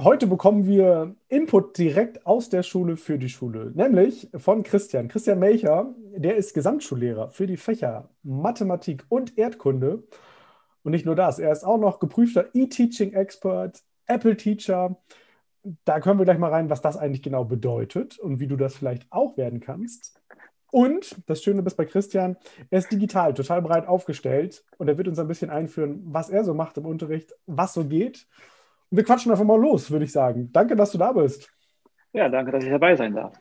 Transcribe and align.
Heute 0.00 0.28
bekommen 0.28 0.68
wir 0.68 1.16
Input 1.26 1.76
direkt 1.76 2.24
aus 2.24 2.48
der 2.48 2.62
Schule 2.62 2.96
für 2.96 3.18
die 3.18 3.28
Schule, 3.28 3.72
nämlich 3.74 4.28
von 4.36 4.62
Christian. 4.62 5.08
Christian 5.08 5.40
Melcher, 5.40 5.92
der 6.14 6.36
ist 6.36 6.54
Gesamtschullehrer 6.54 7.30
für 7.30 7.48
die 7.48 7.56
Fächer 7.56 8.08
Mathematik 8.22 9.04
und 9.08 9.36
Erdkunde. 9.36 10.04
Und 10.84 10.92
nicht 10.92 11.04
nur 11.04 11.16
das, 11.16 11.40
er 11.40 11.50
ist 11.50 11.64
auch 11.64 11.78
noch 11.78 11.98
geprüfter 11.98 12.46
E-Teaching-Expert, 12.54 13.82
Apple-Teacher. 14.06 14.96
Da 15.84 15.98
können 15.98 16.20
wir 16.20 16.24
gleich 16.26 16.38
mal 16.38 16.52
rein, 16.52 16.70
was 16.70 16.80
das 16.80 16.96
eigentlich 16.96 17.24
genau 17.24 17.44
bedeutet 17.44 18.20
und 18.20 18.38
wie 18.38 18.46
du 18.46 18.54
das 18.54 18.76
vielleicht 18.76 19.10
auch 19.10 19.36
werden 19.36 19.58
kannst. 19.58 20.22
Und 20.70 21.16
das 21.26 21.42
Schöne 21.42 21.62
ist 21.62 21.76
bei 21.76 21.86
Christian, 21.86 22.36
er 22.70 22.78
ist 22.78 22.92
digital 22.92 23.34
total 23.34 23.62
breit 23.62 23.88
aufgestellt 23.88 24.64
und 24.76 24.86
er 24.86 24.96
wird 24.96 25.08
uns 25.08 25.18
ein 25.18 25.26
bisschen 25.26 25.50
einführen, 25.50 26.02
was 26.04 26.30
er 26.30 26.44
so 26.44 26.54
macht 26.54 26.78
im 26.78 26.86
Unterricht, 26.86 27.34
was 27.46 27.74
so 27.74 27.84
geht 27.84 28.28
wir 28.90 29.04
quatschen 29.04 29.30
einfach 29.30 29.44
mal 29.44 29.60
los, 29.60 29.90
würde 29.90 30.04
ich 30.04 30.12
sagen. 30.12 30.50
Danke, 30.52 30.76
dass 30.76 30.92
du 30.92 30.98
da 30.98 31.12
bist. 31.12 31.50
Ja, 32.12 32.28
danke, 32.28 32.52
dass 32.52 32.64
ich 32.64 32.70
dabei 32.70 32.96
sein 32.96 33.14
darf. 33.14 33.38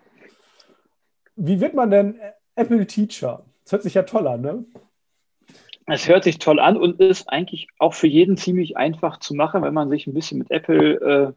Wie 1.36 1.59
wird 1.59 1.73
man 1.73 1.92
denn 1.92 2.20
Apple 2.56 2.86
Teacher? 2.86 3.45
Das 3.64 3.72
hört 3.72 3.84
sich 3.84 3.94
ja 3.94 4.04
toll 4.04 4.28
an, 4.28 4.42
ne? 4.42 4.66
Es 5.86 6.08
hört 6.09 6.26
sich 6.26 6.38
toll 6.38 6.59
an 6.59 6.76
und 6.76 7.00
ist 7.00 7.30
eigentlich 7.30 7.67
auch 7.80 7.94
für 7.94 8.08
jeden 8.08 8.36
ziemlich 8.36 8.76
einfach 8.76 9.20
zu 9.20 9.34
machen, 9.34 9.62
wenn 9.62 9.73
man 9.73 9.89
sich 9.89 10.06
ein 10.06 10.14
bisschen 10.14 10.39
mit 10.39 10.52
Apple 10.52 10.95
äh, 11.00 11.34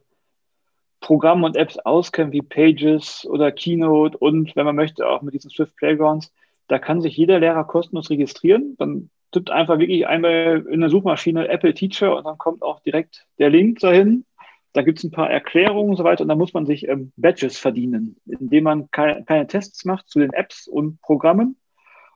Programmen 1.00 1.45
und 1.45 1.56
Apps 1.56 1.78
auskennt, 1.78 2.33
wie 2.33 2.42
Pages 2.42 3.27
oder 3.27 3.52
Keynote 3.52 4.19
und 4.19 4.56
wenn 4.56 4.67
man 4.67 4.77
möchte 4.77 5.06
auch 5.06 5.22
mit 5.22 5.34
diesen 5.34 5.50
Swift 5.50 5.77
Playgrounds. 5.77 6.33
Da 6.67 6.78
kann 6.78 7.00
sich 7.00 7.17
jeder 7.17 7.39
Lehrer 7.39 7.64
kostenlos 7.64 8.11
registrieren. 8.11 8.74
Dann 8.78 9.11
tippt 9.33 9.50
einfach 9.50 9.78
wirklich 9.78 10.06
einmal 10.06 10.67
in 10.70 10.81
der 10.81 10.91
Suchmaschine 10.91 11.48
Apple 11.48 11.75
Teacher 11.75 12.17
und 12.17 12.25
dann 12.25 12.39
kommt 12.39 12.62
auch 12.62 12.81
direkt 12.81 13.27
der 13.39 13.50
Link 13.50 13.78
dahin. 13.81 14.25
Da 14.73 14.83
gibt 14.83 14.98
es 14.98 15.05
ein 15.05 15.11
paar 15.11 15.31
Erklärungen 15.31 15.91
und 15.91 15.97
so 15.97 16.05
weiter 16.05 16.23
und 16.23 16.28
da 16.28 16.36
muss 16.36 16.55
man 16.55 16.67
sich 16.67 16.86
ähm, 16.89 17.12
Badges 17.17 17.58
verdienen, 17.58 18.17
indem 18.27 18.64
man 18.64 18.91
keine, 18.91 19.24
keine 19.24 19.46
Tests 19.46 19.85
macht 19.85 20.08
zu 20.08 20.20
den 20.20 20.33
Apps 20.33 20.68
und 20.68 21.01
Programmen. 21.01 21.57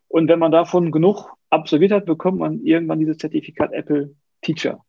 Und 0.08 0.28
wenn 0.28 0.38
man 0.38 0.52
davon 0.52 0.92
genug 0.92 1.32
absolviert 1.50 1.90
hat, 1.90 2.06
bekommt 2.06 2.38
man 2.38 2.60
irgendwann 2.60 3.00
dieses 3.00 3.18
Zertifikat 3.18 3.72
Apple 3.72 4.14
Teacher. 4.42 4.84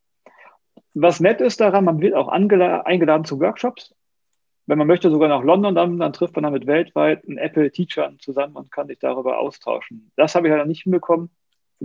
Was 0.93 1.19
nett 1.19 1.41
ist 1.41 1.59
daran, 1.59 1.85
man 1.85 2.01
wird 2.01 2.13
auch 2.13 2.27
eingeladen 2.27 3.25
zu 3.25 3.39
Workshops. 3.39 3.95
Wenn 4.67 4.77
man 4.77 4.87
möchte, 4.87 5.09
sogar 5.09 5.29
nach 5.29 5.43
London, 5.43 5.75
dann, 5.75 5.99
dann 5.99 6.13
trifft 6.13 6.35
man 6.35 6.43
damit 6.43 6.67
weltweit 6.67 7.27
einen 7.27 7.37
Apple 7.37 7.71
Teacher 7.71 8.11
zusammen 8.19 8.55
und 8.55 8.71
kann 8.71 8.87
sich 8.87 8.99
darüber 8.99 9.39
austauschen. 9.39 10.11
Das 10.15 10.35
habe 10.35 10.47
ich 10.47 10.51
leider 10.51 10.65
nicht 10.65 10.83
hinbekommen 10.83 11.29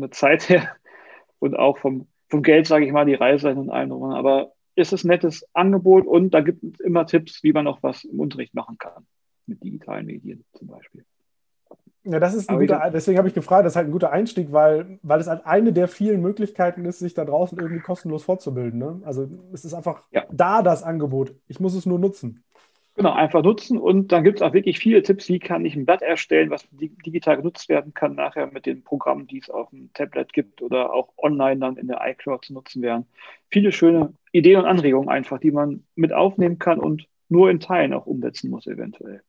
von 0.00 0.08
der 0.08 0.10
Zeit 0.10 0.48
her 0.48 0.68
und 1.38 1.56
auch 1.56 1.78
vom, 1.78 2.06
vom 2.28 2.42
Geld, 2.42 2.66
sage 2.66 2.86
ich 2.86 2.92
mal, 2.92 3.04
die 3.04 3.14
Reise 3.14 3.50
und 3.50 3.70
allem 3.70 3.90
drum. 3.90 4.10
Aber 4.10 4.52
ist 4.74 4.92
es 4.92 5.04
ein 5.04 5.08
nettes 5.08 5.46
Angebot 5.52 6.06
und 6.06 6.30
da 6.30 6.40
gibt 6.40 6.62
es 6.62 6.80
immer 6.80 7.06
Tipps, 7.06 7.42
wie 7.42 7.52
man 7.52 7.64
noch 7.64 7.82
was 7.82 8.04
im 8.04 8.18
Unterricht 8.18 8.54
machen 8.54 8.78
kann. 8.78 9.06
Mit 9.46 9.62
digitalen 9.62 10.06
Medien 10.06 10.44
zum 10.54 10.68
Beispiel. 10.68 11.04
Ja, 12.04 12.18
das 12.18 12.34
ist 12.34 12.48
ein 12.48 12.54
Aber 12.54 12.64
guter, 12.64 12.90
deswegen 12.90 13.18
habe 13.18 13.28
ich 13.28 13.34
gefragt, 13.34 13.66
das 13.66 13.74
ist 13.74 13.76
halt 13.76 13.88
ein 13.88 13.92
guter 13.92 14.10
Einstieg, 14.10 14.52
weil, 14.52 14.98
weil 15.02 15.20
es 15.20 15.26
halt 15.26 15.44
eine 15.44 15.72
der 15.72 15.86
vielen 15.86 16.22
Möglichkeiten 16.22 16.86
ist, 16.86 17.00
sich 17.00 17.12
da 17.12 17.26
draußen 17.26 17.58
irgendwie 17.58 17.82
kostenlos 17.82 18.22
fortzubilden. 18.22 18.78
Ne? 18.78 19.02
Also 19.04 19.28
es 19.52 19.66
ist 19.66 19.74
einfach 19.74 20.04
ja. 20.10 20.24
da 20.30 20.62
das 20.62 20.82
Angebot. 20.82 21.34
Ich 21.46 21.60
muss 21.60 21.74
es 21.74 21.84
nur 21.84 21.98
nutzen. 21.98 22.42
Genau, 23.00 23.12
einfach 23.14 23.42
nutzen 23.42 23.78
und 23.78 24.12
dann 24.12 24.24
gibt 24.24 24.40
es 24.40 24.42
auch 24.42 24.52
wirklich 24.52 24.78
viele 24.78 25.02
Tipps, 25.02 25.30
wie 25.30 25.38
kann 25.38 25.64
ich 25.64 25.74
ein 25.74 25.86
Blatt 25.86 26.02
erstellen, 26.02 26.50
was 26.50 26.68
digital 26.70 27.38
genutzt 27.38 27.70
werden 27.70 27.94
kann, 27.94 28.14
nachher 28.14 28.48
mit 28.48 28.66
den 28.66 28.84
Programmen, 28.84 29.26
die 29.26 29.38
es 29.38 29.48
auf 29.48 29.70
dem 29.70 29.90
Tablet 29.94 30.34
gibt 30.34 30.60
oder 30.60 30.92
auch 30.92 31.08
online 31.16 31.60
dann 31.60 31.78
in 31.78 31.88
der 31.88 32.02
iCloud 32.06 32.44
zu 32.44 32.52
nutzen 32.52 32.82
wären. 32.82 33.06
Viele 33.48 33.72
schöne 33.72 34.12
Ideen 34.32 34.60
und 34.60 34.66
Anregungen 34.66 35.08
einfach, 35.08 35.38
die 35.38 35.50
man 35.50 35.86
mit 35.94 36.12
aufnehmen 36.12 36.58
kann 36.58 36.78
und 36.78 37.06
nur 37.30 37.50
in 37.50 37.58
Teilen 37.58 37.94
auch 37.94 38.04
umsetzen 38.04 38.50
muss, 38.50 38.66
eventuell. 38.66 39.22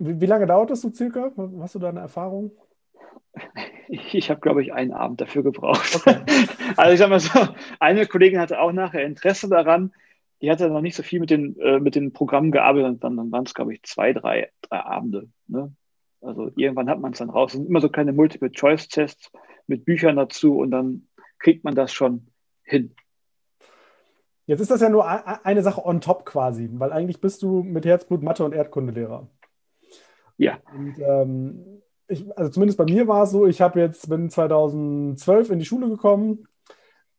Wie, 0.00 0.20
wie 0.20 0.26
lange 0.26 0.46
dauert 0.46 0.70
das 0.70 0.80
so 0.80 0.90
circa? 0.90 1.30
Hast 1.60 1.76
du 1.76 1.78
da 1.78 1.90
eine 1.90 2.00
Erfahrung? 2.00 2.50
Ich, 3.86 4.12
ich 4.16 4.28
habe, 4.28 4.40
glaube 4.40 4.60
ich, 4.60 4.72
einen 4.72 4.92
Abend 4.92 5.20
dafür 5.20 5.44
gebraucht. 5.44 5.94
Okay. 5.94 6.16
Also 6.76 6.94
ich 6.94 6.98
sage 6.98 7.10
mal 7.10 7.20
so, 7.20 7.38
eine 7.78 8.06
Kollegin 8.06 8.40
hatte 8.40 8.58
auch 8.58 8.72
nachher 8.72 9.04
Interesse 9.04 9.48
daran, 9.48 9.92
die 10.44 10.50
hatte 10.50 10.68
noch 10.68 10.82
nicht 10.82 10.94
so 10.94 11.02
viel 11.02 11.20
mit 11.20 11.30
den, 11.30 11.58
äh, 11.58 11.80
mit 11.80 11.94
den 11.94 12.12
Programmen 12.12 12.52
gearbeitet, 12.52 13.02
dann, 13.02 13.16
dann 13.16 13.32
waren 13.32 13.46
es, 13.46 13.54
glaube 13.54 13.72
ich, 13.72 13.82
zwei, 13.82 14.12
drei, 14.12 14.50
drei 14.60 14.80
Abende. 14.80 15.28
Ne? 15.46 15.74
Also 16.20 16.50
irgendwann 16.56 16.90
hat 16.90 17.00
man 17.00 17.12
es 17.12 17.18
dann 17.18 17.30
raus. 17.30 17.52
Es 17.52 17.58
sind 17.58 17.68
immer 17.68 17.80
so 17.80 17.88
kleine 17.88 18.12
Multiple-Choice-Tests 18.12 19.32
mit 19.66 19.86
Büchern 19.86 20.16
dazu 20.16 20.58
und 20.58 20.70
dann 20.70 21.08
kriegt 21.38 21.64
man 21.64 21.74
das 21.74 21.92
schon 21.92 22.26
hin. 22.62 22.94
Jetzt 24.46 24.60
ist 24.60 24.70
das 24.70 24.82
ja 24.82 24.90
nur 24.90 25.06
eine 25.46 25.62
Sache 25.62 25.84
on 25.84 26.02
top 26.02 26.26
quasi, 26.26 26.68
weil 26.74 26.92
eigentlich 26.92 27.22
bist 27.22 27.42
du 27.42 27.62
mit 27.62 27.86
Herzblut 27.86 28.22
Mathe- 28.22 28.44
und 28.44 28.52
Erdkundelehrer. 28.52 29.26
Ja. 30.36 30.58
Und, 30.74 30.98
ähm, 30.98 31.82
ich, 32.08 32.26
also 32.36 32.50
zumindest 32.50 32.76
bei 32.76 32.84
mir 32.84 33.08
war 33.08 33.22
es 33.22 33.30
so, 33.30 33.46
ich 33.46 33.62
habe 33.62 33.80
jetzt, 33.80 34.10
bin 34.10 34.28
2012 34.28 35.50
in 35.50 35.58
die 35.58 35.64
Schule 35.64 35.88
gekommen 35.88 36.46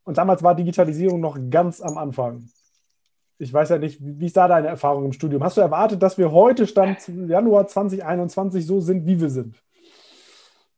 und 0.04 0.20
damals 0.20 0.44
war 0.44 0.54
Digitalisierung 0.54 1.20
noch 1.20 1.38
ganz 1.50 1.82
am 1.82 1.98
Anfang. 1.98 2.48
Ich 3.38 3.52
weiß 3.52 3.70
ja 3.70 3.78
nicht, 3.78 4.00
wie 4.02 4.26
ist 4.28 4.38
da 4.38 4.48
deine 4.48 4.68
Erfahrung 4.68 5.06
im 5.06 5.14
Studium? 5.14 5.44
Hast 5.44 5.58
du 5.58 5.62
erwartet, 5.62 6.02
dass 6.02 6.18
wir 6.18 6.32
heute, 6.32 6.68
Stand 6.68 7.00
Januar 7.28 7.68
2021, 7.68 8.66
so 8.66 8.80
sind, 8.80 9.06
wie 9.06 9.20
wir 9.20 9.30
sind? 9.30 9.62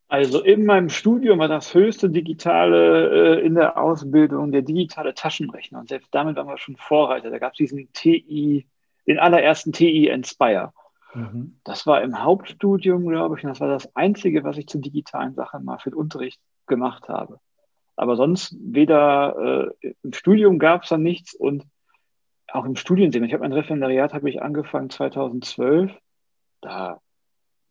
Also 0.09 0.41
in 0.41 0.65
meinem 0.65 0.89
Studium 0.89 1.39
war 1.39 1.49
das 1.49 1.73
höchste 1.73 2.09
digitale 2.09 3.39
äh, 3.39 3.45
in 3.45 3.55
der 3.55 3.77
Ausbildung 3.77 4.51
der 4.51 4.61
digitale 4.61 5.13
Taschenrechner. 5.13 5.79
Und 5.79 5.89
selbst 5.89 6.13
damit 6.15 6.37
waren 6.37 6.47
wir 6.47 6.57
schon 6.57 6.77
Vorreiter. 6.77 7.29
Da 7.29 7.39
gab 7.39 7.51
es 7.51 7.57
diesen 7.57 7.91
TI, 7.91 8.65
den 9.05 9.19
allerersten 9.19 9.73
TI 9.73 10.07
Inspire. 10.07 10.71
Mhm. 11.13 11.59
Das 11.63 11.85
war 11.85 12.01
im 12.01 12.23
Hauptstudium, 12.23 13.05
glaube 13.05 13.37
ich, 13.37 13.43
und 13.43 13.49
das 13.49 13.59
war 13.59 13.67
das 13.67 13.93
Einzige, 13.95 14.43
was 14.43 14.57
ich 14.57 14.67
zu 14.67 14.79
digitalen 14.79 15.35
Sachen 15.35 15.65
mal 15.65 15.77
für 15.77 15.89
den 15.89 15.99
Unterricht 15.99 16.39
gemacht 16.67 17.09
habe. 17.09 17.39
Aber 17.97 18.15
sonst 18.15 18.55
weder 18.61 19.73
äh, 19.81 19.93
im 20.03 20.13
Studium 20.13 20.57
gab 20.57 20.83
es 20.83 20.89
dann 20.89 21.03
nichts 21.03 21.33
und 21.33 21.65
auch 22.53 22.65
im 22.65 22.75
Studiensinn. 22.75 23.23
Ich 23.23 23.33
habe 23.33 23.41
mein 23.41 23.53
Referendariat 23.53 24.13
habe 24.13 24.29
ich 24.29 24.41
angefangen 24.41 24.89
2012. 24.89 25.91
Da, 26.61 27.01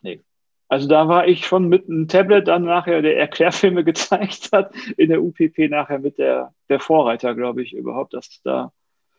nee. 0.02 0.22
Also 0.68 0.88
da 0.88 1.08
war 1.08 1.26
ich 1.26 1.46
schon 1.46 1.68
mit 1.68 1.88
einem 1.88 2.08
Tablet 2.08 2.48
dann 2.48 2.64
nachher, 2.64 3.02
der 3.02 3.18
Erklärfilme 3.18 3.84
gezeigt 3.84 4.50
hat, 4.52 4.74
in 4.96 5.08
der 5.08 5.22
UPP 5.22 5.68
nachher 5.70 5.98
mit 5.98 6.18
der, 6.18 6.54
der 6.68 6.80
Vorreiter, 6.80 7.34
glaube 7.34 7.62
ich, 7.62 7.72
überhaupt, 7.72 8.14
dass 8.14 8.40
da, 8.42 8.72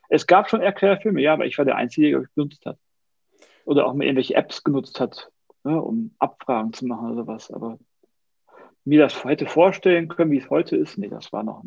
es 0.08 0.26
gab 0.26 0.48
schon 0.48 0.60
Erklärfilme, 0.60 1.20
ja, 1.20 1.32
aber 1.32 1.46
ich 1.46 1.58
war 1.58 1.64
der 1.64 1.76
Einzige, 1.76 2.10
der 2.10 2.28
benutzt 2.34 2.64
hat. 2.66 2.78
Oder 3.64 3.86
auch 3.86 3.94
mal 3.94 4.04
irgendwelche 4.04 4.34
Apps 4.34 4.64
genutzt 4.64 5.00
hat, 5.00 5.30
ne, 5.64 5.80
um 5.80 6.14
Abfragen 6.18 6.72
zu 6.72 6.86
machen 6.86 7.10
oder 7.10 7.22
sowas. 7.22 7.50
Aber 7.50 7.78
mir 8.84 9.00
das 9.00 9.22
hätte 9.24 9.46
vorstellen 9.46 10.08
können, 10.08 10.30
wie 10.30 10.38
es 10.38 10.48
heute 10.48 10.76
ist, 10.76 10.96
nee, 10.96 11.08
das 11.08 11.32
war 11.32 11.42
noch 11.42 11.62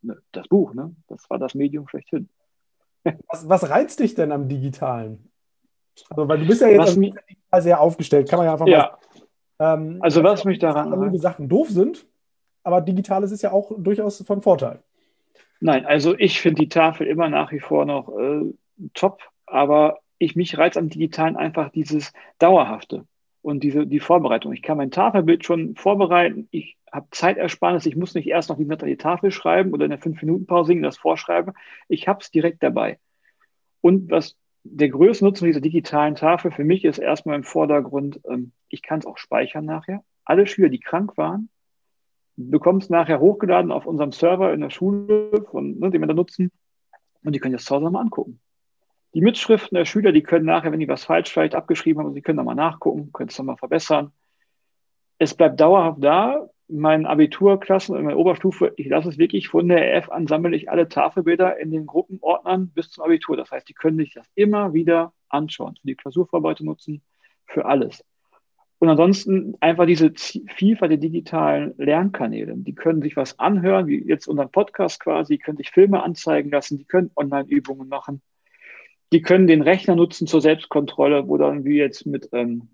ne, 0.00 0.18
das 0.32 0.48
Buch, 0.48 0.72
ne? 0.72 0.94
Das 1.08 1.28
war 1.28 1.38
das 1.38 1.54
Medium 1.54 1.86
schlechthin. 1.88 2.28
Was, 3.28 3.48
was, 3.48 3.68
reizt 3.68 4.00
dich 4.00 4.14
denn 4.14 4.30
am 4.32 4.48
Digitalen? 4.48 5.30
Also, 6.10 6.28
weil 6.28 6.38
du 6.38 6.46
bist 6.46 6.60
ja 6.60 6.68
jetzt 6.68 6.80
also 6.80 7.00
digital 7.00 7.62
sehr 7.62 7.80
aufgestellt, 7.80 8.28
kann 8.28 8.38
man 8.38 8.46
ja 8.46 8.52
einfach 8.52 8.66
ja. 8.66 8.98
mal. 9.58 9.74
Ähm, 9.74 9.98
also 10.00 10.22
was 10.22 10.44
mich 10.44 10.58
daran. 10.58 10.92
Einige 10.92 11.18
Sachen 11.18 11.48
doof 11.48 11.68
sind, 11.68 12.06
aber 12.62 12.80
Digitales 12.80 13.32
ist 13.32 13.42
ja 13.42 13.52
auch 13.52 13.72
durchaus 13.76 14.22
von 14.26 14.40
Vorteil. 14.40 14.82
Nein, 15.60 15.86
also 15.86 16.16
ich 16.16 16.40
finde 16.40 16.62
die 16.62 16.68
Tafel 16.68 17.06
immer 17.06 17.28
nach 17.28 17.52
wie 17.52 17.60
vor 17.60 17.84
noch 17.84 18.08
äh, 18.18 18.52
top, 18.94 19.20
aber 19.46 19.98
ich 20.18 20.36
mich 20.36 20.56
reizt 20.58 20.76
am 20.76 20.88
Digitalen 20.88 21.36
einfach 21.36 21.70
dieses 21.70 22.12
Dauerhafte. 22.38 23.04
und 23.42 23.64
diese, 23.64 23.86
die 23.86 24.00
Vorbereitung. 24.00 24.52
Ich 24.52 24.62
kann 24.62 24.76
mein 24.76 24.90
Tafelbild 24.90 25.44
schon 25.44 25.74
vorbereiten. 25.74 26.48
Ich 26.52 26.76
habe 26.92 27.08
Zeitersparnis. 27.10 27.86
Ich 27.86 27.96
muss 27.96 28.14
nicht 28.14 28.28
erst 28.28 28.50
noch 28.50 28.58
die 28.58 28.66
die 28.66 28.96
Tafel 28.96 29.30
schreiben 29.30 29.72
oder 29.72 29.86
in 29.86 29.90
der 29.90 30.00
5-Minuten-Pause 30.00 30.80
das 30.80 30.98
vorschreiben. 30.98 31.54
Ich 31.88 32.06
habe 32.06 32.20
es 32.20 32.30
direkt 32.30 32.62
dabei. 32.62 32.98
Und 33.80 34.10
was 34.10 34.36
der 34.64 34.90
größte 34.90 35.24
Nutzen 35.24 35.46
dieser 35.46 35.60
digitalen 35.60 36.14
Tafel 36.14 36.50
für 36.50 36.64
mich 36.64 36.84
ist 36.84 36.98
erstmal 36.98 37.36
im 37.36 37.44
Vordergrund, 37.44 38.20
ähm, 38.30 38.52
ich 38.68 38.82
kann 38.82 39.00
es 39.00 39.06
auch 39.06 39.18
speichern 39.18 39.64
nachher. 39.64 40.04
Alle 40.24 40.46
Schüler, 40.46 40.68
die 40.68 40.78
krank 40.78 41.16
waren, 41.16 41.48
bekommen 42.36 42.80
es 42.80 42.90
nachher 42.90 43.20
hochgeladen 43.20 43.72
auf 43.72 43.86
unserem 43.86 44.12
Server 44.12 44.52
in 44.52 44.60
der 44.60 44.70
Schule, 44.70 45.44
von, 45.50 45.78
ne, 45.78 45.90
den 45.90 46.00
wir 46.00 46.06
da 46.06 46.14
nutzen, 46.14 46.52
und 47.24 47.34
die 47.34 47.38
können 47.38 47.54
das 47.54 47.64
zu 47.64 47.74
Hause 47.74 47.90
mal 47.90 48.00
angucken. 48.00 48.40
Die 49.14 49.20
Mitschriften 49.20 49.76
der 49.76 49.84
Schüler, 49.84 50.12
die 50.12 50.22
können 50.22 50.46
nachher, 50.46 50.72
wenn 50.72 50.80
die 50.80 50.88
was 50.88 51.04
falsch 51.04 51.30
vielleicht 51.30 51.54
abgeschrieben 51.54 52.02
haben, 52.02 52.14
sie 52.14 52.22
können 52.22 52.36
nochmal 52.36 52.54
nachgucken, 52.54 53.12
können 53.12 53.28
es 53.28 53.38
nochmal 53.38 53.58
verbessern. 53.58 54.12
Es 55.18 55.34
bleibt 55.34 55.60
dauerhaft 55.60 56.02
da. 56.02 56.48
In 56.72 56.80
meinen 56.80 57.04
Abiturklassen, 57.04 57.94
in 57.96 58.04
meiner 58.04 58.16
Oberstufe, 58.16 58.72
ich 58.78 58.86
lasse 58.86 59.10
es 59.10 59.18
wirklich 59.18 59.48
von 59.48 59.68
der 59.68 59.94
EF 59.94 60.08
an, 60.08 60.26
sammle 60.26 60.56
ich 60.56 60.70
alle 60.70 60.88
Tafelbilder 60.88 61.58
in 61.58 61.70
den 61.70 61.86
Gruppenordnern 61.86 62.70
bis 62.70 62.90
zum 62.90 63.04
Abitur. 63.04 63.36
Das 63.36 63.50
heißt, 63.50 63.68
die 63.68 63.74
können 63.74 63.98
sich 63.98 64.14
das 64.14 64.26
immer 64.34 64.72
wieder 64.72 65.12
anschauen, 65.28 65.76
für 65.78 65.86
die 65.86 65.96
Klausurvorbereitung 65.96 66.66
nutzen, 66.66 67.02
für 67.44 67.66
alles. 67.66 68.02
Und 68.78 68.88
ansonsten 68.88 69.54
einfach 69.60 69.84
diese 69.84 70.12
Vielfalt 70.14 70.90
der 70.90 70.98
digitalen 70.98 71.74
Lernkanäle. 71.76 72.54
Die 72.56 72.74
können 72.74 73.02
sich 73.02 73.16
was 73.16 73.38
anhören, 73.38 73.86
wie 73.86 74.02
jetzt 74.08 74.26
unseren 74.26 74.50
Podcast 74.50 74.98
quasi, 74.98 75.34
die 75.34 75.38
können 75.38 75.58
sich 75.58 75.70
Filme 75.70 76.02
anzeigen 76.02 76.50
lassen, 76.50 76.78
die 76.78 76.86
können 76.86 77.10
Online-Übungen 77.14 77.88
machen. 77.88 78.22
Die 79.12 79.20
können 79.20 79.46
den 79.46 79.60
Rechner 79.60 79.94
nutzen 79.94 80.26
zur 80.26 80.40
Selbstkontrolle, 80.40 81.28
wo 81.28 81.36
dann 81.36 81.66
wie 81.66 81.76
jetzt 81.76 82.06
mit, 82.06 82.30
ähm, 82.32 82.70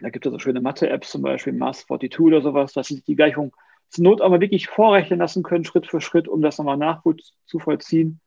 da 0.00 0.10
gibt 0.10 0.26
es 0.26 0.32
so 0.32 0.38
schöne 0.38 0.60
Mathe-Apps 0.60 1.10
zum 1.10 1.22
Beispiel, 1.22 1.52
Mass42 1.52 2.20
oder 2.20 2.42
sowas, 2.42 2.72
dass 2.72 2.88
sie 2.88 3.02
die 3.02 3.16
Gleichung 3.16 3.54
zur 3.88 4.04
Not 4.04 4.20
aber 4.20 4.40
wirklich 4.40 4.68
vorrechnen 4.68 5.18
lassen 5.18 5.42
können, 5.42 5.64
Schritt 5.64 5.86
für 5.86 6.00
Schritt, 6.00 6.28
um 6.28 6.42
das 6.42 6.58
nochmal 6.58 6.76
nachzuvollziehen, 6.76 8.20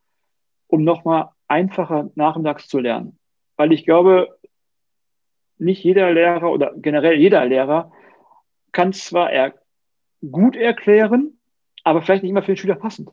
um 0.68 0.84
nochmal 0.84 1.30
einfacher 1.48 2.10
nachmittags 2.16 2.68
zu 2.68 2.80
lernen. 2.80 3.18
Weil 3.56 3.72
ich 3.72 3.86
glaube, 3.86 4.38
nicht 5.58 5.84
jeder 5.84 6.12
Lehrer 6.12 6.52
oder 6.52 6.74
generell 6.76 7.20
jeder 7.20 7.46
Lehrer 7.46 7.92
kann 8.72 8.92
zwar 8.92 9.32
er 9.32 9.54
gut 10.32 10.56
erklären, 10.56 11.40
aber 11.84 12.02
vielleicht 12.02 12.24
nicht 12.24 12.32
immer 12.32 12.42
für 12.42 12.54
den 12.54 12.58
Schüler 12.58 12.76
passend. 12.76 13.12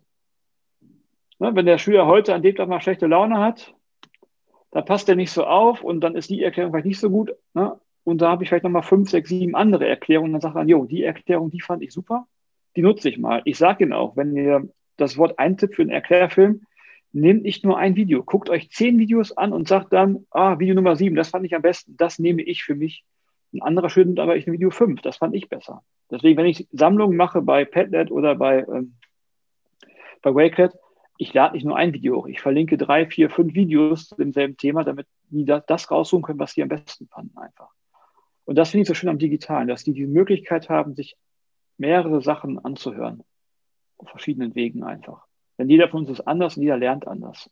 Ne, 1.38 1.54
wenn 1.54 1.66
der 1.66 1.78
Schüler 1.78 2.06
heute 2.06 2.34
an 2.34 2.42
dem 2.42 2.56
Tag 2.56 2.68
mal 2.68 2.80
schlechte 2.80 3.06
Laune 3.06 3.38
hat, 3.38 3.74
da 4.72 4.82
passt 4.82 5.08
er 5.08 5.16
nicht 5.16 5.30
so 5.30 5.44
auf 5.44 5.82
und 5.82 6.00
dann 6.00 6.14
ist 6.14 6.30
die 6.30 6.42
Erklärung 6.42 6.72
vielleicht 6.72 6.86
nicht 6.86 7.00
so 7.00 7.10
gut. 7.10 7.34
Ne? 7.54 7.78
Und 8.04 8.20
da 8.20 8.30
habe 8.30 8.42
ich 8.42 8.48
vielleicht 8.48 8.64
nochmal 8.64 8.82
fünf, 8.82 9.10
sechs, 9.10 9.28
sieben 9.28 9.54
andere 9.54 9.86
Erklärungen. 9.86 10.32
Dann 10.32 10.40
sagt 10.40 10.56
er, 10.56 10.64
jo, 10.64 10.84
die 10.84 11.02
Erklärung, 11.02 11.50
die 11.50 11.60
fand 11.60 11.82
ich 11.82 11.92
super, 11.92 12.26
die 12.76 12.82
nutze 12.82 13.08
ich 13.08 13.18
mal. 13.18 13.42
Ich 13.44 13.58
sage 13.58 13.84
Ihnen 13.84 13.92
auch, 13.92 14.16
wenn 14.16 14.36
ihr 14.36 14.68
das 14.96 15.16
Wort 15.16 15.38
eintippt 15.38 15.76
für 15.76 15.82
einen 15.82 15.90
Erklärfilm, 15.90 16.62
nehmt 17.12 17.42
nicht 17.42 17.64
nur 17.64 17.78
ein 17.78 17.96
Video, 17.96 18.22
guckt 18.22 18.50
euch 18.50 18.70
zehn 18.70 18.98
Videos 18.98 19.36
an 19.36 19.52
und 19.52 19.66
sagt 19.66 19.92
dann, 19.92 20.26
ah, 20.30 20.58
Video 20.58 20.74
Nummer 20.74 20.96
sieben, 20.96 21.16
das 21.16 21.30
fand 21.30 21.44
ich 21.44 21.54
am 21.54 21.62
besten, 21.62 21.96
das 21.96 22.18
nehme 22.18 22.42
ich 22.42 22.62
für 22.62 22.74
mich. 22.74 23.04
Ein 23.52 23.62
anderer 23.62 23.90
schön 23.90 24.16
aber 24.18 24.36
ich 24.36 24.46
ein 24.46 24.52
Video 24.52 24.70
fünf, 24.70 25.00
das 25.02 25.16
fand 25.16 25.34
ich 25.34 25.48
besser. 25.48 25.82
Deswegen, 26.10 26.36
wenn 26.38 26.46
ich 26.46 26.68
Sammlungen 26.70 27.16
mache 27.16 27.42
bei 27.42 27.64
Padlet 27.64 28.12
oder 28.12 28.36
bei, 28.36 28.60
ähm, 28.60 28.94
bei 30.22 30.34
Wakelet, 30.34 30.72
ich 31.18 31.34
lade 31.34 31.54
nicht 31.54 31.64
nur 31.64 31.76
ein 31.76 31.92
Video 31.92 32.16
hoch, 32.16 32.26
ich 32.28 32.40
verlinke 32.40 32.78
drei, 32.78 33.06
vier, 33.06 33.28
fünf 33.28 33.54
Videos 33.54 34.08
zu 34.08 34.16
demselben 34.16 34.56
Thema, 34.56 34.84
damit 34.84 35.06
die 35.30 35.44
das 35.44 35.90
raussuchen 35.90 36.22
können, 36.22 36.38
was 36.38 36.52
sie 36.52 36.62
am 36.62 36.68
besten 36.68 37.08
fanden 37.08 37.36
einfach. 37.36 37.70
Und 38.50 38.56
das 38.56 38.70
finde 38.70 38.82
ich 38.82 38.88
so 38.88 38.94
schön 38.94 39.08
am 39.08 39.20
Digitalen, 39.20 39.68
dass 39.68 39.84
die 39.84 39.92
die 39.92 40.08
Möglichkeit 40.08 40.68
haben, 40.68 40.96
sich 40.96 41.16
mehrere 41.78 42.20
Sachen 42.20 42.58
anzuhören. 42.58 43.22
Auf 43.96 44.08
verschiedenen 44.08 44.56
Wegen 44.56 44.82
einfach. 44.82 45.24
Denn 45.56 45.70
jeder 45.70 45.88
von 45.88 46.00
uns 46.00 46.10
ist 46.10 46.26
anders 46.26 46.56
und 46.56 46.64
jeder 46.64 46.76
lernt 46.76 47.06
anders. 47.06 47.48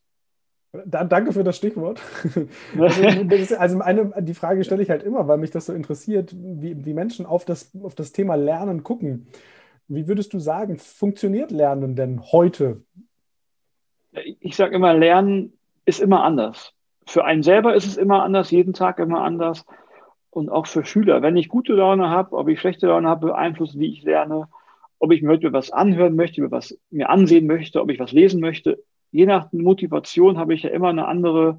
Da, 0.72 1.04
danke 1.04 1.32
für 1.32 1.44
das 1.44 1.56
Stichwort. 1.56 2.02
also, 2.78 3.56
also 3.56 3.80
eine, 3.80 4.12
die 4.22 4.34
Frage 4.34 4.64
stelle 4.64 4.82
ich 4.82 4.90
halt 4.90 5.04
immer, 5.04 5.28
weil 5.28 5.38
mich 5.38 5.52
das 5.52 5.66
so 5.66 5.72
interessiert, 5.72 6.34
wie, 6.36 6.84
wie 6.84 6.94
Menschen 6.94 7.26
auf 7.26 7.44
das, 7.44 7.70
auf 7.80 7.94
das 7.94 8.10
Thema 8.10 8.34
Lernen 8.34 8.82
gucken. 8.82 9.28
Wie 9.86 10.08
würdest 10.08 10.32
du 10.32 10.40
sagen, 10.40 10.78
funktioniert 10.78 11.52
Lernen 11.52 11.94
denn 11.94 12.20
heute 12.32 12.82
ich 14.40 14.56
sage 14.56 14.74
immer, 14.74 14.94
Lernen 14.94 15.52
ist 15.84 16.00
immer 16.00 16.24
anders. 16.24 16.72
Für 17.06 17.24
einen 17.24 17.44
selber 17.44 17.76
ist 17.76 17.86
es 17.86 17.96
immer 17.96 18.24
anders, 18.24 18.50
jeden 18.50 18.72
Tag 18.72 18.98
immer 18.98 19.22
anders. 19.22 19.64
Und 20.38 20.50
auch 20.50 20.68
für 20.68 20.84
Schüler. 20.84 21.20
Wenn 21.20 21.36
ich 21.36 21.48
gute 21.48 21.72
Laune 21.72 22.10
habe, 22.10 22.36
ob 22.36 22.46
ich 22.46 22.60
schlechte 22.60 22.86
Laune 22.86 23.08
habe, 23.08 23.26
beeinflusst, 23.26 23.76
wie 23.76 23.90
ich 23.90 24.04
lerne, 24.04 24.46
ob 25.00 25.10
ich 25.10 25.20
mir 25.20 25.52
was 25.52 25.72
anhören 25.72 26.14
möchte, 26.14 26.48
was 26.52 26.78
mir 26.90 27.10
ansehen 27.10 27.48
möchte, 27.48 27.82
ob 27.82 27.90
ich 27.90 27.98
was 27.98 28.12
lesen 28.12 28.40
möchte. 28.40 28.80
Je 29.10 29.26
nach 29.26 29.50
Motivation 29.50 30.38
habe 30.38 30.54
ich 30.54 30.62
ja 30.62 30.70
immer 30.70 30.90
eine 30.90 31.08
andere 31.08 31.58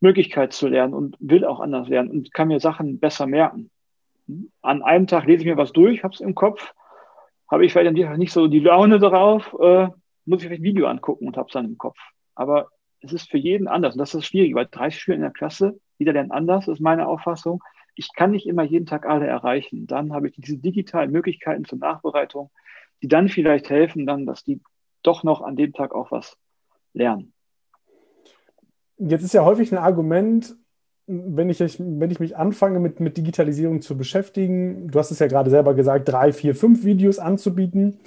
Möglichkeit 0.00 0.52
zu 0.52 0.68
lernen 0.68 0.92
und 0.92 1.16
will 1.18 1.46
auch 1.46 1.60
anders 1.60 1.88
lernen 1.88 2.10
und 2.10 2.34
kann 2.34 2.48
mir 2.48 2.60
Sachen 2.60 3.00
besser 3.00 3.26
merken. 3.26 3.70
An 4.60 4.82
einem 4.82 5.06
Tag 5.06 5.24
lese 5.24 5.40
ich 5.40 5.48
mir 5.48 5.56
was 5.56 5.72
durch, 5.72 6.04
habe 6.04 6.12
es 6.12 6.20
im 6.20 6.34
Kopf, 6.34 6.74
habe 7.50 7.64
ich 7.64 7.72
vielleicht 7.72 8.18
nicht 8.18 8.32
so 8.34 8.48
die 8.48 8.60
Laune 8.60 8.98
darauf, 8.98 9.56
äh, 9.58 9.88
muss 10.26 10.42
ich 10.42 10.48
vielleicht 10.48 10.60
ein 10.60 10.64
Video 10.64 10.88
angucken 10.88 11.26
und 11.26 11.38
habe 11.38 11.46
es 11.46 11.54
dann 11.54 11.64
im 11.64 11.78
Kopf. 11.78 11.96
Aber 12.34 12.68
es 13.00 13.14
ist 13.14 13.30
für 13.30 13.38
jeden 13.38 13.66
anders. 13.66 13.94
Und 13.94 13.98
das 14.00 14.14
ist 14.14 14.26
schwierig, 14.26 14.54
weil 14.54 14.68
30 14.70 15.00
Schüler 15.00 15.16
in 15.16 15.22
der 15.22 15.30
Klasse, 15.30 15.80
jeder 15.96 16.12
lernt 16.12 16.32
anders, 16.32 16.68
ist 16.68 16.80
meine 16.80 17.08
Auffassung. 17.08 17.62
Ich 17.94 18.14
kann 18.14 18.30
nicht 18.30 18.46
immer 18.46 18.62
jeden 18.62 18.86
Tag 18.86 19.06
alle 19.06 19.26
erreichen. 19.26 19.86
Dann 19.86 20.12
habe 20.12 20.28
ich 20.28 20.34
diese 20.36 20.58
digitalen 20.58 21.10
Möglichkeiten 21.10 21.64
zur 21.64 21.78
Nachbereitung, 21.78 22.50
die 23.02 23.08
dann 23.08 23.28
vielleicht 23.28 23.70
helfen, 23.70 24.06
dann, 24.06 24.26
dass 24.26 24.44
die 24.44 24.60
doch 25.02 25.24
noch 25.24 25.40
an 25.40 25.56
dem 25.56 25.72
Tag 25.72 25.94
auch 25.94 26.10
was 26.10 26.36
lernen. 26.92 27.32
Jetzt 28.98 29.22
ist 29.22 29.34
ja 29.34 29.44
häufig 29.44 29.72
ein 29.72 29.78
Argument, 29.78 30.54
wenn 31.06 31.50
ich, 31.50 31.58
wenn 31.60 32.10
ich 32.10 32.20
mich 32.20 32.36
anfange, 32.36 32.78
mit, 32.78 33.00
mit 33.00 33.16
Digitalisierung 33.16 33.80
zu 33.80 33.96
beschäftigen, 33.96 34.88
du 34.88 34.98
hast 34.98 35.10
es 35.10 35.18
ja 35.18 35.26
gerade 35.26 35.50
selber 35.50 35.74
gesagt, 35.74 36.08
drei, 36.08 36.32
vier, 36.32 36.54
fünf 36.54 36.84
Videos 36.84 37.18
anzubieten, 37.18 37.98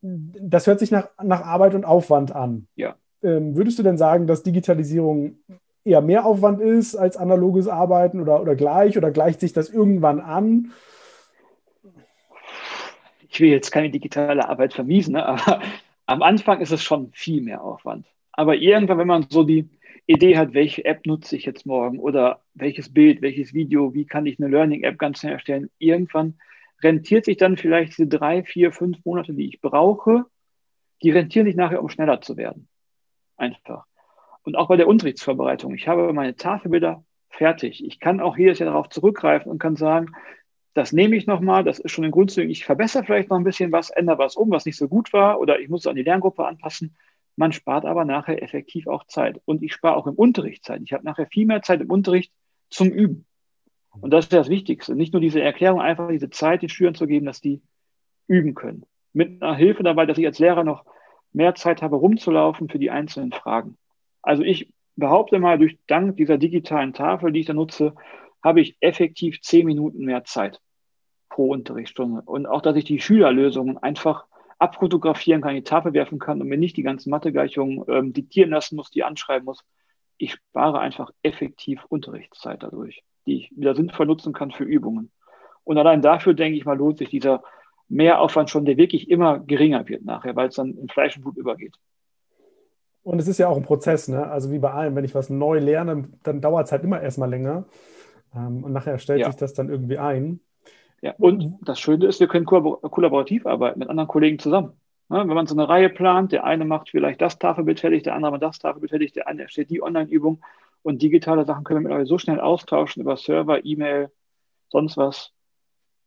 das 0.00 0.66
hört 0.66 0.78
sich 0.78 0.90
nach, 0.90 1.10
nach 1.22 1.42
Arbeit 1.42 1.74
und 1.74 1.84
Aufwand 1.84 2.34
an. 2.34 2.68
Ja. 2.76 2.96
Ähm, 3.22 3.56
würdest 3.56 3.78
du 3.78 3.82
denn 3.82 3.98
sagen, 3.98 4.26
dass 4.26 4.44
Digitalisierung 4.44 5.38
eher 5.84 6.00
mehr 6.00 6.26
Aufwand 6.26 6.60
ist 6.60 6.96
als 6.96 7.16
analoges 7.16 7.68
Arbeiten 7.68 8.20
oder, 8.20 8.40
oder 8.40 8.54
gleich 8.54 8.96
oder 8.96 9.10
gleicht 9.10 9.40
sich 9.40 9.52
das 9.52 9.70
irgendwann 9.70 10.20
an? 10.20 10.72
Ich 13.30 13.40
will 13.40 13.50
jetzt 13.50 13.70
keine 13.70 13.90
digitale 13.90 14.48
Arbeit 14.48 14.74
vermiesen, 14.74 15.14
ne? 15.14 15.26
aber 15.26 15.60
am 16.06 16.22
Anfang 16.22 16.60
ist 16.60 16.72
es 16.72 16.82
schon 16.82 17.12
viel 17.12 17.42
mehr 17.42 17.62
Aufwand. 17.62 18.06
Aber 18.32 18.56
irgendwann, 18.56 18.98
wenn 18.98 19.06
man 19.06 19.26
so 19.28 19.42
die 19.42 19.68
Idee 20.06 20.38
hat, 20.38 20.54
welche 20.54 20.84
App 20.84 21.04
nutze 21.06 21.36
ich 21.36 21.44
jetzt 21.44 21.66
morgen 21.66 21.98
oder 21.98 22.42
welches 22.54 22.92
Bild, 22.92 23.20
welches 23.20 23.52
Video, 23.52 23.92
wie 23.94 24.06
kann 24.06 24.24
ich 24.24 24.38
eine 24.38 24.48
Learning-App 24.48 24.98
ganz 24.98 25.20
schnell 25.20 25.34
erstellen, 25.34 25.70
irgendwann 25.78 26.38
rentiert 26.82 27.24
sich 27.24 27.36
dann 27.36 27.56
vielleicht 27.56 27.92
diese 27.92 28.06
drei, 28.06 28.42
vier, 28.42 28.72
fünf 28.72 29.04
Monate, 29.04 29.34
die 29.34 29.48
ich 29.48 29.60
brauche, 29.60 30.24
die 31.02 31.10
rentieren 31.10 31.46
sich 31.46 31.56
nachher, 31.56 31.82
um 31.82 31.88
schneller 31.88 32.20
zu 32.20 32.36
werden. 32.36 32.68
Einfach. 33.36 33.87
Und 34.48 34.56
auch 34.56 34.68
bei 34.68 34.78
der 34.78 34.88
Unterrichtsvorbereitung. 34.88 35.74
Ich 35.74 35.88
habe 35.88 36.10
meine 36.14 36.34
Tafelbilder 36.34 37.04
fertig. 37.28 37.84
Ich 37.84 38.00
kann 38.00 38.18
auch 38.18 38.38
jedes 38.38 38.58
Jahr 38.60 38.70
darauf 38.70 38.88
zurückgreifen 38.88 39.52
und 39.52 39.58
kann 39.58 39.76
sagen, 39.76 40.12
das 40.72 40.94
nehme 40.94 41.16
ich 41.16 41.26
nochmal, 41.26 41.64
das 41.64 41.78
ist 41.78 41.92
schon 41.92 42.04
in 42.04 42.10
Grundzügen, 42.10 42.50
ich 42.50 42.64
verbessere 42.64 43.04
vielleicht 43.04 43.28
noch 43.28 43.36
ein 43.36 43.44
bisschen 43.44 43.72
was, 43.72 43.90
ändere 43.90 44.16
was 44.16 44.36
um, 44.36 44.50
was 44.50 44.64
nicht 44.64 44.78
so 44.78 44.88
gut 44.88 45.12
war 45.12 45.38
oder 45.38 45.60
ich 45.60 45.68
muss 45.68 45.82
es 45.82 45.86
an 45.86 45.96
die 45.96 46.02
Lerngruppe 46.02 46.46
anpassen. 46.46 46.96
Man 47.36 47.52
spart 47.52 47.84
aber 47.84 48.06
nachher 48.06 48.42
effektiv 48.42 48.86
auch 48.86 49.06
Zeit. 49.06 49.38
Und 49.44 49.62
ich 49.62 49.74
spare 49.74 49.96
auch 49.96 50.06
im 50.06 50.14
Unterricht 50.14 50.64
Zeit. 50.64 50.80
Ich 50.82 50.94
habe 50.94 51.04
nachher 51.04 51.26
viel 51.26 51.44
mehr 51.44 51.60
Zeit 51.60 51.82
im 51.82 51.90
Unterricht 51.90 52.32
zum 52.70 52.88
Üben. 52.88 53.26
Und 54.00 54.12
das 54.12 54.24
ist 54.24 54.32
das 54.32 54.48
Wichtigste. 54.48 54.96
Nicht 54.96 55.12
nur 55.12 55.20
diese 55.20 55.42
Erklärung, 55.42 55.82
einfach 55.82 56.08
diese 56.08 56.30
Zeit 56.30 56.62
den 56.62 56.70
Schülern 56.70 56.94
zu 56.94 57.06
geben, 57.06 57.26
dass 57.26 57.42
die 57.42 57.60
üben 58.28 58.54
können. 58.54 58.86
Mit 59.12 59.42
einer 59.42 59.56
Hilfe 59.56 59.82
dabei, 59.82 60.06
dass 60.06 60.16
ich 60.16 60.24
als 60.24 60.38
Lehrer 60.38 60.64
noch 60.64 60.86
mehr 61.34 61.54
Zeit 61.54 61.82
habe, 61.82 61.96
rumzulaufen 61.96 62.70
für 62.70 62.78
die 62.78 62.90
einzelnen 62.90 63.32
Fragen. 63.32 63.76
Also 64.22 64.42
ich 64.42 64.72
behaupte 64.96 65.38
mal, 65.38 65.58
durch 65.58 65.78
dank 65.86 66.16
dieser 66.16 66.38
digitalen 66.38 66.92
Tafel, 66.92 67.32
die 67.32 67.40
ich 67.40 67.46
da 67.46 67.54
nutze, 67.54 67.94
habe 68.42 68.60
ich 68.60 68.76
effektiv 68.80 69.40
zehn 69.40 69.66
Minuten 69.66 70.04
mehr 70.04 70.24
Zeit 70.24 70.60
pro 71.28 71.50
Unterrichtsstunde. 71.50 72.22
Und 72.24 72.46
auch, 72.46 72.62
dass 72.62 72.76
ich 72.76 72.84
die 72.84 73.00
Schülerlösungen 73.00 73.78
einfach 73.78 74.26
abfotografieren 74.58 75.40
kann, 75.40 75.54
die 75.54 75.62
Tafel 75.62 75.92
werfen 75.92 76.18
kann 76.18 76.40
und 76.40 76.48
mir 76.48 76.58
nicht 76.58 76.76
die 76.76 76.82
ganzen 76.82 77.10
Mathegleichungen 77.10 77.84
ähm, 77.88 78.12
diktieren 78.12 78.50
lassen 78.50 78.76
muss, 78.76 78.90
die 78.90 79.04
anschreiben 79.04 79.44
muss. 79.44 79.64
Ich 80.16 80.32
spare 80.32 80.80
einfach 80.80 81.10
effektiv 81.22 81.84
Unterrichtszeit 81.88 82.62
dadurch 82.62 83.04
die 83.28 83.36
ich 83.36 83.50
wieder 83.54 83.76
sinnvoll 83.76 84.06
nutzen 84.06 84.32
kann 84.32 84.50
für 84.50 84.64
Übungen. 84.64 85.12
Und 85.62 85.78
allein 85.78 86.02
dafür, 86.02 86.34
denke 86.34 86.58
ich 86.58 86.64
mal, 86.64 86.76
lohnt 86.76 86.98
sich 86.98 87.10
dieser 87.10 87.44
Mehraufwand 87.88 88.50
schon, 88.50 88.64
der 88.64 88.76
wirklich 88.76 89.10
immer 89.10 89.38
geringer 89.38 89.86
wird 89.88 90.04
nachher, 90.04 90.34
weil 90.34 90.48
es 90.48 90.56
dann 90.56 90.76
in 90.76 90.88
Fleisch 90.88 91.16
und 91.16 91.22
Blut 91.22 91.36
übergeht. 91.36 91.76
Und 93.02 93.18
es 93.18 93.28
ist 93.28 93.38
ja 93.38 93.48
auch 93.48 93.56
ein 93.56 93.62
Prozess, 93.62 94.08
ne? 94.08 94.26
Also 94.28 94.50
wie 94.50 94.58
bei 94.58 94.70
allem, 94.70 94.94
wenn 94.94 95.04
ich 95.04 95.14
was 95.14 95.30
neu 95.30 95.58
lerne, 95.58 96.08
dann 96.22 96.40
dauert 96.40 96.66
es 96.66 96.72
halt 96.72 96.84
immer 96.84 97.00
erstmal 97.00 97.30
länger. 97.30 97.64
Ähm, 98.34 98.64
und 98.64 98.72
nachher 98.72 98.98
stellt 98.98 99.20
ja. 99.20 99.26
sich 99.26 99.36
das 99.36 99.54
dann 99.54 99.70
irgendwie 99.70 99.98
ein. 99.98 100.40
Ja, 101.00 101.14
und 101.18 101.58
das 101.62 101.78
Schöne 101.78 102.06
ist, 102.06 102.20
wir 102.20 102.26
können 102.26 102.44
kollaborativ 102.44 103.46
arbeiten 103.46 103.78
mit 103.78 103.88
anderen 103.88 104.08
Kollegen 104.08 104.38
zusammen. 104.38 104.72
Ja, 105.10 105.26
wenn 105.26 105.34
man 105.34 105.46
so 105.46 105.54
eine 105.54 105.68
Reihe 105.68 105.88
plant, 105.88 106.32
der 106.32 106.44
eine 106.44 106.64
macht 106.64 106.90
vielleicht 106.90 107.22
das 107.22 107.38
Tafelbild 107.38 107.80
fertig, 107.80 108.02
der 108.02 108.14
andere 108.14 108.32
macht 108.32 108.42
das 108.42 108.58
Tafelbild 108.58 108.90
fertig, 108.90 109.12
der 109.12 109.26
eine 109.26 109.42
erstellt 109.42 109.70
die 109.70 109.82
Online-Übung 109.82 110.42
und 110.82 111.00
digitale 111.00 111.44
Sachen 111.44 111.64
können 111.64 111.78
wir 111.78 111.82
mittlerweile 111.82 112.06
so 112.06 112.18
schnell 112.18 112.40
austauschen 112.40 113.02
über 113.02 113.16
Server, 113.16 113.64
E-Mail, 113.64 114.10
sonst 114.68 114.96
was. 114.96 115.32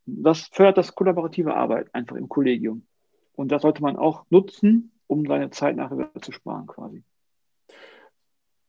Das 0.05 0.50
fördert 0.51 0.77
das 0.77 0.93
kollaborative 0.93 1.55
Arbeit 1.55 1.93
einfach 1.93 2.15
im 2.15 2.29
Kollegium. 2.29 2.86
Und 3.33 3.51
das 3.51 3.62
sollte 3.62 3.81
man 3.81 3.95
auch 3.95 4.25
nutzen, 4.29 4.90
um 5.12 5.25
seine 5.25 5.50
Zeit 5.50 5.75
nachher 5.75 6.10
zu 6.22 6.32
sparen 6.32 6.68
quasi. 6.68 7.03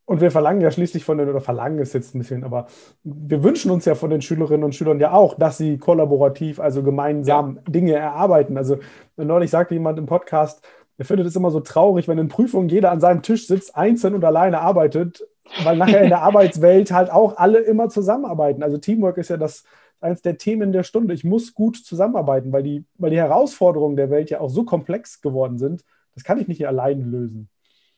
Und 0.04 0.20
wir 0.20 0.32
verlangen 0.32 0.60
ja 0.60 0.72
schließlich 0.72 1.04
von 1.04 1.16
den, 1.16 1.28
oder 1.28 1.40
verlangen 1.40 1.78
es 1.78 1.92
jetzt 1.92 2.14
ein 2.14 2.18
bisschen, 2.18 2.42
aber 2.42 2.66
wir 3.04 3.44
wünschen 3.44 3.70
uns 3.70 3.84
ja 3.84 3.94
von 3.94 4.10
den 4.10 4.20
Schülerinnen 4.20 4.64
und 4.64 4.74
Schülern 4.74 4.98
ja 4.98 5.12
auch, 5.12 5.38
dass 5.38 5.56
sie 5.56 5.78
kollaborativ, 5.78 6.58
also 6.58 6.82
gemeinsam 6.82 7.56
ja. 7.56 7.62
Dinge 7.70 7.92
erarbeiten. 7.92 8.56
Also 8.58 8.78
neulich 9.16 9.50
sagte 9.50 9.74
jemand 9.74 10.00
im 10.00 10.06
Podcast, 10.06 10.66
er 10.98 11.04
findet 11.04 11.28
es 11.28 11.36
immer 11.36 11.52
so 11.52 11.60
traurig, 11.60 12.08
wenn 12.08 12.18
in 12.18 12.28
Prüfungen 12.28 12.68
jeder 12.68 12.90
an 12.90 13.00
seinem 13.00 13.22
Tisch 13.22 13.46
sitzt, 13.46 13.76
einzeln 13.76 14.14
und 14.14 14.24
alleine 14.24 14.60
arbeitet, 14.60 15.26
weil 15.62 15.76
nachher 15.76 16.02
in 16.02 16.10
der 16.10 16.22
Arbeitswelt 16.22 16.92
halt 16.92 17.10
auch 17.10 17.36
alle 17.36 17.60
immer 17.60 17.88
zusammenarbeiten. 17.88 18.64
Also 18.64 18.78
Teamwork 18.78 19.16
ist 19.18 19.30
ja 19.30 19.36
das 19.36 19.64
eines 20.00 20.20
der 20.20 20.36
Themen 20.36 20.72
der 20.72 20.82
Stunde. 20.82 21.14
Ich 21.14 21.22
muss 21.22 21.54
gut 21.54 21.76
zusammenarbeiten, 21.76 22.52
weil 22.52 22.64
die, 22.64 22.84
weil 22.98 23.10
die 23.10 23.18
Herausforderungen 23.18 23.96
der 23.96 24.10
Welt 24.10 24.30
ja 24.30 24.40
auch 24.40 24.50
so 24.50 24.64
komplex 24.64 25.20
geworden 25.20 25.58
sind. 25.58 25.84
Das 26.14 26.24
kann 26.24 26.38
ich 26.38 26.48
nicht 26.48 26.66
allein 26.66 27.10
lösen. 27.10 27.48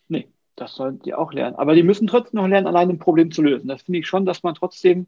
Nee, 0.08 0.28
das 0.56 0.74
sollen 0.74 1.00
die 1.00 1.14
auch 1.14 1.32
lernen. 1.32 1.56
Aber 1.56 1.74
die 1.74 1.82
müssen 1.82 2.06
trotzdem 2.06 2.40
noch 2.40 2.48
lernen, 2.48 2.66
allein 2.66 2.90
ein 2.90 2.98
Problem 2.98 3.30
zu 3.30 3.42
lösen. 3.42 3.68
Das 3.68 3.82
finde 3.82 4.00
ich 4.00 4.06
schon, 4.06 4.26
dass 4.26 4.42
man 4.42 4.54
trotzdem 4.54 5.06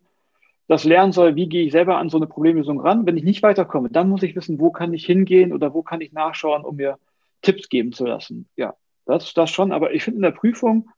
das 0.68 0.84
lernen 0.84 1.12
soll, 1.12 1.36
wie 1.36 1.48
gehe 1.48 1.64
ich 1.64 1.72
selber 1.72 1.98
an 1.98 2.08
so 2.08 2.16
eine 2.16 2.26
Problemlösung 2.26 2.80
ran. 2.80 3.06
Wenn 3.06 3.16
ich 3.16 3.22
nicht 3.22 3.42
weiterkomme, 3.42 3.88
dann 3.88 4.08
muss 4.08 4.24
ich 4.24 4.34
wissen, 4.34 4.58
wo 4.58 4.70
kann 4.70 4.92
ich 4.92 5.06
hingehen 5.06 5.52
oder 5.52 5.72
wo 5.72 5.82
kann 5.82 6.00
ich 6.00 6.12
nachschauen, 6.12 6.64
um 6.64 6.76
mir 6.76 6.98
Tipps 7.42 7.68
geben 7.68 7.92
zu 7.92 8.04
lassen. 8.04 8.48
Ja, 8.56 8.74
das, 9.04 9.32
das 9.34 9.50
schon. 9.50 9.70
Aber 9.70 9.92
ich 9.92 10.02
finde 10.02 10.16
in 10.16 10.22
der 10.22 10.32
Prüfung, 10.32 10.90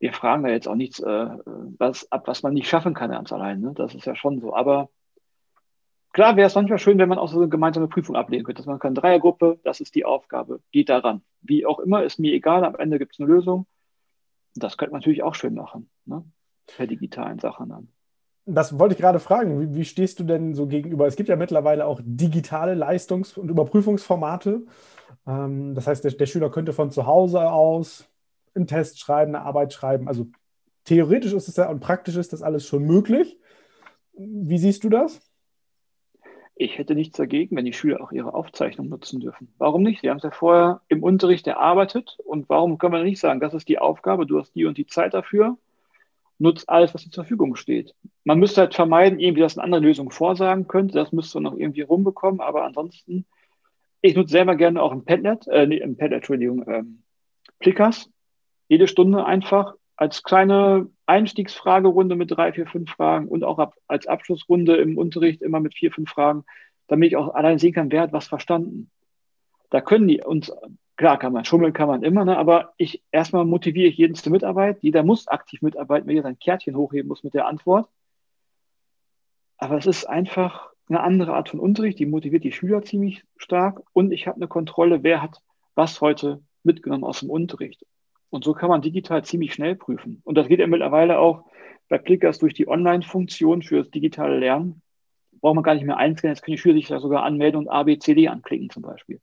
wir 0.00 0.12
fragen 0.12 0.42
da 0.42 0.50
jetzt 0.50 0.66
auch 0.68 0.74
nichts 0.74 0.98
äh, 1.00 1.28
was, 1.78 2.10
ab, 2.10 2.26
was 2.26 2.42
man 2.42 2.54
nicht 2.54 2.68
schaffen 2.68 2.94
kann 2.94 3.10
ganz 3.10 3.32
allein. 3.32 3.60
Ne? 3.60 3.72
Das 3.74 3.94
ist 3.94 4.06
ja 4.06 4.16
schon 4.16 4.40
so. 4.40 4.54
Aber 4.54 4.90
klar 6.16 6.34
wäre 6.36 6.46
es 6.46 6.54
manchmal 6.54 6.78
schön, 6.78 6.96
wenn 6.96 7.10
man 7.10 7.18
auch 7.18 7.28
so 7.28 7.36
eine 7.36 7.50
gemeinsame 7.50 7.88
Prüfung 7.88 8.16
ablehnen 8.16 8.42
könnte. 8.42 8.60
Dass 8.60 8.66
man 8.66 8.78
kann, 8.78 8.94
Dreiergruppe, 8.94 9.60
das 9.64 9.80
ist 9.80 9.94
die 9.94 10.06
Aufgabe, 10.06 10.60
geht 10.72 10.88
daran. 10.88 11.20
Wie 11.42 11.66
auch 11.66 11.78
immer, 11.78 12.04
ist 12.04 12.18
mir 12.18 12.32
egal, 12.32 12.64
am 12.64 12.74
Ende 12.74 12.98
gibt 12.98 13.12
es 13.12 13.20
eine 13.20 13.28
Lösung. 13.28 13.66
Das 14.54 14.78
könnte 14.78 14.92
man 14.92 15.00
natürlich 15.00 15.22
auch 15.22 15.34
schön 15.34 15.52
machen, 15.52 15.90
ne? 16.06 16.24
per 16.66 16.86
digitalen 16.86 17.38
Sachen 17.38 17.68
dann. 17.68 17.88
Das 18.46 18.78
wollte 18.78 18.94
ich 18.94 19.00
gerade 19.00 19.18
fragen. 19.18 19.60
Wie, 19.60 19.74
wie, 19.74 19.84
stehst 19.84 20.18
du 20.18 20.24
denn 20.24 20.54
so 20.54 20.66
gegenüber? 20.66 21.06
Es 21.06 21.16
gibt 21.16 21.28
ja 21.28 21.36
mittlerweile 21.36 21.84
auch 21.84 22.00
digitale 22.02 22.74
Leistungs- 22.74 23.36
und 23.36 23.50
Überprüfungsformate. 23.50 24.64
Ähm, 25.26 25.74
das 25.74 25.86
heißt, 25.86 26.02
der, 26.02 26.12
der, 26.12 26.26
Schüler 26.26 26.50
könnte 26.50 26.72
von 26.72 26.90
zu 26.90 27.04
Hause 27.04 27.42
aus 27.42 28.08
einen 28.54 28.66
Test 28.66 29.00
schreiben, 29.00 29.34
eine 29.34 29.44
Arbeit 29.44 29.74
schreiben. 29.74 30.08
Also 30.08 30.28
theoretisch 30.84 31.34
ist 31.34 31.48
es 31.48 31.56
ja 31.56 31.68
und 31.68 31.80
praktisch 31.80 32.16
ist 32.16 32.32
das 32.32 32.40
alles 32.40 32.66
schon 32.66 32.84
möglich. 32.84 33.38
Wie 34.14 34.56
siehst 34.56 34.82
du 34.82 34.88
das? 34.88 35.20
Ich 36.58 36.78
hätte 36.78 36.94
nichts 36.94 37.18
dagegen, 37.18 37.54
wenn 37.54 37.66
die 37.66 37.74
Schüler 37.74 38.00
auch 38.00 38.12
ihre 38.12 38.32
Aufzeichnung 38.32 38.88
nutzen 38.88 39.20
dürfen. 39.20 39.52
Warum 39.58 39.82
nicht? 39.82 40.00
Sie 40.00 40.08
haben 40.08 40.16
es 40.16 40.22
ja 40.22 40.30
vorher 40.30 40.80
im 40.88 41.02
Unterricht 41.02 41.46
erarbeitet 41.46 42.16
und 42.24 42.48
warum 42.48 42.78
können 42.78 42.94
wir 42.94 43.02
nicht 43.02 43.20
sagen, 43.20 43.40
das 43.40 43.52
ist 43.52 43.68
die 43.68 43.78
Aufgabe, 43.78 44.24
du 44.24 44.38
hast 44.38 44.54
die 44.54 44.64
und 44.64 44.78
die 44.78 44.86
Zeit 44.86 45.12
dafür, 45.12 45.58
nutzt 46.38 46.70
alles, 46.70 46.94
was 46.94 47.02
zur 47.02 47.24
Verfügung 47.24 47.56
steht. 47.56 47.94
Man 48.24 48.38
müsste 48.38 48.62
halt 48.62 48.74
vermeiden, 48.74 49.18
irgendwie, 49.18 49.42
dass 49.42 49.58
eine 49.58 49.64
andere 49.64 49.82
Lösung 49.82 50.10
vorsagen 50.10 50.66
könnte, 50.66 50.94
das 50.94 51.12
müsste 51.12 51.38
man 51.40 51.52
noch 51.52 51.58
irgendwie 51.58 51.82
rumbekommen, 51.82 52.40
aber 52.40 52.64
ansonsten, 52.64 53.26
ich 54.00 54.16
nutze 54.16 54.32
selber 54.32 54.56
gerne 54.56 54.82
auch 54.82 54.92
ein 54.92 55.04
Padlet, 55.04 55.46
äh, 55.48 55.66
nee, 55.66 55.82
ein 55.82 55.98
Padlet, 55.98 56.16
Entschuldigung, 56.16 56.64
ähm, 56.68 57.02
Plickers, 57.58 58.10
jede 58.68 58.88
Stunde 58.88 59.26
einfach 59.26 59.74
als 59.94 60.22
kleine 60.22 60.88
Einstiegsfragerunde 61.06 62.16
mit 62.16 62.30
drei, 62.30 62.52
vier, 62.52 62.66
fünf 62.66 62.90
Fragen 62.90 63.28
und 63.28 63.44
auch 63.44 63.58
ab, 63.58 63.74
als 63.86 64.06
Abschlussrunde 64.06 64.76
im 64.76 64.98
Unterricht 64.98 65.42
immer 65.42 65.60
mit 65.60 65.74
vier, 65.74 65.92
fünf 65.92 66.10
Fragen, 66.10 66.44
damit 66.88 67.08
ich 67.08 67.16
auch 67.16 67.34
allein 67.34 67.58
sehen 67.58 67.72
kann, 67.72 67.90
wer 67.90 68.02
hat 68.02 68.12
was 68.12 68.28
verstanden. 68.28 68.90
Da 69.70 69.80
können 69.80 70.08
die 70.08 70.22
uns, 70.22 70.52
klar 70.96 71.18
kann 71.18 71.32
man, 71.32 71.44
schummeln 71.44 71.72
kann 71.72 71.88
man 71.88 72.02
immer, 72.02 72.24
ne, 72.24 72.36
aber 72.36 72.74
ich 72.76 73.02
erstmal 73.10 73.44
motiviere 73.44 73.88
ich 73.88 73.96
jeden 73.96 74.14
zur 74.14 74.32
Mitarbeit. 74.32 74.78
Jeder 74.82 75.02
muss 75.02 75.28
aktiv 75.28 75.62
mitarbeiten, 75.62 76.08
wenn 76.08 76.16
er 76.16 76.22
sein 76.22 76.38
Kärtchen 76.38 76.76
hochheben 76.76 77.08
muss 77.08 77.24
mit 77.24 77.34
der 77.34 77.46
Antwort. 77.46 77.88
Aber 79.58 79.76
es 79.78 79.86
ist 79.86 80.04
einfach 80.04 80.70
eine 80.88 81.00
andere 81.00 81.34
Art 81.34 81.48
von 81.48 81.60
Unterricht, 81.60 81.98
die 81.98 82.06
motiviert 82.06 82.44
die 82.44 82.52
Schüler 82.52 82.82
ziemlich 82.82 83.24
stark 83.36 83.82
und 83.92 84.12
ich 84.12 84.26
habe 84.26 84.36
eine 84.36 84.48
Kontrolle, 84.48 85.02
wer 85.02 85.22
hat 85.22 85.40
was 85.74 86.00
heute 86.00 86.42
mitgenommen 86.62 87.04
aus 87.04 87.20
dem 87.20 87.30
Unterricht. 87.30 87.84
Und 88.30 88.44
so 88.44 88.52
kann 88.52 88.68
man 88.68 88.82
digital 88.82 89.24
ziemlich 89.24 89.54
schnell 89.54 89.76
prüfen. 89.76 90.20
Und 90.24 90.36
das 90.36 90.48
geht 90.48 90.60
ja 90.60 90.66
mittlerweile 90.66 91.18
auch 91.18 91.44
bei 91.88 91.98
Plickers 91.98 92.38
durch 92.38 92.54
die 92.54 92.68
Online-Funktion 92.68 93.62
für 93.62 93.78
das 93.78 93.90
digitale 93.90 94.38
Lernen. 94.38 94.82
Braucht 95.40 95.54
man 95.54 95.64
gar 95.64 95.74
nicht 95.74 95.84
mehr 95.84 95.98
einscannen, 95.98 96.34
jetzt 96.34 96.42
können 96.42 96.56
die 96.56 96.60
Schüler 96.60 96.74
sich 96.74 96.88
da 96.88 96.98
sogar 96.98 97.22
anmelden 97.22 97.58
und 97.58 97.68
A, 97.68 97.84
B, 97.84 97.98
C, 97.98 98.14
D 98.14 98.28
anklicken 98.28 98.70
zum 98.70 98.82
Beispiel. 98.82 99.20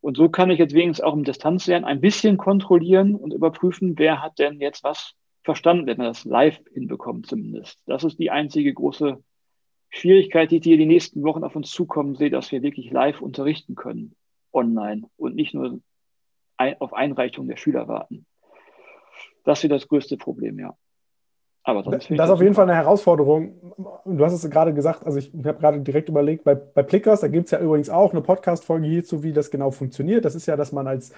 Und 0.00 0.16
so 0.16 0.28
kann 0.28 0.50
ich 0.50 0.58
jetzt 0.58 0.74
wenigstens 0.74 1.04
auch 1.04 1.14
im 1.14 1.24
Distanzlernen 1.24 1.84
ein 1.84 2.00
bisschen 2.00 2.36
kontrollieren 2.36 3.14
und 3.14 3.32
überprüfen, 3.32 3.98
wer 3.98 4.20
hat 4.20 4.38
denn 4.40 4.60
jetzt 4.60 4.82
was 4.82 5.14
verstanden, 5.44 5.86
wenn 5.86 5.96
man 5.96 6.08
das 6.08 6.24
live 6.24 6.60
hinbekommt 6.72 7.26
zumindest. 7.26 7.80
Das 7.86 8.04
ist 8.04 8.18
die 8.18 8.30
einzige 8.30 8.74
große 8.74 9.22
Schwierigkeit, 9.90 10.50
die 10.50 10.60
hier 10.60 10.76
die 10.76 10.86
nächsten 10.86 11.22
Wochen 11.22 11.44
auf 11.44 11.54
uns 11.54 11.70
zukommen 11.70 12.16
sehe, 12.16 12.30
dass 12.30 12.50
wir 12.50 12.62
wirklich 12.62 12.90
live 12.90 13.20
unterrichten 13.20 13.74
können, 13.74 14.16
online 14.52 15.08
und 15.16 15.36
nicht 15.36 15.54
nur 15.54 15.80
auf 16.78 16.92
Einreichung 16.92 17.48
der 17.48 17.56
Schüler 17.56 17.88
warten. 17.88 18.26
Das 19.44 19.62
wird 19.62 19.72
das 19.72 19.88
größte 19.88 20.16
Problem, 20.16 20.58
ja. 20.58 20.76
Aber 21.64 21.82
das 21.84 22.10
ist 22.10 22.20
auf 22.20 22.40
jeden 22.40 22.54
Fall 22.54 22.68
eine 22.68 22.74
Herausforderung. 22.74 23.54
Du 24.04 24.24
hast 24.24 24.32
es 24.32 24.50
gerade 24.50 24.74
gesagt, 24.74 25.06
also 25.06 25.18
ich 25.18 25.32
habe 25.44 25.60
gerade 25.60 25.80
direkt 25.80 26.08
überlegt, 26.08 26.42
bei, 26.42 26.56
bei 26.56 26.82
Plickers, 26.82 27.20
da 27.20 27.28
gibt 27.28 27.44
es 27.44 27.50
ja 27.52 27.60
übrigens 27.60 27.88
auch 27.88 28.10
eine 28.10 28.20
Podcast-Folge 28.20 28.86
hierzu, 28.88 29.22
wie 29.22 29.32
das 29.32 29.50
genau 29.50 29.70
funktioniert. 29.70 30.24
Das 30.24 30.34
ist 30.34 30.46
ja, 30.46 30.56
dass 30.56 30.72
man 30.72 30.88
als 30.88 31.12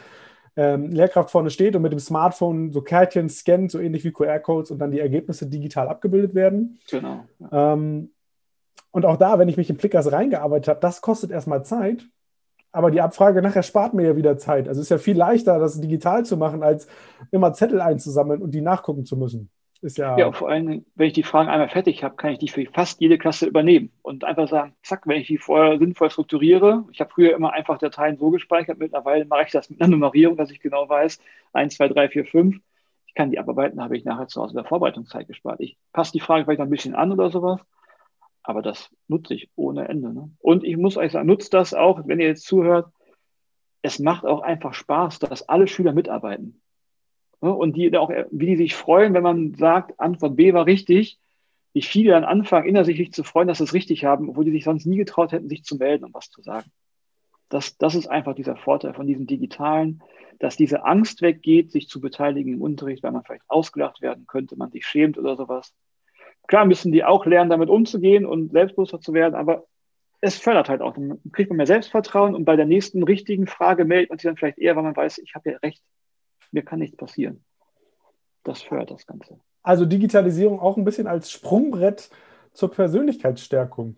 ähm, 0.57 0.91
Lehrkraft 0.91 1.31
vorne 1.31 1.49
steht 1.49 1.75
und 1.77 1.83
mit 1.83 1.93
dem 1.93 1.99
Smartphone 1.99 2.73
so 2.73 2.83
Kärtchen 2.83 3.31
scannt, 3.31 3.71
so 3.71 3.79
ähnlich 3.79 4.05
wie 4.05 4.13
QR-Codes 4.13 4.71
und 4.71 4.79
dann 4.79 4.91
die 4.91 5.01
Ergebnisse 5.01 5.47
digital 5.47 5.89
abgebildet 5.89 6.35
werden. 6.35 6.79
Genau. 6.91 7.25
Ja. 7.39 7.73
Ähm, 7.73 8.11
und 8.91 9.07
auch 9.07 9.17
da, 9.17 9.39
wenn 9.39 9.49
ich 9.49 9.57
mich 9.57 9.71
in 9.71 9.79
Plickers 9.79 10.13
reingearbeitet 10.13 10.69
habe, 10.69 10.81
das 10.81 11.01
kostet 11.01 11.31
erstmal 11.31 11.65
Zeit. 11.65 12.07
Aber 12.75 12.91
die 12.91 13.01
Abfrage 13.01 13.41
nachher 13.41 13.63
spart 13.63 13.95
mir 13.95 14.05
ja 14.05 14.17
wieder 14.17 14.37
Zeit. 14.37 14.67
Also 14.67 14.81
es 14.81 14.87
ist 14.87 14.91
ja 14.91 14.99
viel 14.99 15.17
leichter, 15.17 15.61
das 15.61 15.81
digital 15.81 16.25
zu 16.25 16.37
machen, 16.37 16.65
als 16.65 16.89
immer 17.31 17.53
Zettel 17.53 17.81
einzusammeln 17.81 18.43
und 18.43 18.51
die 18.51 18.63
nachgucken 18.63 19.05
zu 19.05 19.17
müssen. 19.17 19.49
Ist 19.81 19.97
ja, 19.97 20.19
ja, 20.19 20.33
vor 20.33 20.49
allem, 20.49 20.85
wenn 20.97 21.07
ich 21.07 21.13
die 21.13 21.23
Fragen 21.23 21.49
einmal 21.49 21.69
fertig 21.69 22.03
habe, 22.03 22.17
kann 22.17 22.33
ich 22.33 22.41
die 22.41 22.49
für 22.49 22.67
fast 22.67 23.01
jede 23.01 23.17
Klasse 23.17 23.47
übernehmen 23.47 23.93
und 24.03 24.25
einfach 24.25 24.49
sagen, 24.49 24.75
zack, 24.83 25.07
wenn 25.07 25.21
ich 25.21 25.29
die 25.29 25.39
vorher 25.39 25.79
sinnvoll 25.79 26.11
strukturiere. 26.11 26.85
Ich 26.91 27.01
habe 27.01 27.11
früher 27.15 27.37
immer 27.37 27.53
einfach 27.53 27.79
Dateien 27.79 28.19
so 28.19 28.31
gespeichert, 28.31 28.81
mittlerweile 28.81 29.25
mache 29.25 29.45
ich 29.45 29.53
das 29.53 29.71
mit 29.71 29.81
einer 29.81 29.91
Nummerierung, 29.91 30.37
dass 30.37 30.51
ich 30.51 30.59
genau 30.59 30.89
weiß, 30.89 31.21
1, 31.53 31.77
2, 31.77 31.89
3, 31.89 32.09
4, 32.09 32.25
5. 32.25 32.57
Ich 33.07 33.15
kann 33.15 33.31
die 33.31 33.39
abarbeiten, 33.39 33.81
habe 33.81 33.97
ich 33.97 34.05
nachher 34.05 34.27
zu 34.27 34.43
Hause 34.43 34.55
der 34.55 34.65
Vorbereitungszeit 34.65 35.29
gespart. 35.29 35.61
Ich 35.61 35.77
passe 35.93 36.11
die 36.11 36.21
Frage 36.21 36.45
vielleicht 36.45 36.59
noch 36.59 36.67
ein 36.67 36.71
bisschen 36.71 36.97
an 36.97 37.13
oder 37.13 37.31
sowas 37.31 37.61
aber 38.45 38.63
das 38.63 38.91
nutze 39.09 39.35
ich 39.35 39.51
ohne 39.57 39.89
Ende. 39.89 40.13
Ne? 40.13 40.31
Und 40.39 40.65
ich 40.65 40.77
muss 40.77 40.97
euch 40.97 41.13
sagen, 41.13 41.27
nutzt 41.27 41.55
das 41.55 41.75
auch, 41.75 42.07
wenn 42.07 42.21
ihr 42.21 42.27
jetzt 42.27 42.47
zuhört. 42.47 42.93
Es 43.83 43.99
macht 43.99 44.25
auch 44.25 44.41
einfach 44.41 44.75
Spaß, 44.75 45.19
dass 45.19 45.49
alle 45.49 45.67
Schüler 45.67 45.93
mitarbeiten. 45.93 46.61
Ne? 47.41 47.53
Und 47.53 47.75
die 47.77 47.97
auch, 47.97 48.11
wie 48.31 48.47
die 48.47 48.57
sich 48.57 48.75
freuen, 48.75 49.15
wenn 49.15 49.23
man 49.23 49.55
sagt, 49.55 49.99
Antwort 49.99 50.37
B 50.37 50.53
war 50.53 50.67
richtig, 50.67 51.19
wie 51.73 51.83
viele 51.83 52.13
dann 52.13 52.25
anfangen, 52.25 52.69
innerlich 52.69 52.99
sich 52.99 53.13
zu 53.13 53.25
freuen, 53.25 53.49
dass 53.49 53.59
sie 53.59 53.65
es 53.65 53.75
richtig 53.75 54.05
haben, 54.05 54.29
obwohl 54.29 54.45
die 54.45 54.53
sich 54.53 54.65
sonst 54.65 54.87
nie 54.87 54.99
getraut 54.99 55.33
hätten, 55.33 55.49
sich 55.49 55.65
zu 55.65 55.77
melden 55.77 56.05
und 56.05 56.15
was 56.15 56.31
zu 56.31 56.43
sagen. 56.43 56.71
Das, 57.49 57.77
das 57.79 57.95
ist 57.95 58.07
einfach 58.07 58.35
dieser 58.35 58.57
Vorteil 58.57 58.95
von 58.95 59.07
diesem 59.07 59.27
Digitalen, 59.27 60.03
dass 60.39 60.57
diese 60.57 60.85
Angst 60.85 61.23
weggeht, 61.23 61.73
sich 61.73 61.89
zu 61.89 62.01
beteiligen 62.01 62.55
im 62.55 62.63
Unterricht, 62.63 63.03
weil 63.03 63.13
man 63.13 63.25
vielleicht 63.25 63.49
ausgelacht 63.49 64.03
werden 64.03 64.27
könnte, 64.27 64.57
man 64.57 64.71
sich 64.71 64.87
schämt 64.87 65.19
oder 65.19 65.37
sowas. 65.37 65.75
Klar 66.47 66.67
müssen 66.67 66.93
die 66.93 67.05
auch 67.05 67.27
lernen, 67.27 67.51
damit 67.51 67.69
umzugehen 67.69 68.27
und 68.27 68.53
selbstbewusster 68.53 69.01
zu 69.01 69.13
werden, 69.13 69.35
aber 69.35 69.65
es 70.21 70.39
fördert 70.39 70.69
halt 70.69 70.81
auch. 70.81 70.95
Dann 70.95 71.21
kriegt 71.33 71.51
man 71.51 71.59
mehr 71.59 71.67
Selbstvertrauen 71.67 72.35
und 72.35 72.45
bei 72.45 72.57
der 72.57 72.67
nächsten 72.67 73.03
richtigen 73.03 73.47
Frage 73.47 73.85
meldet 73.85 74.11
man 74.11 74.19
sich 74.19 74.25
dann 74.25 74.37
vielleicht 74.37 74.59
eher, 74.59 74.77
weil 74.77 74.83
man 74.83 74.97
weiß, 74.97 75.19
ich 75.19 75.35
habe 75.35 75.51
ja 75.51 75.59
recht, 75.59 75.83
mir 76.53 76.63
kann 76.63 76.79
nichts 76.79 76.97
passieren. 76.97 77.45
Das 78.43 78.63
fördert 78.63 78.91
das 78.91 79.07
Ganze. 79.07 79.39
Also 79.63 79.87
Digitalisierung 79.87 80.61
auch 80.61 80.77
ein 80.77 80.85
bisschen 80.85 81.07
als 81.07 81.31
Sprungbrett 81.31 82.11
zur 82.53 82.71
Persönlichkeitsstärkung. 82.71 83.97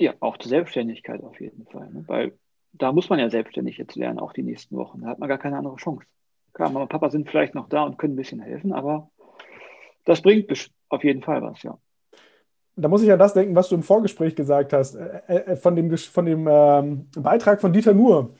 Ja, 0.00 0.14
auch 0.20 0.36
zur 0.38 0.48
Selbstständigkeit 0.48 1.22
auf 1.22 1.40
jeden 1.40 1.66
Fall. 1.66 1.90
Ne? 1.90 2.04
Weil 2.06 2.32
da 2.72 2.92
muss 2.92 3.08
man 3.08 3.18
ja 3.18 3.30
selbstständig 3.30 3.78
jetzt 3.78 3.96
lernen, 3.96 4.18
auch 4.18 4.32
die 4.32 4.42
nächsten 4.42 4.76
Wochen. 4.76 5.02
Da 5.02 5.08
hat 5.08 5.18
man 5.18 5.28
gar 5.28 5.38
keine 5.38 5.56
andere 5.56 5.76
Chance. 5.76 6.06
Klar, 6.52 6.70
Mama 6.70 6.82
und 6.82 6.88
Papa 6.88 7.10
sind 7.10 7.28
vielleicht 7.28 7.54
noch 7.54 7.68
da 7.68 7.84
und 7.84 7.98
können 7.98 8.14
ein 8.14 8.16
bisschen 8.16 8.40
helfen, 8.40 8.72
aber 8.72 9.10
das 10.04 10.22
bringt 10.22 10.48
auf 10.90 11.04
jeden 11.04 11.22
Fall 11.22 11.42
was, 11.42 11.62
ja. 11.62 11.78
da 12.76 12.88
muss 12.88 13.02
ich 13.02 13.10
an 13.10 13.18
das 13.18 13.34
denken, 13.34 13.54
was 13.54 13.68
du 13.68 13.74
im 13.76 13.82
Vorgespräch 13.82 14.36
gesagt 14.36 14.72
hast, 14.72 14.94
äh, 14.94 15.20
äh, 15.28 15.56
von 15.56 15.74
dem, 15.76 15.96
von 15.96 16.26
dem 16.26 16.46
ähm, 16.50 17.08
Beitrag 17.16 17.60
von 17.60 17.72
Dieter 17.72 17.94
Nuhr. 17.94 18.34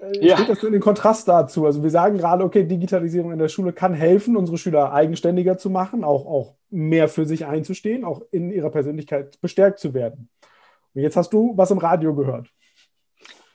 Äh, 0.00 0.26
ja. 0.26 0.36
Steht 0.36 0.48
das 0.48 0.62
in 0.62 0.72
den 0.72 0.80
Kontrast 0.80 1.28
dazu? 1.28 1.66
Also 1.66 1.82
wir 1.82 1.90
sagen 1.90 2.18
gerade, 2.18 2.44
okay, 2.44 2.64
Digitalisierung 2.64 3.32
in 3.32 3.38
der 3.38 3.48
Schule 3.48 3.72
kann 3.72 3.94
helfen, 3.94 4.36
unsere 4.36 4.58
Schüler 4.58 4.92
eigenständiger 4.92 5.58
zu 5.58 5.70
machen, 5.70 6.04
auch, 6.04 6.26
auch 6.26 6.54
mehr 6.70 7.08
für 7.08 7.26
sich 7.26 7.46
einzustehen, 7.46 8.04
auch 8.04 8.22
in 8.30 8.50
ihrer 8.50 8.70
Persönlichkeit 8.70 9.40
bestärkt 9.40 9.78
zu 9.78 9.94
werden. 9.94 10.28
Und 10.94 11.02
jetzt 11.02 11.16
hast 11.16 11.32
du 11.32 11.52
was 11.56 11.70
im 11.70 11.78
Radio 11.78 12.14
gehört. 12.14 12.48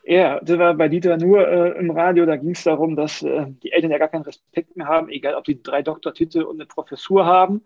Ja, 0.07 0.39
das 0.39 0.59
war 0.59 0.75
bei 0.75 0.87
Dieter 0.87 1.17
nur 1.17 1.47
äh, 1.47 1.79
im 1.79 1.89
Radio, 1.89 2.27
da 2.27 2.35
ging 2.35 2.51
es 2.51 2.63
darum, 2.63 2.95
dass 2.95 3.23
äh, 3.23 3.47
die 3.63 3.71
Eltern 3.71 3.89
ja 3.89 3.97
gar 3.97 4.07
keinen 4.07 4.21
Respekt 4.21 4.77
mehr 4.77 4.87
haben, 4.87 5.09
egal 5.09 5.33
ob 5.33 5.47
sie 5.47 5.63
drei 5.63 5.81
Doktortitel 5.81 6.43
und 6.43 6.57
eine 6.57 6.67
Professur 6.67 7.25
haben, 7.25 7.63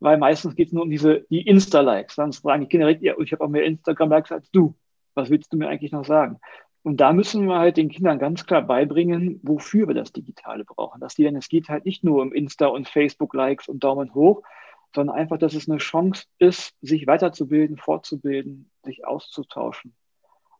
weil 0.00 0.18
meistens 0.18 0.56
geht 0.56 0.68
es 0.68 0.72
nur 0.72 0.82
um 0.82 0.90
diese 0.90 1.26
die 1.30 1.46
Insta-Likes. 1.46 2.16
Dann 2.16 2.32
sagen 2.32 2.62
die 2.62 2.68
Kinder 2.68 2.86
direkt, 2.86 3.02
ja, 3.02 3.14
ich 3.18 3.32
habe 3.32 3.44
auch 3.44 3.48
mehr 3.48 3.64
Instagram-Likes 3.64 4.32
als 4.32 4.50
du. 4.50 4.74
Was 5.14 5.30
willst 5.30 5.52
du 5.52 5.56
mir 5.56 5.68
eigentlich 5.68 5.92
noch 5.92 6.04
sagen? 6.04 6.40
Und 6.82 7.00
da 7.00 7.12
müssen 7.12 7.46
wir 7.46 7.58
halt 7.58 7.76
den 7.76 7.90
Kindern 7.90 8.18
ganz 8.18 8.46
klar 8.46 8.62
beibringen, 8.62 9.38
wofür 9.42 9.86
wir 9.86 9.94
das 9.94 10.12
Digitale 10.12 10.64
brauchen. 10.64 11.00
Dass 11.00 11.14
die 11.14 11.24
denn, 11.24 11.36
es 11.36 11.48
geht 11.48 11.68
halt 11.68 11.84
nicht 11.84 12.02
nur 12.02 12.22
um 12.22 12.32
Insta 12.32 12.66
und 12.66 12.88
Facebook-Likes 12.88 13.68
und 13.68 13.84
Daumen 13.84 14.14
hoch, 14.14 14.42
sondern 14.94 15.16
einfach, 15.16 15.38
dass 15.38 15.54
es 15.54 15.68
eine 15.68 15.78
Chance 15.78 16.24
ist, 16.38 16.74
sich 16.80 17.06
weiterzubilden, 17.06 17.76
fortzubilden, 17.76 18.70
sich 18.82 19.06
auszutauschen. 19.06 19.94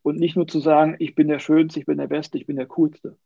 Und 0.03 0.19
nicht 0.19 0.37
nur 0.37 0.47
zu 0.47 0.61
sagen, 0.61 0.97
ich 0.99 1.15
bin 1.15 1.29
der 1.29 1.39
Schönste, 1.39 1.81
ich 1.81 1.87
bin 1.87 1.99
der 1.99 2.07
Beste, 2.07 2.37
ich 2.39 2.47
bin 2.47 2.57
der 2.57 2.67
Coolste. 2.67 3.17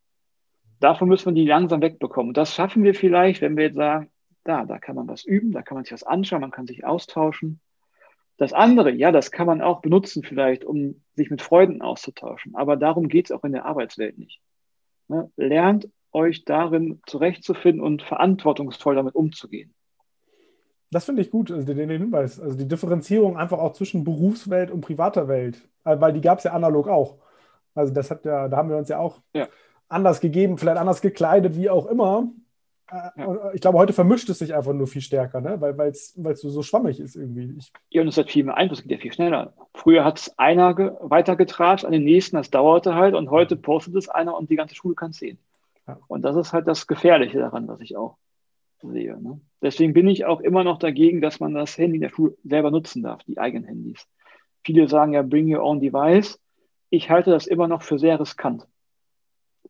Davon 0.80 1.09
müssen 1.09 1.26
wir 1.26 1.42
die 1.42 1.49
langsam 1.49 1.83
wegbekommen. 1.83 2.30
Und 2.30 2.37
das 2.37 2.54
schaffen 2.54 2.85
wir 2.85 2.94
vielleicht, 2.94 3.40
wenn 3.40 3.56
wir 3.56 3.64
jetzt 3.64 3.76
sagen, 3.76 4.11
da, 4.44 4.64
da 4.64 4.78
kann 4.78 4.96
man 4.96 5.08
was 5.08 5.24
üben, 5.24 5.52
da 5.52 5.62
kann 5.62 5.76
man 5.76 5.84
sich 5.84 5.92
was 5.92 6.02
anschauen, 6.02 6.40
man 6.40 6.50
kann 6.50 6.66
sich 6.66 6.84
austauschen. 6.84 7.60
Das 8.36 8.52
andere, 8.52 8.90
ja, 8.90 9.12
das 9.12 9.30
kann 9.30 9.46
man 9.46 9.62
auch 9.62 9.80
benutzen 9.80 10.22
vielleicht, 10.22 10.64
um 10.64 11.02
sich 11.14 11.30
mit 11.30 11.40
Freunden 11.40 11.82
auszutauschen. 11.82 12.54
Aber 12.54 12.76
darum 12.76 13.08
geht 13.08 13.26
es 13.26 13.32
auch 13.32 13.44
in 13.44 13.52
der 13.52 13.64
Arbeitswelt 13.64 14.18
nicht. 14.18 14.40
Ne? 15.08 15.30
Lernt 15.36 15.88
euch 16.12 16.44
darin 16.44 17.00
zurechtzufinden 17.06 17.80
und 17.80 18.02
verantwortungsvoll 18.02 18.96
damit 18.96 19.14
umzugehen. 19.14 19.74
Das 20.90 21.04
finde 21.04 21.22
ich 21.22 21.30
gut, 21.30 21.50
also 21.50 21.66
den, 21.66 21.76
den, 21.76 21.90
Hinweis. 21.90 22.38
Also 22.38 22.56
die 22.56 22.68
Differenzierung 22.68 23.36
einfach 23.36 23.58
auch 23.58 23.72
zwischen 23.72 24.04
Berufswelt 24.04 24.70
und 24.70 24.80
privater 24.80 25.26
Welt. 25.28 25.68
Äh, 25.84 26.00
weil 26.00 26.12
die 26.12 26.20
gab 26.20 26.38
es 26.38 26.44
ja 26.44 26.52
analog 26.52 26.88
auch. 26.88 27.18
Also 27.74 27.92
das 27.92 28.10
hat 28.10 28.24
ja, 28.24 28.48
da 28.48 28.56
haben 28.56 28.68
wir 28.68 28.76
uns 28.76 28.88
ja 28.88 28.98
auch 28.98 29.20
ja. 29.32 29.48
anders 29.88 30.20
gegeben, 30.20 30.58
vielleicht 30.58 30.78
anders 30.78 31.00
gekleidet, 31.00 31.56
wie 31.56 31.70
auch 31.70 31.86
immer. 31.86 32.28
Äh, 32.90 33.10
ja. 33.16 33.52
Ich 33.54 33.60
glaube, 33.60 33.78
heute 33.78 33.92
vermischt 33.92 34.28
es 34.28 34.38
sich 34.38 34.54
einfach 34.54 34.72
nur 34.72 34.86
viel 34.86 35.02
stärker, 35.02 35.40
ne? 35.40 35.60
weil 35.60 35.88
es 35.88 36.14
so, 36.14 36.48
so 36.48 36.62
schwammig 36.62 37.00
ist 37.00 37.16
irgendwie. 37.16 37.54
Ich 37.58 37.72
ja, 37.90 38.02
und 38.02 38.08
es 38.08 38.16
hat 38.16 38.30
viel 38.30 38.44
mehr 38.44 38.56
Einfluss, 38.56 38.82
geht 38.82 38.90
ja 38.90 38.98
viel 38.98 39.12
schneller. 39.12 39.54
Früher 39.74 40.04
hat 40.04 40.18
es 40.18 40.38
einer 40.38 40.76
weitergetratscht 41.00 41.84
an 41.84 41.92
den 41.92 42.04
nächsten, 42.04 42.36
das 42.36 42.50
dauerte 42.50 42.94
halt 42.94 43.14
und 43.14 43.30
heute 43.30 43.56
postet 43.56 43.94
es 43.96 44.08
einer 44.08 44.36
und 44.36 44.50
die 44.50 44.56
ganze 44.56 44.74
Schule 44.74 44.94
kann 44.94 45.10
es 45.10 45.18
sehen. 45.18 45.38
Ja. 45.86 45.98
Und 46.08 46.22
das 46.22 46.36
ist 46.36 46.52
halt 46.52 46.66
das 46.66 46.86
Gefährliche 46.86 47.38
daran, 47.38 47.68
was 47.68 47.80
ich 47.80 47.96
auch 47.96 48.16
sehe. 48.82 49.20
Ne? 49.20 49.40
Deswegen 49.62 49.94
bin 49.94 50.08
ich 50.08 50.26
auch 50.26 50.40
immer 50.40 50.64
noch 50.64 50.78
dagegen, 50.78 51.20
dass 51.20 51.40
man 51.40 51.54
das 51.54 51.78
Handy 51.78 51.96
in 51.96 52.02
der 52.02 52.10
Schule 52.10 52.36
selber 52.44 52.70
nutzen 52.70 53.02
darf, 53.02 53.22
die 53.24 53.38
eigenen 53.38 53.64
Handys. 53.64 54.06
Viele 54.62 54.88
sagen 54.88 55.12
ja, 55.12 55.22
bring 55.22 55.54
your 55.54 55.62
own 55.62 55.80
device. 55.80 56.38
Ich 56.90 57.10
halte 57.10 57.30
das 57.30 57.46
immer 57.46 57.68
noch 57.68 57.82
für 57.82 57.98
sehr 57.98 58.20
riskant 58.20 58.66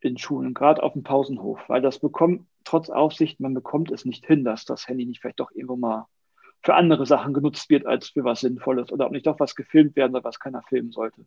in 0.01 0.19
Schulen, 0.19 0.53
gerade 0.53 0.83
auf 0.83 0.93
dem 0.93 1.03
Pausenhof, 1.03 1.61
weil 1.69 1.81
das 1.81 1.99
bekommt, 1.99 2.47
trotz 2.65 2.91
Aufsicht, 2.91 3.41
man 3.41 3.55
bekommt 3.55 3.91
es 3.91 4.05
nicht 4.05 4.27
hin, 4.27 4.45
dass 4.45 4.65
das 4.65 4.89
Handy 4.89 5.07
nicht 5.07 5.21
vielleicht 5.21 5.41
doch 5.41 5.51
irgendwo 5.53 5.77
mal 5.77 6.07
für 6.63 6.75
andere 6.75 7.05
Sachen 7.07 7.35
genutzt 7.35 7.69
wird, 7.69 7.87
als 7.87 8.09
für 8.09 8.25
was 8.25 8.41
Sinnvolles 8.41 8.91
oder 8.91 9.07
ob 9.07 9.13
nicht 9.13 9.27
doch 9.27 9.39
was 9.39 9.55
gefilmt 9.55 9.97
werden 9.97 10.13
soll, 10.13 10.25
was 10.25 10.41
keiner 10.41 10.63
filmen 10.63 10.93
sollte. 10.93 11.27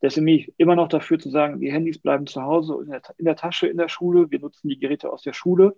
Deswegen 0.00 0.26
bin 0.26 0.34
ich 0.36 0.54
immer 0.56 0.76
noch 0.76 0.88
dafür 0.88 1.18
zu 1.18 1.28
sagen, 1.28 1.60
die 1.60 1.72
Handys 1.72 1.98
bleiben 1.98 2.26
zu 2.26 2.42
Hause 2.42 2.78
in 2.82 2.90
der, 2.90 3.02
in 3.18 3.24
der 3.24 3.36
Tasche 3.36 3.66
in 3.66 3.76
der 3.76 3.88
Schule, 3.88 4.30
wir 4.30 4.38
nutzen 4.38 4.68
die 4.68 4.78
Geräte 4.78 5.10
aus 5.12 5.22
der 5.22 5.32
Schule 5.32 5.76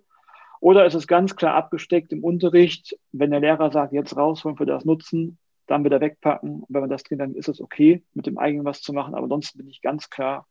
oder 0.61 0.85
ist 0.85 0.93
es 0.93 1.07
ganz 1.07 1.35
klar 1.35 1.55
abgesteckt 1.55 2.13
im 2.13 2.23
Unterricht, 2.23 2.95
wenn 3.11 3.31
der 3.31 3.39
Lehrer 3.39 3.71
sagt, 3.71 3.93
jetzt 3.93 4.15
rausholen 4.15 4.57
für 4.57 4.67
das 4.67 4.85
Nutzen, 4.85 5.39
dann 5.65 5.83
wieder 5.83 5.99
wegpacken. 5.99 6.61
Und 6.61 6.65
wenn 6.69 6.81
man 6.81 6.89
das 6.89 7.01
drin, 7.01 7.17
dann 7.17 7.33
ist 7.33 7.49
es 7.49 7.59
okay, 7.59 8.03
mit 8.13 8.27
dem 8.27 8.37
eigenen 8.37 8.63
was 8.63 8.81
zu 8.81 8.93
machen. 8.93 9.15
Aber 9.15 9.23
ansonsten 9.23 9.57
bin 9.57 9.67
ich 9.67 9.81
ganz 9.81 10.11
klar 10.11 10.47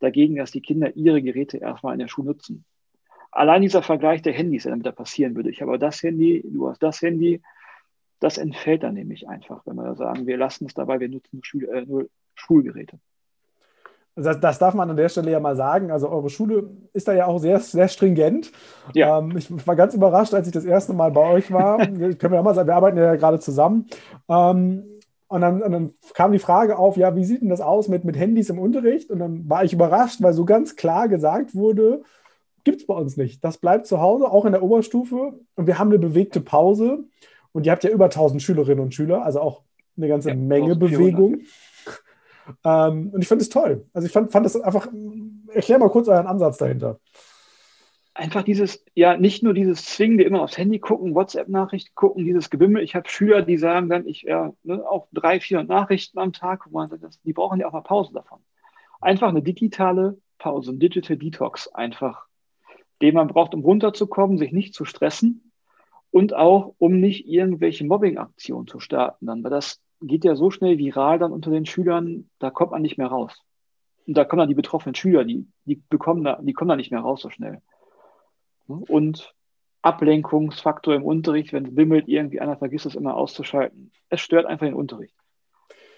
dagegen, 0.00 0.36
dass 0.36 0.50
die 0.50 0.60
Kinder 0.60 0.94
ihre 0.94 1.22
Geräte 1.22 1.56
erstmal 1.56 1.94
in 1.94 1.98
der 1.98 2.08
Schule 2.08 2.28
nutzen. 2.28 2.66
Allein 3.34 3.62
dieser 3.62 3.82
Vergleich 3.82 4.22
der 4.22 4.32
Handys, 4.32 4.62
der 4.62 4.70
damit 4.70 4.86
da 4.86 4.92
passieren 4.92 5.34
würde. 5.34 5.50
Ich 5.50 5.60
habe 5.60 5.76
das 5.76 6.00
Handy, 6.04 6.44
du 6.48 6.68
hast 6.68 6.82
das 6.82 7.02
Handy. 7.02 7.42
Das 8.20 8.38
entfällt 8.38 8.84
dann 8.84 8.94
nämlich 8.94 9.28
einfach, 9.28 9.62
wenn 9.66 9.74
wir 9.74 9.96
sagen, 9.96 10.28
wir 10.28 10.36
lassen 10.36 10.66
es 10.66 10.74
dabei, 10.74 11.00
wir 11.00 11.08
nutzen 11.08 11.40
Schul 11.42 11.64
äh, 11.64 11.84
nur 11.84 12.06
Schulgeräte. 12.36 12.98
Das, 14.14 14.38
das, 14.38 14.60
darf 14.60 14.74
man 14.74 14.88
an 14.88 14.96
der 14.96 15.08
Stelle 15.08 15.32
ja 15.32 15.40
mal 15.40 15.56
sagen. 15.56 15.90
Also 15.90 16.08
eure 16.08 16.30
Schule 16.30 16.70
ist 16.92 17.08
da 17.08 17.12
ja 17.12 17.26
auch 17.26 17.38
sehr, 17.38 17.58
sehr 17.58 17.88
stringent. 17.88 18.52
Ja. 18.92 19.18
Ähm, 19.18 19.36
ich 19.36 19.50
war 19.66 19.74
ganz 19.74 19.94
überrascht, 19.94 20.32
als 20.32 20.46
ich 20.46 20.52
das 20.52 20.64
erste 20.64 20.92
Mal 20.92 21.10
bei 21.10 21.28
euch 21.28 21.50
war. 21.52 21.78
Können 21.86 22.30
wir 22.30 22.38
auch 22.38 22.44
mal 22.44 22.54
sagen, 22.54 22.68
wir 22.68 22.76
arbeiten 22.76 22.96
ja 22.96 23.16
gerade 23.16 23.40
zusammen. 23.40 23.88
Ähm, 24.28 24.84
und 25.26 25.40
dann, 25.40 25.60
und 25.60 25.72
dann, 25.72 25.94
kam 26.14 26.30
die 26.30 26.38
Frage 26.38 26.78
auf, 26.78 26.96
ja, 26.96 27.16
wie 27.16 27.24
sieht 27.24 27.42
denn 27.42 27.48
das 27.48 27.60
aus 27.60 27.88
mit, 27.88 28.04
mit 28.04 28.16
Handys 28.16 28.50
im 28.50 28.60
Unterricht? 28.60 29.10
Und 29.10 29.18
dann 29.18 29.50
war 29.50 29.64
ich 29.64 29.72
überrascht, 29.72 30.22
weil 30.22 30.32
so 30.32 30.44
ganz 30.44 30.76
klar 30.76 31.08
gesagt 31.08 31.56
wurde, 31.56 32.04
gibt 32.64 32.80
es 32.80 32.86
bei 32.86 32.94
uns 32.94 33.16
nicht. 33.16 33.44
Das 33.44 33.58
bleibt 33.58 33.86
zu 33.86 34.00
Hause, 34.00 34.30
auch 34.30 34.44
in 34.44 34.52
der 34.52 34.62
Oberstufe. 34.62 35.38
Und 35.54 35.66
wir 35.66 35.78
haben 35.78 35.90
eine 35.90 35.98
bewegte 35.98 36.40
Pause. 36.40 37.04
Und 37.52 37.66
ihr 37.66 37.72
habt 37.72 37.84
ja 37.84 37.90
über 37.90 38.06
1000 38.06 38.42
Schülerinnen 38.42 38.82
und 38.82 38.94
Schüler, 38.94 39.22
also 39.22 39.40
auch 39.40 39.62
eine 39.96 40.08
ganze 40.08 40.30
ja, 40.30 40.34
Menge 40.34 40.74
Bewegung. 40.74 41.42
Ähm, 42.64 43.10
und 43.12 43.22
ich 43.22 43.28
fand 43.28 43.40
es 43.40 43.48
toll. 43.48 43.86
Also 43.92 44.06
ich 44.06 44.12
fand, 44.12 44.30
fand 44.32 44.44
das 44.44 44.60
einfach, 44.60 44.88
erklär 45.52 45.78
mal 45.78 45.88
kurz 45.88 46.08
euren 46.08 46.26
Ansatz 46.26 46.58
dahinter. 46.58 47.00
Einfach 48.12 48.42
dieses, 48.42 48.84
ja, 48.94 49.16
nicht 49.16 49.42
nur 49.42 49.54
dieses 49.54 49.84
zwingende 49.86 50.24
immer 50.24 50.42
aufs 50.42 50.56
Handy 50.56 50.78
gucken, 50.78 51.14
WhatsApp-Nachrichten 51.14 51.94
gucken, 51.94 52.24
dieses 52.24 52.48
Gewimmel. 52.48 52.82
Ich 52.82 52.94
habe 52.94 53.08
Schüler, 53.08 53.42
die 53.42 53.56
sagen 53.56 53.88
dann, 53.88 54.06
ich 54.06 54.22
ja, 54.22 54.52
ne, 54.62 54.88
auch 54.88 55.08
drei, 55.12 55.40
vier 55.40 55.64
Nachrichten 55.64 56.18
am 56.18 56.32
Tag, 56.32 56.66
wo 56.66 56.78
man 56.78 56.88
sagt, 56.88 57.18
die 57.24 57.32
brauchen 57.32 57.58
ja 57.58 57.66
auch 57.66 57.72
mal 57.72 57.80
Pause 57.80 58.12
davon. 58.12 58.38
Einfach 59.00 59.28
eine 59.28 59.42
digitale 59.42 60.18
Pause, 60.38 60.72
ein 60.72 60.78
Digital 60.78 61.16
Detox 61.16 61.68
einfach, 61.68 62.26
den 63.02 63.14
man 63.14 63.28
braucht, 63.28 63.54
um 63.54 63.62
runterzukommen, 63.62 64.38
sich 64.38 64.52
nicht 64.52 64.74
zu 64.74 64.84
stressen 64.84 65.52
und 66.10 66.34
auch, 66.34 66.74
um 66.78 67.00
nicht 67.00 67.26
irgendwelche 67.26 67.84
Mobbing-Aktionen 67.84 68.66
zu 68.66 68.78
starten, 68.80 69.26
dann, 69.26 69.42
weil 69.42 69.50
das 69.50 69.80
geht 70.00 70.24
ja 70.24 70.36
so 70.36 70.50
schnell 70.50 70.78
viral 70.78 71.18
dann 71.18 71.32
unter 71.32 71.50
den 71.50 71.66
Schülern, 71.66 72.30
da 72.38 72.50
kommt 72.50 72.72
man 72.72 72.82
nicht 72.82 72.98
mehr 72.98 73.08
raus. 73.08 73.42
Und 74.06 74.16
da 74.16 74.24
kommen 74.24 74.40
dann 74.40 74.48
die 74.48 74.54
betroffenen 74.54 74.94
Schüler, 74.94 75.24
die, 75.24 75.46
die 75.64 75.82
bekommen 75.88 76.24
da, 76.24 76.38
die 76.40 76.52
kommen 76.52 76.68
da 76.68 76.76
nicht 76.76 76.90
mehr 76.90 77.00
raus 77.00 77.22
so 77.22 77.30
schnell. 77.30 77.62
Und 78.66 79.34
Ablenkungsfaktor 79.82 80.94
im 80.94 81.02
Unterricht, 81.02 81.52
wenn 81.52 81.66
es 81.66 81.74
bimmelt, 81.74 82.08
irgendwie 82.08 82.40
einer 82.40 82.56
vergisst 82.56 82.86
es 82.86 82.94
immer 82.94 83.16
auszuschalten. 83.16 83.92
Es 84.08 84.20
stört 84.20 84.46
einfach 84.46 84.66
den 84.66 84.74
Unterricht. 84.74 85.14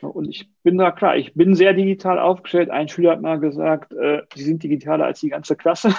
Und 0.01 0.29
ich 0.29 0.49
bin 0.63 0.77
da 0.79 0.91
klar, 0.91 1.17
ich 1.17 1.35
bin 1.35 1.55
sehr 1.55 1.73
digital 1.73 2.19
aufgestellt. 2.19 2.71
Ein 2.71 2.89
Schüler 2.89 3.13
hat 3.13 3.23
mal 3.23 3.41
gesagt, 3.41 3.93
äh, 3.93 4.23
Sie 4.35 4.45
sind 4.45 4.63
digitaler 4.63 5.05
als 5.05 5.21
die 5.21 5.31
ganze 5.31 5.57
Klasse. 5.57 5.95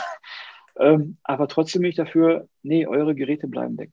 Ähm, 0.79 1.17
aber 1.23 1.47
trotzdem 1.47 1.81
bin 1.81 1.89
ich 1.89 1.97
dafür, 1.97 2.47
nee, 2.63 2.87
eure 2.87 3.15
Geräte 3.15 3.47
bleiben 3.47 3.77
weg 3.77 3.91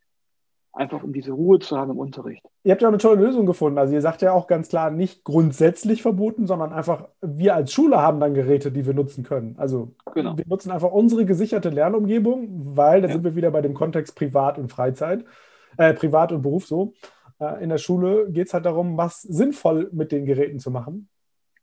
einfach 0.75 1.03
um 1.03 1.13
diese 1.13 1.33
Ruhe 1.33 1.59
zu 1.59 1.77
haben 1.77 1.93
im 1.93 1.99
Unterricht. 1.99 2.43
Ihr 2.65 2.73
habt 2.73 2.83
ja 2.83 2.89
auch 2.89 2.93
eine 2.93 2.99
tolle 2.99 3.25
Lösung 3.25 3.47
gefunden. 3.47 3.79
Also 3.79 3.95
ihr 3.95 4.01
sagt 4.01 4.23
ja 4.23 4.33
auch 4.33 4.47
ganz 4.47 4.69
klar, 4.69 4.91
nicht 4.91 5.25
grundsätzlich 5.25 6.03
verboten, 6.03 6.47
sondern 6.47 6.73
einfach, 6.73 7.09
wir 7.21 7.55
als 7.55 7.73
Schule 7.73 8.01
haben 8.01 8.21
dann 8.21 8.35
Geräte, 8.35 8.73
die 8.73 8.85
wir 8.85 8.95
nutzen 8.95 9.25
können. 9.25 9.55
Also 9.57 9.95
genau. 10.13 10.37
wir 10.37 10.45
nutzen 10.47 10.71
einfach 10.71 10.91
unsere 10.91 11.25
gesicherte 11.25 11.71
Lernumgebung, 11.71 12.77
weil 12.77 13.03
da 13.03 13.09
ja. 13.09 13.15
sind 13.15 13.25
wir 13.25 13.37
wieder 13.37 13.51
bei 13.51 13.63
dem 13.63 13.75
Kontext 13.75 14.17
Privat 14.17 14.59
und 14.59 14.71
Freizeit, 14.71 15.25
äh, 15.77 15.95
Privat 15.95 16.33
und 16.33 16.43
Beruf 16.43 16.67
so. 16.67 16.95
Äh, 17.39 17.63
in 17.63 17.71
der 17.71 17.79
Schule 17.79 18.31
geht 18.31 18.49
es 18.49 18.55
halt 18.55 18.67
darum, 18.67 18.97
was 18.97 19.23
sinnvoll 19.23 19.89
mit 19.93 20.13
den 20.13 20.27
Geräten 20.27 20.59
zu 20.59 20.71
machen. 20.71 21.09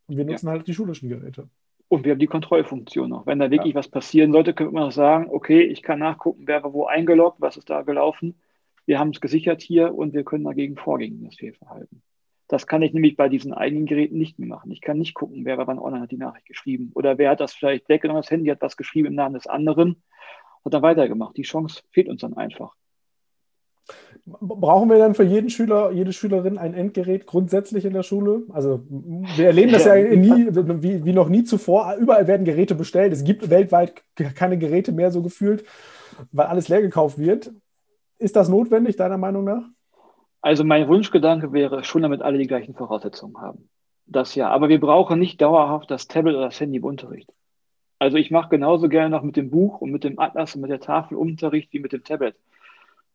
Und 0.07 0.17
wir 0.17 0.25
nutzen 0.25 0.47
ja. 0.47 0.53
halt 0.53 0.67
die 0.67 0.73
schulischen 0.73 1.10
Geräte. 1.10 1.49
Und 1.91 2.06
wir 2.06 2.13
haben 2.13 2.19
die 2.19 2.27
Kontrollfunktion 2.27 3.10
noch. 3.10 3.25
Wenn 3.25 3.39
da 3.39 3.51
wirklich 3.51 3.73
ja. 3.73 3.80
was 3.80 3.89
passieren 3.89 4.32
sollte, 4.32 4.54
können 4.54 4.73
wir 4.73 4.80
noch 4.80 4.91
sagen, 4.91 5.27
okay, 5.30 5.62
ich 5.62 5.82
kann 5.84 5.99
nachgucken, 5.99 6.43
wer 6.45 6.63
war 6.63 6.73
wo 6.73 6.86
eingeloggt, 6.86 7.41
was 7.41 7.58
ist 7.58 7.69
da 7.69 7.82
gelaufen 7.82 8.36
wir 8.86 8.99
haben 8.99 9.12
es 9.12 9.21
gesichert 9.21 9.62
hier 9.62 9.93
und 9.93 10.13
wir 10.13 10.23
können 10.23 10.43
dagegen 10.43 10.75
vorgehen, 10.75 11.23
das 11.23 11.36
Fehlverhalten. 11.36 12.01
Das 12.47 12.67
kann 12.67 12.82
ich 12.82 12.93
nämlich 12.93 13.15
bei 13.15 13.30
diesen 13.30 13.54
eigenen 13.54 13.86
Geräten 13.86 14.17
nicht 14.17 14.38
mehr 14.38 14.49
machen. 14.49 14.71
Ich 14.71 14.82
kann 14.82 14.97
nicht 14.97 15.13
gucken, 15.13 15.45
wer 15.45 15.58
wann 15.65 15.80
online 15.80 16.04
hat 16.04 16.12
die 16.12 16.17
Nachricht 16.17 16.47
geschrieben 16.47 16.91
oder 16.95 17.17
wer 17.17 17.30
hat 17.30 17.39
das 17.39 17.54
vielleicht 17.54 17.88
weggenommen, 17.88 18.21
das 18.21 18.32
Handy 18.32 18.49
hat 18.49 18.62
was 18.62 18.75
geschrieben 18.75 19.08
im 19.08 19.15
Namen 19.15 19.36
des 19.36 19.47
anderen, 19.47 20.04
hat 20.65 20.73
dann 20.73 20.82
weitergemacht. 20.82 21.38
Die 21.38 21.43
Chance 21.43 21.84
fehlt 21.91 22.10
uns 22.10 22.21
dann 22.21 22.36
einfach. 22.36 22.75
Brauchen 24.25 24.89
wir 24.89 24.99
dann 24.99 25.15
für 25.15 25.23
jeden 25.23 25.49
Schüler, 25.49 25.91
jede 25.91 26.13
Schülerin 26.13 26.57
ein 26.57 26.73
Endgerät 26.73 27.25
grundsätzlich 27.25 27.85
in 27.85 27.93
der 27.93 28.03
Schule? 28.03 28.43
Also 28.53 28.83
wir 28.87 29.47
erleben 29.47 29.71
das 29.71 29.85
ja, 29.85 29.95
ja 29.95 30.15
nie, 30.15 30.47
wie, 30.49 31.03
wie 31.03 31.13
noch 31.13 31.27
nie 31.27 31.43
zuvor. 31.43 31.95
Überall 31.99 32.27
werden 32.27 32.45
Geräte 32.45 32.75
bestellt. 32.75 33.13
Es 33.13 33.23
gibt 33.23 33.49
weltweit 33.49 34.03
keine 34.35 34.57
Geräte 34.59 34.91
mehr 34.91 35.11
so 35.11 35.23
gefühlt, 35.23 35.65
weil 36.31 36.45
alles 36.45 36.69
leer 36.69 36.81
gekauft 36.81 37.17
wird. 37.17 37.51
Ist 38.19 38.35
das 38.35 38.47
notwendig, 38.47 38.95
deiner 38.95 39.17
Meinung 39.17 39.43
nach? 39.43 39.63
Also 40.41 40.63
mein 40.63 40.87
Wunschgedanke 40.87 41.51
wäre 41.51 41.83
schon, 41.83 42.03
damit 42.03 42.21
alle 42.21 42.37
die 42.37 42.47
gleichen 42.47 42.75
Voraussetzungen 42.75 43.37
haben. 43.41 43.69
Das 44.05 44.35
ja. 44.35 44.49
Aber 44.49 44.69
wir 44.69 44.79
brauchen 44.79 45.19
nicht 45.19 45.41
dauerhaft 45.41 45.89
das 45.89 46.07
Tablet 46.07 46.35
oder 46.35 46.45
das 46.45 46.59
Handy 46.59 46.77
im 46.77 46.83
Unterricht. 46.83 47.31
Also 47.97 48.17
ich 48.17 48.31
mache 48.31 48.49
genauso 48.49 48.89
gerne 48.89 49.09
noch 49.09 49.23
mit 49.23 49.35
dem 49.35 49.49
Buch 49.49 49.81
und 49.81 49.91
mit 49.91 50.03
dem 50.03 50.19
Atlas 50.19 50.55
und 50.55 50.61
mit 50.61 50.71
der 50.71 50.79
Tafel 50.79 51.17
Unterricht 51.17 51.71
wie 51.73 51.79
mit 51.79 51.91
dem 51.91 52.03
Tablet. 52.03 52.35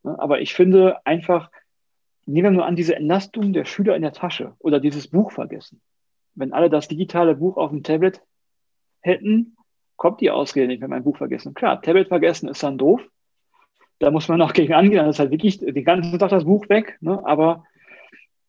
Aber 0.02 0.40
ich 0.40 0.54
finde 0.54 0.98
einfach, 1.04 1.50
nehmen 2.26 2.52
wir 2.52 2.58
nur 2.58 2.66
an 2.66 2.76
diese 2.76 2.96
Entlastung 2.96 3.52
der 3.52 3.64
Schüler 3.64 3.96
in 3.96 4.02
der 4.02 4.12
Tasche 4.12 4.54
oder 4.58 4.80
dieses 4.80 5.08
Buch 5.08 5.32
vergessen. 5.32 5.80
Wenn 6.34 6.52
alle 6.52 6.70
das 6.70 6.88
digitale 6.88 7.36
Buch 7.36 7.56
auf 7.56 7.70
dem 7.70 7.82
Tablet 7.82 8.22
hätten, 9.00 9.56
kommt 9.96 10.20
die 10.20 10.30
Ausrede 10.30 10.66
nicht, 10.66 10.82
wenn 10.82 10.90
mein 10.90 11.04
Buch 11.04 11.16
vergessen. 11.16 11.54
Klar, 11.54 11.80
Tablet 11.80 12.08
vergessen 12.08 12.48
ist 12.48 12.62
dann 12.62 12.78
doof. 12.78 13.00
Da 13.98 14.10
muss 14.10 14.28
man 14.28 14.38
noch 14.38 14.52
gegen 14.52 14.74
angehen. 14.74 14.98
Dann 14.98 15.08
ist 15.08 15.18
halt 15.18 15.30
wirklich 15.30 15.58
den 15.58 15.84
ganzen 15.84 16.18
Tag 16.18 16.30
das 16.30 16.44
Buch 16.44 16.68
weg. 16.68 16.98
Ne? 17.00 17.24
Aber 17.24 17.64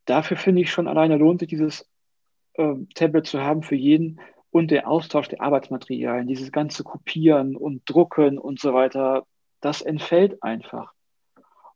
dafür 0.05 0.37
finde 0.37 0.61
ich 0.61 0.71
schon 0.71 0.87
alleine 0.87 1.17
lohnt 1.17 1.39
sich 1.39 1.49
dieses 1.49 1.89
äh, 2.53 2.73
Tablet 2.95 3.27
zu 3.27 3.41
haben 3.41 3.63
für 3.63 3.75
jeden 3.75 4.19
und 4.51 4.71
der 4.71 4.87
Austausch 4.89 5.27
der 5.27 5.41
Arbeitsmaterialien, 5.41 6.27
dieses 6.27 6.51
ganze 6.51 6.83
Kopieren 6.83 7.55
und 7.55 7.83
Drucken 7.85 8.37
und 8.37 8.59
so 8.59 8.73
weiter, 8.73 9.25
das 9.61 9.81
entfällt 9.81 10.41
einfach. 10.41 10.93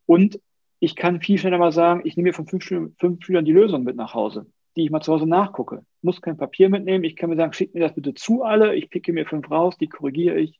Und 0.05 0.39
ich 0.79 0.95
kann 0.95 1.21
viel 1.21 1.37
schneller 1.37 1.57
mal 1.57 1.71
sagen, 1.71 2.01
ich 2.05 2.15
nehme 2.17 2.29
mir 2.29 2.33
von 2.33 2.47
fünf, 2.47 2.65
fünf 2.65 3.23
Schülern 3.23 3.45
die 3.45 3.51
Lösung 3.51 3.83
mit 3.83 3.95
nach 3.95 4.13
Hause, 4.13 4.47
die 4.75 4.85
ich 4.85 4.91
mal 4.91 5.01
zu 5.01 5.13
Hause 5.13 5.27
nachgucke. 5.27 5.85
Muss 6.01 6.21
kein 6.21 6.37
Papier 6.37 6.69
mitnehmen. 6.69 7.03
Ich 7.03 7.15
kann 7.15 7.29
mir 7.29 7.35
sagen, 7.35 7.53
schickt 7.53 7.75
mir 7.75 7.81
das 7.81 7.93
bitte 7.93 8.13
zu 8.13 8.43
alle. 8.43 8.75
Ich 8.75 8.89
picke 8.89 9.13
mir 9.13 9.25
fünf 9.25 9.49
raus, 9.51 9.77
die 9.77 9.87
korrigiere 9.87 10.37
ich. 10.37 10.59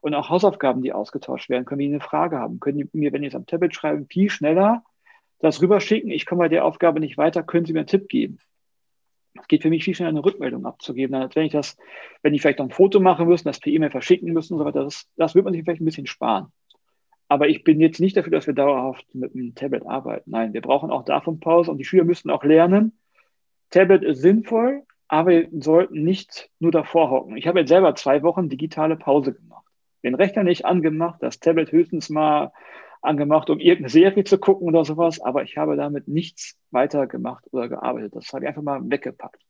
Und 0.00 0.14
auch 0.14 0.30
Hausaufgaben, 0.30 0.82
die 0.82 0.92
ausgetauscht 0.92 1.48
werden, 1.50 1.64
können 1.64 1.80
wir 1.80 1.88
eine 1.88 2.00
Frage 2.00 2.38
haben. 2.38 2.60
Können 2.60 2.78
die 2.78 2.98
mir, 2.98 3.12
wenn 3.12 3.22
die 3.22 3.28
es 3.28 3.34
am 3.34 3.46
Tablet 3.46 3.74
schreiben, 3.74 4.06
viel 4.08 4.30
schneller 4.30 4.82
das 5.40 5.62
rüberschicken. 5.62 6.10
Ich 6.10 6.26
komme 6.26 6.40
bei 6.40 6.48
der 6.48 6.64
Aufgabe 6.64 7.00
nicht 7.00 7.16
weiter, 7.16 7.42
können 7.42 7.66
Sie 7.66 7.72
mir 7.72 7.80
einen 7.80 7.86
Tipp 7.86 8.08
geben. 8.08 8.38
Es 9.40 9.46
geht 9.46 9.62
für 9.62 9.70
mich 9.70 9.84
viel 9.84 9.94
schneller, 9.94 10.10
eine 10.10 10.24
Rückmeldung 10.24 10.66
abzugeben, 10.66 11.14
als 11.14 11.36
wenn 11.36 11.46
ich 11.46 11.52
das, 11.52 11.76
wenn 12.22 12.32
die 12.32 12.40
vielleicht 12.40 12.58
noch 12.58 12.66
ein 12.66 12.72
Foto 12.72 12.98
machen 12.98 13.28
müssen, 13.28 13.46
das 13.46 13.60
per 13.60 13.72
E-Mail 13.72 13.90
verschicken 13.90 14.32
müssen 14.32 14.54
und 14.54 14.58
so 14.58 14.64
weiter. 14.64 14.82
Das, 14.82 15.06
das 15.16 15.34
wird 15.34 15.44
man 15.44 15.54
sich 15.54 15.62
vielleicht 15.62 15.80
ein 15.80 15.84
bisschen 15.84 16.06
sparen. 16.06 16.52
Aber 17.28 17.48
ich 17.48 17.62
bin 17.62 17.80
jetzt 17.80 18.00
nicht 18.00 18.16
dafür, 18.16 18.32
dass 18.32 18.46
wir 18.46 18.54
dauerhaft 18.54 19.06
mit 19.14 19.34
einem 19.34 19.54
Tablet 19.54 19.86
arbeiten. 19.86 20.30
Nein, 20.30 20.54
wir 20.54 20.62
brauchen 20.62 20.90
auch 20.90 21.04
davon 21.04 21.40
Pause 21.40 21.70
und 21.70 21.78
die 21.78 21.84
Schüler 21.84 22.04
müssen 22.04 22.30
auch 22.30 22.42
lernen. 22.42 22.98
Tablet 23.70 24.02
ist 24.02 24.22
sinnvoll, 24.22 24.84
aber 25.08 25.30
wir 25.30 25.48
sollten 25.52 26.04
nicht 26.04 26.50
nur 26.58 26.72
davor 26.72 27.10
hocken. 27.10 27.36
Ich 27.36 27.46
habe 27.46 27.60
jetzt 27.60 27.68
selber 27.68 27.94
zwei 27.94 28.22
Wochen 28.22 28.48
digitale 28.48 28.96
Pause 28.96 29.34
gemacht. 29.34 29.66
Den 30.02 30.14
Rechner 30.14 30.44
nicht 30.44 30.64
angemacht, 30.64 31.22
das 31.22 31.40
Tablet 31.40 31.72
höchstens 31.72 32.08
mal 32.08 32.52
angemacht, 33.02 33.50
um 33.50 33.58
irgendeine 33.58 33.90
Serie 33.90 34.24
zu 34.24 34.38
gucken 34.38 34.68
oder 34.68 34.84
sowas, 34.84 35.20
aber 35.20 35.42
ich 35.42 35.56
habe 35.56 35.76
damit 35.76 36.08
nichts 36.08 36.58
weiter 36.70 37.06
gemacht 37.06 37.44
oder 37.52 37.68
gearbeitet. 37.68 38.14
Das 38.16 38.32
habe 38.32 38.44
ich 38.44 38.48
einfach 38.48 38.62
mal 38.62 38.80
weggepackt. 38.82 39.42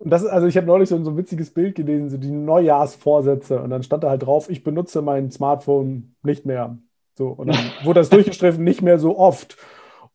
Und 0.00 0.08
das 0.08 0.22
ist, 0.22 0.30
also 0.30 0.46
ich 0.46 0.56
habe 0.56 0.66
neulich 0.66 0.88
so 0.88 0.96
ein, 0.96 1.04
so 1.04 1.10
ein 1.10 1.18
witziges 1.18 1.52
Bild 1.52 1.74
gelesen, 1.74 2.08
so 2.08 2.16
die 2.16 2.30
Neujahrsvorsätze. 2.30 3.60
Und 3.60 3.68
dann 3.68 3.82
stand 3.82 4.02
da 4.02 4.08
halt 4.08 4.22
drauf, 4.22 4.48
ich 4.48 4.64
benutze 4.64 5.02
mein 5.02 5.30
Smartphone 5.30 6.14
nicht 6.22 6.46
mehr. 6.46 6.78
So, 7.16 7.28
und 7.28 7.48
dann 7.48 7.58
wurde 7.84 8.00
das 8.00 8.08
durchgestriffen, 8.08 8.64
nicht 8.64 8.80
mehr 8.80 8.98
so 8.98 9.18
oft. 9.18 9.58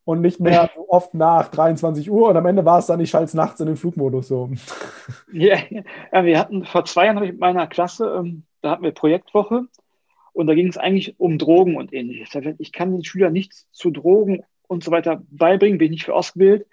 Und 0.03 0.21
nicht 0.21 0.39
mehr 0.39 0.71
so 0.75 0.89
oft 0.89 1.13
nach 1.13 1.49
23 1.49 2.09
Uhr. 2.09 2.29
Und 2.29 2.37
am 2.37 2.47
Ende 2.47 2.65
war 2.65 2.79
es 2.79 2.87
dann, 2.87 2.99
ich 2.99 3.11
schalte 3.11 3.25
es 3.25 3.33
nachts 3.35 3.59
in 3.59 3.67
den 3.67 3.77
Flugmodus 3.77 4.27
so. 4.27 4.49
Ja, 5.31 5.57
ja, 5.69 6.25
wir 6.25 6.39
hatten 6.39 6.65
vor 6.65 6.85
zwei 6.85 7.05
Jahren 7.05 7.19
mit 7.19 7.39
meiner 7.39 7.67
Klasse, 7.67 8.15
ähm, 8.17 8.43
da 8.61 8.71
hatten 8.71 8.83
wir 8.83 8.91
Projektwoche. 8.91 9.67
Und 10.33 10.47
da 10.47 10.55
ging 10.55 10.67
es 10.67 10.77
eigentlich 10.77 11.19
um 11.19 11.37
Drogen 11.37 11.77
und 11.77 11.93
ähnliches. 11.93 12.35
Ich 12.57 12.71
kann 12.71 12.91
den 12.91 13.03
Schülern 13.03 13.33
nichts 13.33 13.67
zu 13.71 13.91
Drogen 13.91 14.43
und 14.67 14.83
so 14.83 14.89
weiter 14.89 15.21
beibringen, 15.29 15.77
bin 15.77 15.85
ich 15.85 15.91
nicht 15.91 16.05
für 16.05 16.15
ausgebildet. 16.15 16.67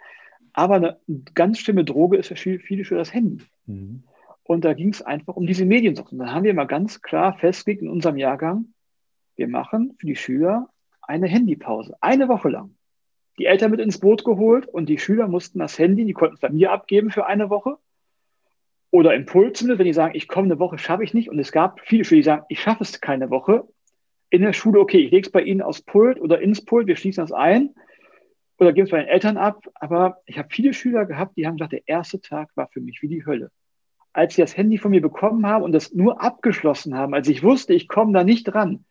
Aber 0.52 0.74
eine 0.76 0.98
ganz 1.34 1.58
schlimme 1.58 1.84
Droge 1.84 2.16
ist 2.16 2.28
für 2.28 2.58
viele 2.58 2.84
für 2.84 2.96
das 2.96 3.12
Handy. 3.12 3.42
Mhm. 3.66 4.04
Und 4.44 4.64
da 4.64 4.74
ging 4.74 4.90
es 4.90 5.02
einfach 5.02 5.36
um 5.36 5.46
diese 5.46 5.64
Mediensucht. 5.64 6.12
Und 6.12 6.18
dann 6.18 6.32
haben 6.32 6.44
wir 6.44 6.54
mal 6.54 6.66
ganz 6.66 7.00
klar 7.00 7.38
festgelegt 7.38 7.82
in 7.82 7.88
unserem 7.88 8.16
Jahrgang, 8.16 8.66
wir 9.36 9.48
machen 9.48 9.94
für 9.98 10.06
die 10.06 10.16
Schüler 10.16 10.68
eine 11.00 11.26
Handypause, 11.26 11.96
eine 12.00 12.28
Woche 12.28 12.50
lang. 12.50 12.74
Die 13.38 13.46
Eltern 13.46 13.70
mit 13.70 13.80
ins 13.80 13.98
Boot 13.98 14.24
geholt 14.24 14.66
und 14.66 14.88
die 14.88 14.98
Schüler 14.98 15.26
mussten 15.26 15.58
das 15.58 15.78
Handy, 15.78 16.04
die 16.04 16.12
konnten 16.12 16.34
es 16.34 16.40
bei 16.40 16.50
mir 16.50 16.70
abgeben 16.70 17.10
für 17.10 17.26
eine 17.26 17.48
Woche. 17.48 17.78
Oder 18.90 19.14
Impuls, 19.14 19.66
wenn 19.66 19.78
die 19.78 19.94
sagen, 19.94 20.14
ich 20.14 20.28
komme 20.28 20.46
eine 20.46 20.58
Woche, 20.58 20.76
schaffe 20.76 21.02
ich 21.02 21.14
nicht. 21.14 21.30
Und 21.30 21.38
es 21.38 21.50
gab 21.50 21.80
viele 21.80 22.04
Schüler, 22.04 22.18
die 22.18 22.24
sagen, 22.24 22.44
ich 22.50 22.60
schaffe 22.60 22.82
es 22.82 23.00
keine 23.00 23.30
Woche. 23.30 23.66
In 24.28 24.42
der 24.42 24.52
Schule, 24.52 24.80
okay, 24.80 24.98
ich 24.98 25.10
lege 25.10 25.26
es 25.26 25.32
bei 25.32 25.40
Ihnen 25.42 25.62
aufs 25.62 25.80
Pult 25.80 26.20
oder 26.20 26.42
ins 26.42 26.62
Pult, 26.62 26.86
wir 26.86 26.96
schließen 26.96 27.22
das 27.22 27.32
ein 27.32 27.70
oder 28.62 28.72
geben 28.72 28.87
es 28.87 28.90
bei 28.90 28.98
den 28.98 29.09
Eltern 29.09 29.37
ab. 29.37 29.64
Aber 29.75 30.18
ich 30.27 30.38
habe 30.38 30.48
viele 30.51 30.72
Schüler 30.72 31.07
gehabt, 31.07 31.37
die 31.37 31.46
haben 31.46 31.57
gesagt, 31.57 31.72
der 31.72 31.87
erste 31.87 32.20
Tag 32.20 32.51
war 32.55 32.68
für 32.68 32.81
mich 32.81 33.03
wie 33.03 33.09
die 33.09 33.27
Hölle. 33.27 33.51
Als 34.12 34.35
sie 34.35 34.42
das 34.42 34.57
Handy 34.57 34.79
von 34.79 34.90
mir 34.90 35.01
bekommen 35.01 35.46
haben 35.46 35.64
und 35.64 35.72
das 35.72 35.92
nur 35.92 36.22
abgeschlossen 36.22 36.94
haben, 36.94 37.14
als 37.14 37.29
ich 37.29 37.42
wusste, 37.42 37.75
ich 37.75 37.88
komme 37.88 38.12
da 38.12 38.25
nicht 38.25 38.44
dran, 38.44 38.85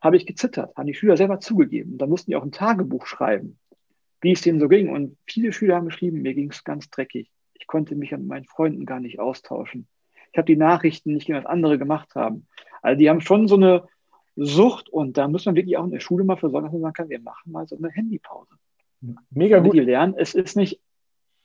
habe 0.00 0.16
ich 0.16 0.26
gezittert, 0.26 0.76
haben 0.76 0.86
die 0.86 0.94
Schüler 0.94 1.16
selber 1.16 1.40
zugegeben. 1.40 1.98
Da 1.98 2.06
mussten 2.06 2.30
die 2.30 2.36
auch 2.36 2.42
ein 2.42 2.52
Tagebuch 2.52 3.06
schreiben, 3.06 3.58
wie 4.20 4.32
es 4.32 4.40
denen 4.40 4.60
so 4.60 4.68
ging. 4.68 4.88
Und 4.88 5.16
viele 5.26 5.52
Schüler 5.52 5.76
haben 5.76 5.86
geschrieben, 5.86 6.22
mir 6.22 6.34
ging 6.34 6.50
es 6.50 6.64
ganz 6.64 6.90
dreckig. 6.90 7.30
Ich 7.54 7.66
konnte 7.66 7.94
mich 7.94 8.12
an 8.12 8.26
meinen 8.26 8.46
Freunden 8.46 8.86
gar 8.86 8.98
nicht 8.98 9.20
austauschen. 9.20 9.86
Ich 10.32 10.38
habe 10.38 10.46
die 10.46 10.56
Nachrichten 10.56 11.12
nicht 11.12 11.28
was 11.28 11.46
andere 11.46 11.78
gemacht 11.78 12.14
haben. 12.14 12.46
Also 12.80 12.98
die 12.98 13.08
haben 13.08 13.20
schon 13.20 13.46
so 13.46 13.56
eine 13.56 13.86
Sucht 14.34 14.88
und 14.88 15.18
da 15.18 15.28
muss 15.28 15.44
man 15.44 15.54
wirklich 15.54 15.76
auch 15.76 15.84
in 15.84 15.90
der 15.90 16.00
Schule 16.00 16.24
mal 16.24 16.36
für 16.36 16.50
sorgen, 16.50 16.66
dass 16.66 16.72
man 16.72 16.82
sagen 16.82 16.94
kann, 16.94 17.08
wir 17.10 17.20
machen 17.20 17.52
mal 17.52 17.66
so 17.66 17.76
eine 17.76 17.90
Handypause. 17.90 18.54
Mega 19.30 19.58
gut. 19.58 19.74
Die 19.74 19.80
lernen, 19.80 20.14
es 20.16 20.34
ist 20.34 20.56
nicht 20.56 20.80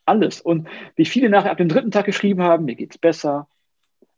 alles. 0.06 0.42
Und 0.42 0.68
wie 0.96 1.06
viele 1.06 1.30
nachher 1.30 1.52
ab 1.52 1.58
dem 1.58 1.70
dritten 1.70 1.92
Tag 1.92 2.06
geschrieben 2.06 2.42
haben, 2.44 2.66
mir 2.66 2.76
geht 2.76 2.92
es 2.92 2.98
besser. 2.98 3.48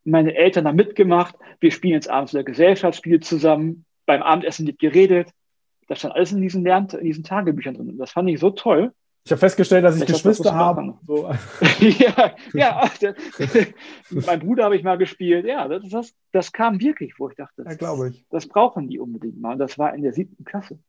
Meine 0.04 0.36
Eltern 0.36 0.68
haben 0.68 0.76
mitgemacht. 0.76 1.36
Wir 1.60 1.72
spielen 1.72 1.94
jetzt 1.94 2.10
abends 2.10 2.34
wieder 2.34 2.44
Gesellschaftsspiele 2.44 3.20
zusammen. 3.20 3.86
Beim 4.06 4.22
Abendessen 4.22 4.68
wird 4.68 4.80
geredet. 4.80 5.30
Das 5.88 6.00
stand 6.00 6.16
alles 6.16 6.32
in 6.32 6.42
diesen, 6.42 6.64
Lern 6.64 6.88
in 6.92 7.06
diesen 7.06 7.24
Tagebüchern 7.24 7.76
drin. 7.76 7.98
Das 7.98 8.12
fand 8.12 8.30
ich 8.30 8.40
so 8.40 8.52
toll. 8.52 8.94
Ich 9.26 9.32
habe 9.32 9.40
festgestellt, 9.40 9.84
dass 9.84 9.96
ich, 9.96 10.04
ich 10.04 10.08
Geschwister 10.08 10.54
habe. 10.54 10.96
So. 11.06 11.30
ja, 11.80 12.36
ja 12.54 12.90
mein 14.10 14.40
Bruder 14.40 14.66
habe 14.66 14.76
ich 14.76 14.84
mal 14.84 14.98
gespielt. 14.98 15.46
Ja, 15.46 15.68
das, 15.68 15.90
das, 15.90 16.14
das 16.32 16.52
kam 16.52 16.80
wirklich, 16.80 17.20
wo 17.20 17.30
ich 17.30 17.36
dachte, 17.36 17.64
das, 17.64 17.80
ja, 17.80 18.06
ich. 18.06 18.26
das 18.30 18.48
brauchen 18.48 18.88
die 18.88 19.00
unbedingt 19.00 19.40
mal. 19.40 19.54
Und 19.54 19.60
das 19.60 19.78
war 19.78 19.94
in 19.94 20.04
der 20.04 20.14
siebten 20.14 20.46
Klasse. 20.46 20.80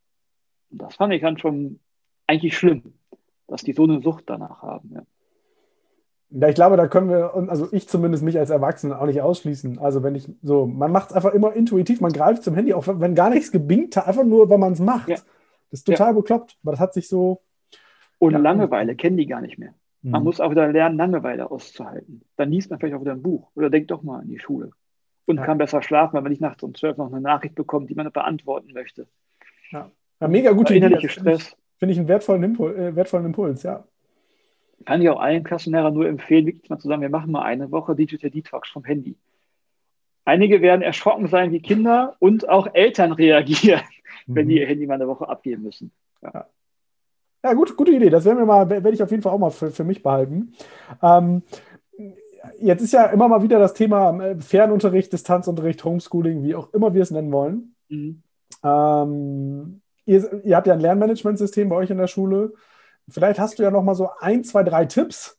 Und 0.70 0.80
das 0.80 0.94
fand 0.94 1.12
ich 1.12 1.22
dann 1.22 1.38
schon 1.38 1.80
eigentlich 2.30 2.56
schlimm, 2.56 2.94
dass 3.48 3.62
die 3.62 3.72
so 3.72 3.84
eine 3.84 4.00
Sucht 4.00 4.24
danach 4.26 4.62
haben. 4.62 4.90
Ja. 4.94 5.02
Ja, 6.32 6.48
ich 6.48 6.54
glaube, 6.54 6.76
da 6.76 6.86
können 6.86 7.10
wir, 7.10 7.34
also 7.34 7.68
ich 7.72 7.88
zumindest 7.88 8.22
mich 8.22 8.38
als 8.38 8.50
Erwachsener 8.50 9.00
auch 9.00 9.06
nicht 9.06 9.20
ausschließen. 9.20 9.80
Also 9.80 10.04
wenn 10.04 10.14
ich 10.14 10.28
so, 10.42 10.64
man 10.64 10.92
macht 10.92 11.10
es 11.10 11.16
einfach 11.16 11.34
immer 11.34 11.54
intuitiv, 11.54 12.00
man 12.00 12.12
greift 12.12 12.44
zum 12.44 12.54
Handy, 12.54 12.72
auch 12.72 12.86
wenn 12.86 13.16
gar 13.16 13.30
nichts 13.30 13.50
gebingt 13.52 13.96
hat, 13.96 14.06
einfach 14.06 14.24
nur, 14.24 14.48
weil 14.48 14.58
man 14.58 14.72
es 14.72 14.78
macht. 14.78 15.08
Ja. 15.08 15.16
Das 15.16 15.80
ist 15.80 15.84
total 15.84 16.08
ja. 16.08 16.12
bekloppt, 16.12 16.56
aber 16.62 16.72
das 16.72 16.80
hat 16.80 16.94
sich 16.94 17.08
so. 17.08 17.42
Und 18.18 18.32
ja. 18.32 18.38
Langeweile 18.38 18.94
kennen 18.94 19.16
die 19.16 19.26
gar 19.26 19.40
nicht 19.40 19.58
mehr. 19.58 19.74
Mhm. 20.02 20.10
Man 20.12 20.22
muss 20.22 20.40
auch 20.40 20.50
wieder 20.52 20.68
lernen, 20.70 20.96
Langeweile 20.96 21.50
auszuhalten. 21.50 22.22
Dann 22.36 22.52
liest 22.52 22.70
man 22.70 22.78
vielleicht 22.78 22.94
auch 22.94 23.00
wieder 23.00 23.12
ein 23.12 23.22
Buch 23.22 23.50
oder 23.56 23.68
denkt 23.68 23.90
doch 23.90 24.02
mal 24.04 24.20
an 24.20 24.28
die 24.28 24.38
Schule. 24.38 24.70
Und 25.26 25.42
kann 25.42 25.58
besser 25.58 25.82
schlafen, 25.82 26.14
wenn 26.14 26.24
man 26.24 26.30
nicht 26.30 26.40
nachts 26.40 26.62
um 26.62 26.74
zwölf 26.74 26.96
noch 26.96 27.12
eine 27.12 27.20
Nachricht 27.20 27.54
bekommt, 27.54 27.88
die 27.88 27.94
man 27.94 28.10
beantworten 28.10 28.72
möchte. 28.72 29.06
Ja, 29.70 29.90
mega 30.26 30.50
gute 30.52 30.74
Idee. 30.74 31.08
Stress. 31.08 31.56
Finde 31.80 31.94
ich 31.94 31.98
einen 31.98 32.08
wertvollen, 32.08 32.42
Impul 32.42 32.76
äh, 32.76 32.94
wertvollen 32.94 33.26
Impuls, 33.26 33.62
ja. 33.62 33.84
Kann 34.84 35.02
ich 35.02 35.08
auch 35.08 35.18
allen 35.18 35.42
Klassenlehrern 35.42 35.94
nur 35.94 36.06
empfehlen, 36.06 36.46
wirklich 36.46 36.68
mal 36.70 36.78
zu 36.78 36.88
sagen, 36.88 37.02
wir 37.02 37.08
machen 37.08 37.32
mal 37.32 37.42
eine 37.42 37.70
Woche 37.70 37.96
Digital 37.96 38.30
Detox 38.30 38.68
vom 38.68 38.84
Handy. 38.84 39.16
Einige 40.26 40.60
werden 40.60 40.82
erschrocken 40.82 41.26
sein 41.26 41.52
wie 41.52 41.60
Kinder 41.60 42.16
und 42.18 42.48
auch 42.48 42.68
Eltern 42.74 43.12
reagieren, 43.24 43.80
mhm. 44.26 44.34
wenn 44.34 44.48
die 44.48 44.60
ihr 44.60 44.66
Handy 44.66 44.86
mal 44.86 44.94
eine 44.94 45.08
Woche 45.08 45.28
abgeben 45.28 45.62
müssen. 45.62 45.90
Ja. 46.22 46.46
Ja, 47.42 47.54
gut, 47.54 47.74
gute 47.74 47.92
Idee. 47.92 48.10
Das 48.10 48.26
werde 48.26 48.90
ich 48.90 49.02
auf 49.02 49.10
jeden 49.10 49.22
Fall 49.22 49.32
auch 49.32 49.38
mal 49.38 49.50
für, 49.50 49.70
für 49.70 49.84
mich 49.84 50.02
behalten. 50.02 50.52
Ähm, 51.02 51.42
jetzt 52.60 52.82
ist 52.82 52.92
ja 52.92 53.06
immer 53.06 53.28
mal 53.28 53.42
wieder 53.42 53.58
das 53.58 53.72
Thema 53.72 54.22
äh, 54.22 54.38
Fernunterricht, 54.38 55.10
Distanzunterricht, 55.10 55.82
Homeschooling, 55.82 56.42
wie 56.42 56.54
auch 56.54 56.74
immer 56.74 56.92
wir 56.92 57.02
es 57.02 57.10
nennen 57.10 57.32
wollen. 57.32 57.74
Mhm. 57.88 58.22
Ähm, 58.62 59.80
ihr, 60.10 60.44
ihr 60.44 60.56
habt 60.56 60.66
ja 60.66 60.74
ein 60.74 60.80
Lernmanagementsystem 60.80 61.68
bei 61.68 61.76
euch 61.76 61.90
in 61.90 61.98
der 61.98 62.08
Schule. 62.08 62.52
Vielleicht 63.08 63.40
hast 63.40 63.58
du 63.58 63.62
ja 63.62 63.70
noch 63.70 63.82
mal 63.82 63.94
so 63.94 64.10
ein, 64.20 64.44
zwei, 64.44 64.62
drei 64.62 64.84
Tipps 64.84 65.38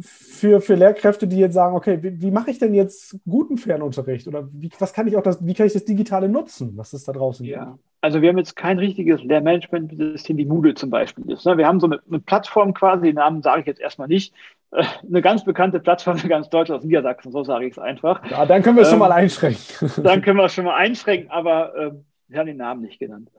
für, 0.00 0.60
für 0.60 0.74
Lehrkräfte, 0.74 1.28
die 1.28 1.38
jetzt 1.38 1.54
sagen, 1.54 1.76
okay, 1.76 2.02
wie, 2.02 2.20
wie 2.20 2.30
mache 2.30 2.50
ich 2.50 2.58
denn 2.58 2.74
jetzt 2.74 3.16
guten 3.28 3.58
Fernunterricht? 3.58 4.26
Oder 4.26 4.48
wie, 4.52 4.70
was 4.78 4.92
kann 4.92 5.06
ich 5.06 5.16
auch 5.16 5.22
das, 5.22 5.44
wie 5.46 5.54
kann 5.54 5.66
ich 5.66 5.72
das 5.72 5.84
Digitale 5.84 6.28
nutzen, 6.28 6.72
was 6.76 6.92
es 6.92 7.04
da 7.04 7.12
draußen 7.12 7.46
ja. 7.46 7.64
gibt? 7.64 7.78
Also 8.00 8.20
wir 8.20 8.28
haben 8.28 8.38
jetzt 8.38 8.56
kein 8.56 8.78
richtiges 8.78 9.22
Lehrmanagementsystem 9.22 10.36
wie 10.36 10.44
Moodle 10.44 10.74
zum 10.74 10.90
Beispiel 10.90 11.30
ist. 11.30 11.46
Ne? 11.46 11.56
Wir 11.56 11.66
haben 11.66 11.80
so 11.80 11.86
eine, 11.86 12.00
eine 12.06 12.18
Plattform 12.18 12.74
quasi, 12.74 13.06
den 13.06 13.14
Namen 13.14 13.42
sage 13.42 13.60
ich 13.60 13.66
jetzt 13.66 13.80
erstmal 13.80 14.08
nicht, 14.08 14.34
äh, 14.72 14.84
eine 15.08 15.22
ganz 15.22 15.44
bekannte 15.44 15.80
Plattform 15.80 16.18
für 16.18 16.28
ganz 16.28 16.50
Deutschland 16.50 16.80
aus 16.80 16.84
Niedersachsen, 16.84 17.32
so 17.32 17.44
sage 17.44 17.66
ich 17.66 17.72
es 17.72 17.78
einfach. 17.78 18.28
Ja, 18.30 18.44
dann 18.44 18.62
können 18.62 18.76
wir 18.76 18.82
es 18.82 18.88
ähm, 18.88 18.92
schon 18.92 18.98
mal 18.98 19.12
einschränken. 19.12 20.02
Dann 20.02 20.20
können 20.22 20.38
wir 20.38 20.44
es 20.44 20.54
schon 20.54 20.64
mal 20.64 20.74
einschränken, 20.74 21.30
aber 21.30 21.72
ähm, 21.78 22.04
wir 22.34 22.40
haben 22.40 22.46
den 22.46 22.56
Namen 22.56 22.82
nicht 22.82 22.98
genannt. 22.98 23.30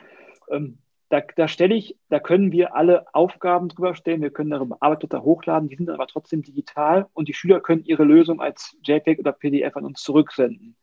Ähm, 0.50 0.80
da, 1.10 1.22
da 1.36 1.48
stelle 1.48 1.76
ich, 1.76 1.98
da 2.10 2.20
können 2.20 2.52
wir 2.52 2.76
alle 2.76 3.06
Aufgaben 3.14 3.70
drüber 3.70 3.94
stellen, 3.94 4.22
wir 4.22 4.32
können 4.32 4.50
darüber 4.50 4.78
Arbeitsblätter 4.80 5.24
hochladen, 5.24 5.70
die 5.70 5.76
sind 5.76 5.90
aber 5.90 6.08
trotzdem 6.08 6.42
digital 6.42 7.08
und 7.14 7.28
die 7.28 7.34
Schüler 7.34 7.60
können 7.60 7.84
ihre 7.84 8.04
Lösung 8.04 8.42
als 8.42 8.76
JPEG 8.84 9.20
oder 9.20 9.34
PDF 9.34 9.76
an 9.78 9.86
uns 9.86 10.02
zurücksenden. 10.02 10.76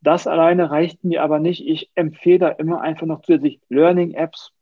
Das 0.00 0.26
alleine 0.26 0.70
reicht 0.70 1.04
mir 1.04 1.22
aber 1.22 1.38
nicht. 1.38 1.66
Ich 1.66 1.90
empfehle 1.94 2.38
da 2.38 2.48
immer 2.48 2.80
einfach 2.80 3.06
noch 3.06 3.22
zusätzlich 3.22 3.60
Learning-Apps 3.68 4.52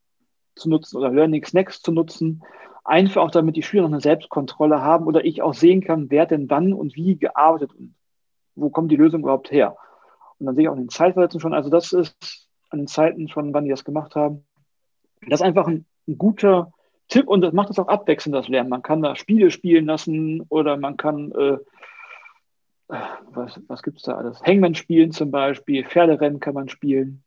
zu 0.55 0.69
nutzen 0.69 0.97
oder 0.97 1.11
Learning 1.11 1.45
Snacks 1.45 1.81
zu 1.83 1.93
nutzen. 1.93 2.43
Einfach 2.85 3.23
auch 3.23 3.31
damit 3.31 3.57
die 3.57 3.63
Schüler 3.63 3.83
noch 3.83 3.93
eine 3.93 4.01
Selbstkontrolle 4.01 4.81
haben 4.81 5.07
oder 5.07 5.25
ich 5.25 5.43
auch 5.43 5.55
sehen 5.55 5.83
kann, 5.83 6.11
wer 6.11 6.27
denn 6.27 6.49
wann 6.49 6.73
und 6.73 6.97
wie 6.97 7.17
gearbeitet 7.17 7.73
und 7.75 7.95
wo 8.55 8.71
kommt 8.71 8.91
die 8.91 8.97
Lösung 8.97 9.21
überhaupt 9.23 9.51
her. 9.51 9.77
Und 10.39 10.47
dann 10.47 10.55
sehe 10.55 10.65
ich 10.65 10.69
auch 10.69 10.75
in 10.75 10.85
den 10.85 10.89
Zeitversetzungen 10.89 11.41
schon, 11.41 11.55
also 11.55 11.71
das 11.71 11.93
ist 11.93 12.46
an 12.71 12.81
den 12.81 12.89
Zeiten 12.89 13.29
schon, 13.29 13.55
wann 13.55 13.65
die 13.65 13.71
das 13.71 13.85
gemacht 13.85 14.15
haben. 14.15 14.45
Das 15.29 15.41
ist 15.41 15.47
einfach 15.47 15.67
ein, 15.67 15.87
ein 16.07 16.19
guter 16.19 16.73
Tipp 17.09 17.29
und 17.29 17.41
das 17.41 17.53
macht 17.53 17.71
es 17.71 17.79
auch 17.79 17.89
abwechselnd, 17.89 18.35
das 18.35 18.49
Lernen. 18.49 18.71
Man 18.71 18.83
kann 18.83 19.03
da 19.03 19.17
Spiele 19.17 19.51
spielen 19.51 19.87
lassen 19.87 20.43
oder 20.49 20.77
man 20.77 20.97
kann 20.97 21.33
äh, 21.33 21.59
was, 22.89 23.61
was 23.67 23.83
gibt 23.83 23.99
es 23.99 24.05
da 24.05 24.17
alles? 24.17 24.43
Hangman 24.43 24.75
spielen 24.75 25.11
zum 25.13 25.31
Beispiel, 25.31 25.85
Pferderennen 25.85 26.41
kann 26.41 26.55
man 26.55 26.69
spielen. 26.69 27.23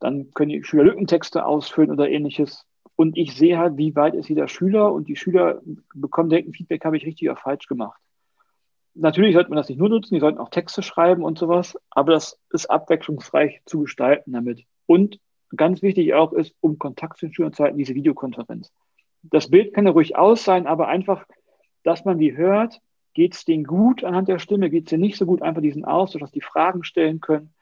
Dann 0.00 0.30
können 0.32 0.50
die 0.50 0.62
Schüler 0.62 0.84
Lückentexte 0.84 1.44
ausfüllen 1.44 1.90
oder 1.90 2.08
ähnliches. 2.08 2.64
Und 2.94 3.16
ich 3.16 3.34
sehe 3.36 3.58
halt, 3.58 3.76
wie 3.76 3.94
weit 3.96 4.14
ist 4.14 4.28
jeder 4.28 4.48
Schüler 4.48 4.92
und 4.92 5.08
die 5.08 5.16
Schüler 5.16 5.60
bekommen 5.94 6.30
direkt 6.30 6.54
Feedback, 6.56 6.84
habe 6.84 6.96
ich 6.96 7.06
richtig 7.06 7.28
oder 7.28 7.38
falsch 7.38 7.66
gemacht. 7.66 8.00
Natürlich 9.00 9.34
sollte 9.34 9.50
man 9.50 9.56
das 9.56 9.68
nicht 9.68 9.78
nur 9.78 9.88
nutzen, 9.88 10.14
die 10.14 10.20
sollten 10.20 10.38
auch 10.38 10.48
Texte 10.48 10.82
schreiben 10.82 11.22
und 11.22 11.38
sowas, 11.38 11.78
aber 11.90 12.12
das 12.12 12.38
ist 12.50 12.66
abwechslungsreich 12.66 13.60
zu 13.64 13.80
gestalten 13.80 14.32
damit. 14.32 14.64
Und 14.86 15.20
ganz 15.54 15.82
wichtig 15.82 16.14
auch 16.14 16.32
ist, 16.32 16.54
um 16.60 16.78
Kontakt 16.78 17.18
zu 17.18 17.26
den 17.26 17.34
Schülern 17.34 17.52
zu 17.52 17.62
halten, 17.62 17.78
diese 17.78 17.94
Videokonferenz. 17.94 18.72
Das 19.22 19.50
Bild 19.50 19.74
kann 19.74 19.86
ja 19.86 19.92
ruhig 19.92 20.16
aus 20.16 20.44
sein, 20.44 20.66
aber 20.66 20.88
einfach, 20.88 21.24
dass 21.84 22.04
man 22.04 22.18
die 22.18 22.36
hört, 22.36 22.80
Geht 23.18 23.34
es 23.34 23.44
denen 23.44 23.64
gut 23.64 24.04
anhand 24.04 24.28
der 24.28 24.38
Stimme? 24.38 24.70
Geht 24.70 24.84
es 24.84 24.90
denen 24.90 25.00
nicht 25.00 25.16
so 25.16 25.26
gut? 25.26 25.42
Einfach 25.42 25.60
diesen 25.60 25.84
Austausch, 25.84 26.20
dass 26.20 26.30
die 26.30 26.40
Fragen 26.40 26.84
stellen 26.84 27.20
können. 27.20 27.52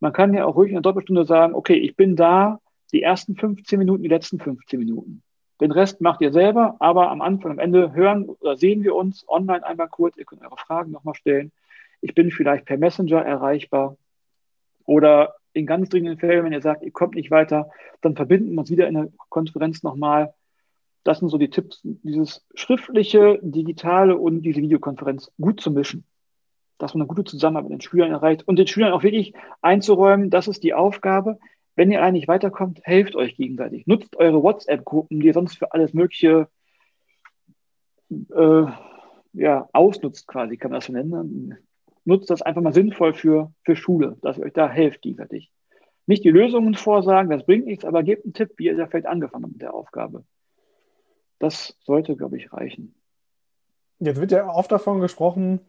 Man 0.00 0.12
kann 0.12 0.34
ja 0.34 0.44
auch 0.44 0.56
ruhig 0.56 0.70
in 0.70 0.76
einer 0.76 0.82
Doppelstunde 0.82 1.24
sagen, 1.24 1.54
okay, 1.54 1.76
ich 1.76 1.94
bin 1.94 2.16
da 2.16 2.58
die 2.92 3.02
ersten 3.02 3.36
15 3.36 3.78
Minuten, 3.78 4.02
die 4.02 4.08
letzten 4.08 4.40
15 4.40 4.76
Minuten. 4.76 5.22
Den 5.60 5.70
Rest 5.70 6.00
macht 6.00 6.20
ihr 6.20 6.32
selber, 6.32 6.76
aber 6.80 7.10
am 7.10 7.20
Anfang, 7.20 7.52
am 7.52 7.58
Ende 7.58 7.92
hören 7.92 8.24
oder 8.24 8.56
sehen 8.56 8.82
wir 8.82 8.94
uns 8.94 9.24
online 9.28 9.64
einmal 9.64 9.88
kurz. 9.88 10.16
Ihr 10.16 10.24
könnt 10.24 10.42
eure 10.42 10.56
Fragen 10.56 10.90
nochmal 10.90 11.14
stellen. 11.14 11.52
Ich 12.00 12.14
bin 12.14 12.30
vielleicht 12.30 12.64
per 12.64 12.76
Messenger 12.76 13.22
erreichbar. 13.24 13.96
Oder 14.84 15.36
in 15.52 15.66
ganz 15.66 15.88
dringenden 15.88 16.18
Fällen, 16.18 16.44
wenn 16.44 16.52
ihr 16.52 16.60
sagt, 16.60 16.82
ihr 16.82 16.90
kommt 16.90 17.14
nicht 17.14 17.30
weiter, 17.30 17.70
dann 18.00 18.16
verbinden 18.16 18.52
wir 18.52 18.60
uns 18.60 18.70
wieder 18.70 18.88
in 18.88 18.94
der 18.94 19.08
Konferenz 19.28 19.82
nochmal 19.82 20.34
das 21.04 21.18
sind 21.18 21.28
so 21.28 21.38
die 21.38 21.50
Tipps, 21.50 21.80
dieses 21.82 22.44
schriftliche, 22.54 23.38
digitale 23.42 24.16
und 24.16 24.42
diese 24.42 24.62
Videokonferenz 24.62 25.30
gut 25.38 25.60
zu 25.60 25.70
mischen. 25.70 26.04
Dass 26.78 26.94
man 26.94 27.02
eine 27.02 27.08
gute 27.08 27.24
Zusammenarbeit 27.24 27.70
mit 27.70 27.78
den 27.78 27.82
Schülern 27.82 28.10
erreicht 28.10 28.48
und 28.48 28.58
den 28.58 28.66
Schülern 28.66 28.92
auch 28.92 29.02
wirklich 29.02 29.34
einzuräumen, 29.60 30.30
das 30.30 30.48
ist 30.48 30.64
die 30.64 30.74
Aufgabe. 30.74 31.38
Wenn 31.76 31.90
ihr 31.90 32.02
eigentlich 32.02 32.28
weiterkommt, 32.28 32.80
helft 32.84 33.16
euch 33.16 33.36
gegenseitig. 33.36 33.86
Nutzt 33.86 34.16
eure 34.16 34.42
WhatsApp-Gruppen, 34.42 35.20
die 35.20 35.26
ihr 35.26 35.34
sonst 35.34 35.58
für 35.58 35.72
alles 35.72 35.92
Mögliche 35.92 36.48
äh, 38.10 38.66
ja, 39.32 39.68
ausnutzt, 39.72 40.26
quasi, 40.28 40.56
kann 40.56 40.70
man 40.70 40.78
das 40.78 40.86
so 40.86 40.92
nennen. 40.92 41.58
Nutzt 42.04 42.30
das 42.30 42.42
einfach 42.42 42.62
mal 42.62 42.72
sinnvoll 42.72 43.14
für, 43.14 43.52
für 43.64 43.76
Schule, 43.76 44.16
dass 44.22 44.38
ihr 44.38 44.44
euch 44.44 44.52
da 44.52 44.68
helft 44.68 45.02
gegenseitig. 45.02 45.50
Nicht 46.06 46.24
die 46.24 46.30
Lösungen 46.30 46.74
vorsagen, 46.74 47.30
das 47.30 47.46
bringt 47.46 47.66
nichts, 47.66 47.84
aber 47.84 48.02
gebt 48.02 48.24
einen 48.24 48.34
Tipp, 48.34 48.52
wie 48.56 48.66
ihr 48.66 48.76
da 48.76 48.86
vielleicht 48.86 49.06
angefangen 49.06 49.44
habt 49.44 49.54
mit 49.54 49.62
der 49.62 49.74
Aufgabe. 49.74 50.24
Das 51.38 51.76
sollte, 51.82 52.14
glaube 52.14 52.36
ich, 52.36 52.52
reichen. 52.52 52.94
Jetzt 53.98 54.20
wird 54.20 54.32
ja 54.32 54.48
oft 54.48 54.70
davon 54.70 55.00
gesprochen, 55.00 55.60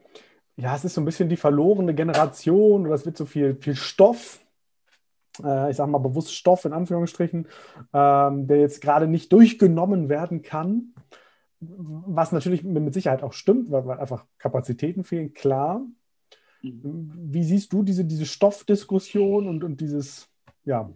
ja, 0.57 0.75
es 0.75 0.85
ist 0.85 0.93
so 0.93 1.01
ein 1.01 1.05
bisschen 1.05 1.29
die 1.29 1.37
verlorene 1.37 1.93
Generation 1.93 2.85
oder 2.85 2.95
es 2.95 3.05
wird 3.05 3.17
so 3.17 3.25
viel, 3.25 3.55
viel 3.55 3.75
Stoff, 3.75 4.44
äh, 5.43 5.69
ich 5.71 5.77
sage 5.77 5.91
mal 5.91 5.99
bewusst 5.99 6.33
Stoff 6.33 6.65
in 6.65 6.73
Anführungsstrichen, 6.73 7.47
ähm, 7.93 8.47
der 8.47 8.59
jetzt 8.59 8.81
gerade 8.81 9.07
nicht 9.07 9.31
durchgenommen 9.31 10.09
werden 10.09 10.41
kann. 10.41 10.93
Was 11.59 12.31
natürlich 12.31 12.63
mit 12.63 12.93
Sicherheit 12.93 13.23
auch 13.23 13.33
stimmt, 13.33 13.71
weil, 13.71 13.85
weil 13.85 13.99
einfach 13.99 14.25
Kapazitäten 14.37 15.03
fehlen, 15.03 15.33
klar. 15.33 15.81
Mhm. 16.61 17.11
Wie 17.15 17.43
siehst 17.43 17.73
du 17.73 17.83
diese, 17.83 18.05
diese 18.05 18.25
Stoffdiskussion 18.25 19.47
und, 19.47 19.63
und 19.63 19.81
dieses 19.81 20.29
ja, 20.63 20.89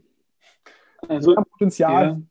also, 1.08 1.36
Potenzial? 1.36 2.06
Ja. 2.06 2.22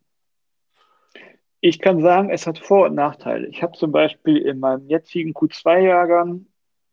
Ich 1.60 1.80
kann 1.80 2.00
sagen, 2.00 2.30
es 2.30 2.46
hat 2.46 2.58
Vor- 2.58 2.86
und 2.86 2.94
Nachteile. 2.94 3.48
Ich 3.48 3.62
habe 3.62 3.76
zum 3.76 3.90
Beispiel 3.90 4.36
in 4.36 4.60
meinem 4.60 4.86
jetzigen 4.86 5.32
Q2-Jahrgang 5.32 6.46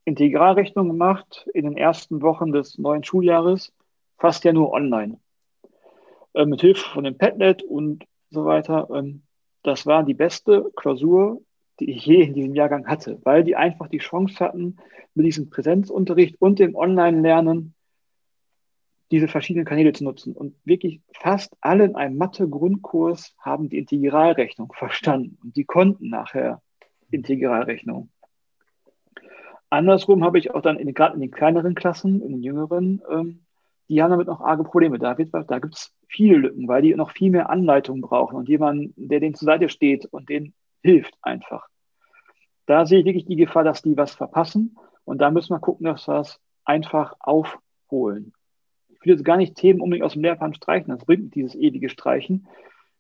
Integralrechnung 0.05 0.87
gemacht 0.87 1.47
in 1.53 1.65
den 1.65 1.77
ersten 1.77 2.21
Wochen 2.21 2.51
des 2.51 2.77
neuen 2.77 3.03
Schuljahres, 3.03 3.73
fast 4.17 4.43
ja 4.43 4.53
nur 4.53 4.71
online. 4.71 5.19
Äh, 6.33 6.45
mit 6.45 6.61
Hilfe 6.61 6.89
von 6.89 7.03
dem 7.03 7.17
Padlet 7.17 7.63
und 7.63 8.05
so 8.29 8.45
weiter. 8.45 8.89
Ähm, 8.93 9.23
das 9.63 9.85
war 9.85 10.03
die 10.03 10.13
beste 10.13 10.71
Klausur, 10.75 11.41
die 11.79 11.91
ich 11.91 12.05
je 12.05 12.21
in 12.23 12.33
diesem 12.33 12.55
Jahrgang 12.55 12.87
hatte, 12.87 13.19
weil 13.23 13.43
die 13.43 13.55
einfach 13.55 13.87
die 13.87 13.97
Chance 13.97 14.39
hatten, 14.39 14.77
mit 15.13 15.25
diesem 15.25 15.49
Präsenzunterricht 15.49 16.35
und 16.39 16.59
dem 16.59 16.75
Online-Lernen 16.75 17.73
diese 19.11 19.27
verschiedenen 19.27 19.65
Kanäle 19.65 19.93
zu 19.93 20.03
nutzen. 20.03 20.35
Und 20.35 20.55
wirklich 20.65 21.01
fast 21.13 21.55
alle 21.61 21.85
in 21.85 21.95
einem 21.95 22.17
Mathe-Grundkurs 22.17 23.33
haben 23.39 23.69
die 23.69 23.77
Integralrechnung 23.77 24.73
verstanden 24.73 25.37
und 25.41 25.55
die 25.55 25.63
konnten 25.63 26.09
nachher 26.09 26.61
Integralrechnung. 27.11 28.09
Andersrum 29.69 30.23
habe 30.23 30.37
ich 30.37 30.51
auch 30.51 30.61
dann 30.61 30.77
gerade 30.93 31.15
in 31.15 31.21
den 31.21 31.31
kleineren 31.31 31.75
Klassen, 31.75 32.21
in 32.21 32.33
den 32.33 32.43
jüngeren, 32.43 33.01
ähm, 33.09 33.44
die 33.89 34.01
haben 34.01 34.11
damit 34.11 34.27
noch 34.27 34.41
arge 34.41 34.63
Probleme. 34.63 34.99
Da, 34.99 35.13
da 35.13 35.59
gibt 35.59 35.75
es 35.75 35.93
viele 36.07 36.37
Lücken, 36.37 36.67
weil 36.67 36.81
die 36.81 36.95
noch 36.95 37.11
viel 37.11 37.31
mehr 37.31 37.49
Anleitung 37.49 38.01
brauchen 38.01 38.35
und 38.35 38.49
jemanden, 38.49 38.93
der 38.95 39.19
denen 39.19 39.35
zur 39.35 39.45
Seite 39.45 39.69
steht 39.69 40.05
und 40.05 40.29
denen 40.29 40.53
hilft 40.81 41.15
einfach. 41.21 41.67
Da 42.65 42.85
sehe 42.85 42.99
ich 42.99 43.05
wirklich 43.05 43.25
die 43.25 43.35
Gefahr, 43.35 43.63
dass 43.63 43.81
die 43.81 43.97
was 43.97 44.15
verpassen 44.15 44.77
und 45.03 45.19
da 45.19 45.29
müssen 45.29 45.53
wir 45.53 45.59
gucken, 45.59 45.85
dass 45.85 46.07
wir 46.07 46.19
es 46.19 46.39
einfach 46.63 47.15
aufholen 47.19 48.33
will 49.05 49.13
jetzt 49.13 49.23
gar 49.23 49.37
nicht 49.37 49.55
Themen 49.55 49.81
unbedingt 49.81 50.05
aus 50.05 50.13
dem 50.13 50.23
Lehrplan 50.23 50.53
streichen, 50.53 50.89
das 50.89 51.05
bringt 51.05 51.35
dieses 51.35 51.55
ewige 51.55 51.89
Streichen. 51.89 52.47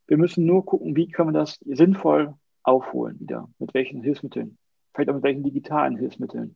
Wir 0.07 0.17
müssen 0.17 0.45
nur 0.45 0.65
gucken, 0.65 0.95
wie 0.95 1.07
können 1.07 1.29
wir 1.33 1.39
das 1.39 1.59
sinnvoll 1.65 2.35
aufholen 2.63 3.19
wieder, 3.19 3.49
mit 3.59 3.73
welchen 3.73 4.01
Hilfsmitteln, 4.01 4.57
vielleicht 4.93 5.09
auch 5.09 5.15
mit 5.15 5.23
welchen 5.23 5.43
digitalen 5.43 5.97
Hilfsmitteln. 5.97 6.55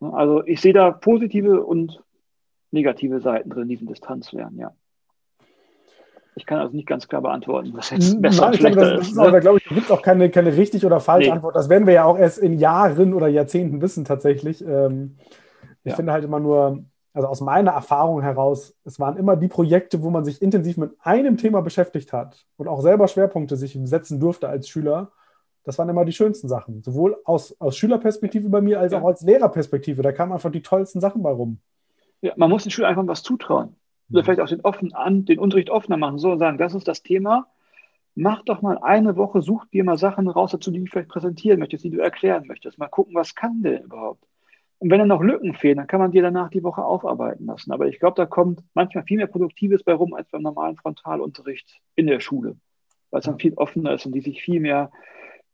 Also 0.00 0.44
ich 0.44 0.60
sehe 0.60 0.72
da 0.72 0.90
positive 0.90 1.64
und 1.64 2.02
negative 2.70 3.20
Seiten 3.20 3.50
drin 3.50 3.64
in 3.64 3.68
diesem 3.68 3.86
Distanzlernen, 3.86 4.58
ja. 4.58 4.72
Ich 6.38 6.44
kann 6.44 6.58
also 6.58 6.76
nicht 6.76 6.86
ganz 6.86 7.08
klar 7.08 7.22
beantworten, 7.22 7.72
was 7.72 7.88
jetzt 7.88 8.20
besser 8.20 8.50
Nein, 8.50 8.54
schlechter 8.58 8.80
glaube, 8.82 8.96
das, 8.96 9.00
ist. 9.06 9.12
ist 9.12 9.16
ne? 9.16 9.22
aber, 9.26 9.40
glaube 9.40 9.58
ich, 9.58 9.64
gibt 9.64 9.90
auch 9.90 10.02
keine, 10.02 10.28
keine 10.28 10.54
richtig 10.54 10.84
oder 10.84 11.00
falsche 11.00 11.30
nee. 11.30 11.34
Antwort. 11.34 11.56
Das 11.56 11.70
werden 11.70 11.86
wir 11.86 11.94
ja 11.94 12.04
auch 12.04 12.18
erst 12.18 12.38
in 12.38 12.58
Jahren 12.58 13.14
oder 13.14 13.26
Jahrzehnten 13.26 13.80
wissen 13.80 14.04
tatsächlich. 14.04 14.62
Ähm, 14.62 15.16
ich 15.82 15.92
ja. 15.92 15.96
finde 15.96 16.12
halt 16.12 16.24
immer 16.24 16.38
nur, 16.38 16.84
also 17.14 17.28
aus 17.28 17.40
meiner 17.40 17.70
Erfahrung 17.70 18.20
heraus, 18.20 18.76
es 18.84 19.00
waren 19.00 19.16
immer 19.16 19.36
die 19.36 19.48
Projekte, 19.48 20.02
wo 20.02 20.10
man 20.10 20.26
sich 20.26 20.42
intensiv 20.42 20.76
mit 20.76 20.92
einem 21.00 21.38
Thema 21.38 21.62
beschäftigt 21.62 22.12
hat 22.12 22.44
und 22.58 22.68
auch 22.68 22.82
selber 22.82 23.08
Schwerpunkte 23.08 23.56
sich 23.56 23.78
setzen 23.84 24.20
durfte 24.20 24.46
als 24.46 24.68
Schüler. 24.68 25.12
Das 25.64 25.78
waren 25.78 25.88
immer 25.88 26.04
die 26.04 26.12
schönsten 26.12 26.48
Sachen. 26.48 26.82
Sowohl 26.82 27.16
aus, 27.24 27.58
aus 27.58 27.78
Schülerperspektive 27.78 28.50
bei 28.50 28.60
mir 28.60 28.78
als 28.78 28.92
ja. 28.92 29.00
auch 29.00 29.06
als 29.06 29.22
Lehrerperspektive. 29.22 30.02
Da 30.02 30.12
kamen 30.12 30.32
einfach 30.32 30.52
die 30.52 30.62
tollsten 30.62 31.00
Sachen 31.00 31.22
bei 31.22 31.30
rum. 31.30 31.60
Ja, 32.22 32.32
man 32.36 32.50
muss 32.50 32.62
den 32.62 32.70
Schülern 32.70 32.90
einfach 32.90 33.06
was 33.06 33.22
zutrauen. 33.22 33.76
Oder 34.10 34.20
mhm. 34.20 34.24
vielleicht 34.24 34.40
auch 34.40 34.48
den, 34.48 34.60
offen, 34.62 34.94
an, 34.94 35.24
den 35.24 35.38
Unterricht 35.38 35.70
offener 35.70 35.96
machen. 35.96 36.18
So 36.18 36.32
und 36.32 36.38
sagen, 36.38 36.58
das 36.58 36.74
ist 36.74 36.88
das 36.88 37.02
Thema. 37.02 37.48
Mach 38.14 38.42
doch 38.42 38.62
mal 38.62 38.78
eine 38.78 39.16
Woche, 39.16 39.42
such 39.42 39.66
dir 39.66 39.84
mal 39.84 39.98
Sachen 39.98 40.28
raus 40.28 40.52
dazu, 40.52 40.70
die 40.70 40.80
du 40.80 40.86
vielleicht 40.86 41.10
präsentieren 41.10 41.58
möchtest, 41.58 41.84
die 41.84 41.90
du 41.90 41.98
erklären 41.98 42.46
möchtest. 42.46 42.78
Mal 42.78 42.88
gucken, 42.88 43.14
was 43.14 43.34
kann 43.34 43.62
der 43.62 43.84
überhaupt. 43.84 44.24
Und 44.78 44.90
wenn 44.90 44.98
dann 44.98 45.08
noch 45.08 45.22
Lücken 45.22 45.54
fehlen, 45.54 45.78
dann 45.78 45.86
kann 45.86 46.00
man 46.00 46.12
die 46.12 46.20
danach 46.20 46.50
die 46.50 46.62
Woche 46.62 46.84
aufarbeiten 46.84 47.46
lassen. 47.46 47.72
Aber 47.72 47.86
ich 47.86 47.98
glaube, 47.98 48.14
da 48.16 48.26
kommt 48.26 48.62
manchmal 48.74 49.04
viel 49.04 49.16
mehr 49.16 49.26
Produktives 49.26 49.82
bei 49.82 49.94
rum 49.94 50.14
als 50.14 50.28
beim 50.28 50.42
normalen 50.42 50.76
Frontalunterricht 50.76 51.80
in 51.94 52.06
der 52.06 52.20
Schule, 52.20 52.56
weil 53.10 53.20
es 53.20 53.26
dann 53.26 53.38
viel 53.38 53.54
offener 53.54 53.94
ist 53.94 54.04
und 54.06 54.12
die 54.12 54.20
sich 54.20 54.42
viel 54.42 54.60
mehr 54.60 54.90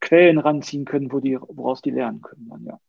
Quellen 0.00 0.38
ranziehen 0.38 0.84
können, 0.84 1.12
wo 1.12 1.20
die, 1.20 1.38
woraus 1.40 1.82
die 1.82 1.90
lernen 1.90 2.20
können. 2.20 2.48
Dann, 2.48 2.64
ja. 2.64 2.80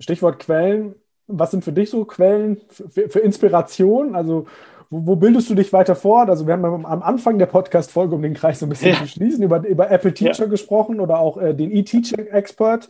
Stichwort 0.00 0.40
Quellen. 0.40 0.96
Was 1.32 1.50
sind 1.50 1.64
für 1.64 1.72
dich 1.72 1.90
so 1.90 2.04
Quellen 2.04 2.60
für, 2.68 3.08
für 3.08 3.20
Inspiration? 3.20 4.14
Also 4.14 4.46
wo, 4.90 5.16
bildest 5.16 5.48
du 5.48 5.54
dich 5.54 5.72
weiter 5.72 5.94
fort? 5.94 6.28
Also 6.28 6.46
wir 6.46 6.54
haben 6.54 6.64
am 6.64 7.02
Anfang 7.02 7.38
der 7.38 7.46
Podcast-Folge, 7.46 8.14
um 8.14 8.22
den 8.22 8.34
Kreis 8.34 8.58
so 8.58 8.66
ein 8.66 8.70
bisschen 8.70 8.92
ja. 8.92 8.98
zu 8.98 9.06
schließen, 9.06 9.42
über, 9.42 9.66
über 9.66 9.90
Apple 9.90 10.12
Teacher 10.12 10.44
ja. 10.44 10.50
gesprochen 10.50 11.00
oder 11.00 11.20
auch 11.20 11.36
äh, 11.36 11.54
den 11.54 11.70
E-Teaching-Expert. 11.70 12.88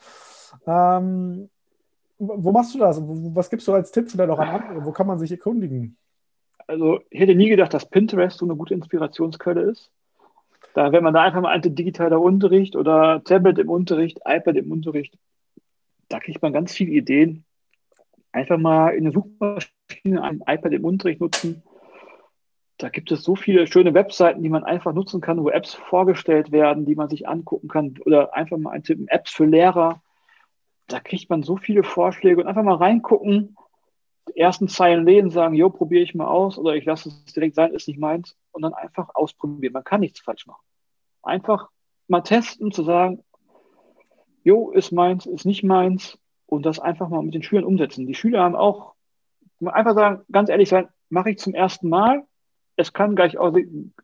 Ähm, 0.66 1.50
wo 2.18 2.52
machst 2.52 2.74
du 2.74 2.78
das? 2.78 3.00
Was 3.00 3.50
gibst 3.50 3.68
du 3.68 3.72
als 3.72 3.92
Tipp 3.92 4.10
vielleicht 4.10 4.30
auch 4.30 4.38
an 4.38 4.48
andere? 4.48 4.84
Wo 4.84 4.92
kann 4.92 5.06
man 5.06 5.18
sich 5.18 5.30
erkundigen? 5.30 5.96
also 6.70 7.00
ich 7.10 7.20
hätte 7.20 7.34
nie 7.34 7.48
gedacht, 7.48 7.74
dass 7.74 7.90
Pinterest 7.90 8.38
so 8.38 8.46
eine 8.46 8.54
gute 8.54 8.74
Inspirationsquelle 8.74 9.62
ist. 9.62 9.90
Da, 10.74 10.92
wenn 10.92 11.02
man 11.02 11.12
da 11.12 11.22
einfach 11.22 11.40
mal 11.40 11.50
ein 11.50 11.62
digitaler 11.62 12.20
Unterricht 12.20 12.76
oder 12.76 13.22
Tablet 13.24 13.58
im 13.58 13.68
Unterricht, 13.68 14.20
iPad 14.24 14.54
im 14.56 14.70
Unterricht, 14.70 15.18
da 16.08 16.20
kriegt 16.20 16.40
man 16.42 16.52
ganz 16.52 16.72
viele 16.72 16.92
Ideen. 16.92 17.44
Einfach 18.32 18.58
mal 18.58 18.90
in 18.90 19.04
der 19.04 19.12
Suchmaschine 19.12 20.22
ein 20.22 20.42
iPad 20.46 20.72
im 20.72 20.84
Unterricht 20.84 21.20
nutzen. 21.20 21.62
Da 22.78 22.88
gibt 22.88 23.10
es 23.12 23.22
so 23.22 23.36
viele 23.36 23.66
schöne 23.66 23.92
Webseiten, 23.92 24.42
die 24.42 24.48
man 24.48 24.64
einfach 24.64 24.94
nutzen 24.94 25.20
kann, 25.20 25.42
wo 25.42 25.50
Apps 25.50 25.74
vorgestellt 25.74 26.50
werden, 26.52 26.86
die 26.86 26.94
man 26.94 27.10
sich 27.10 27.28
angucken 27.28 27.68
kann 27.68 27.98
oder 28.06 28.34
einfach 28.34 28.56
mal 28.56 28.70
eintippen, 28.70 29.08
Apps 29.08 29.32
für 29.32 29.44
Lehrer. 29.44 30.00
Da 30.86 31.00
kriegt 31.00 31.28
man 31.28 31.42
so 31.42 31.56
viele 31.56 31.82
Vorschläge 31.82 32.40
und 32.40 32.46
einfach 32.46 32.62
mal 32.62 32.76
reingucken, 32.76 33.56
die 34.28 34.38
ersten 34.38 34.68
Zeilen 34.68 35.04
lesen, 35.04 35.30
sagen, 35.30 35.54
jo, 35.54 35.70
probiere 35.70 36.02
ich 36.02 36.14
mal 36.14 36.26
aus 36.26 36.56
oder 36.56 36.74
ich 36.74 36.84
lasse 36.84 37.08
es 37.08 37.32
direkt 37.32 37.56
sein, 37.56 37.72
ist 37.72 37.88
nicht 37.88 37.98
meins 37.98 38.36
und 38.52 38.62
dann 38.62 38.74
einfach 38.74 39.10
ausprobieren. 39.14 39.72
Man 39.72 39.84
kann 39.84 40.00
nichts 40.00 40.20
falsch 40.20 40.46
machen. 40.46 40.62
Einfach 41.22 41.68
mal 42.08 42.22
testen, 42.22 42.72
zu 42.72 42.82
sagen, 42.82 43.22
jo, 44.42 44.70
ist 44.70 44.92
meins, 44.92 45.26
ist 45.26 45.44
nicht 45.44 45.64
meins 45.64 46.19
und 46.50 46.66
das 46.66 46.80
einfach 46.80 47.08
mal 47.08 47.22
mit 47.22 47.34
den 47.34 47.42
Schülern 47.42 47.64
umsetzen. 47.64 48.06
Die 48.06 48.14
Schüler 48.14 48.42
haben 48.42 48.56
auch, 48.56 48.94
einfach 49.64 49.94
sagen, 49.94 50.22
ganz 50.32 50.50
ehrlich 50.50 50.68
sein, 50.68 50.88
mache 51.08 51.30
ich 51.30 51.38
zum 51.38 51.54
ersten 51.54 51.88
Mal. 51.88 52.24
Es 52.76 52.92
kann 52.92 53.14
gleich 53.14 53.38
auch 53.38 53.56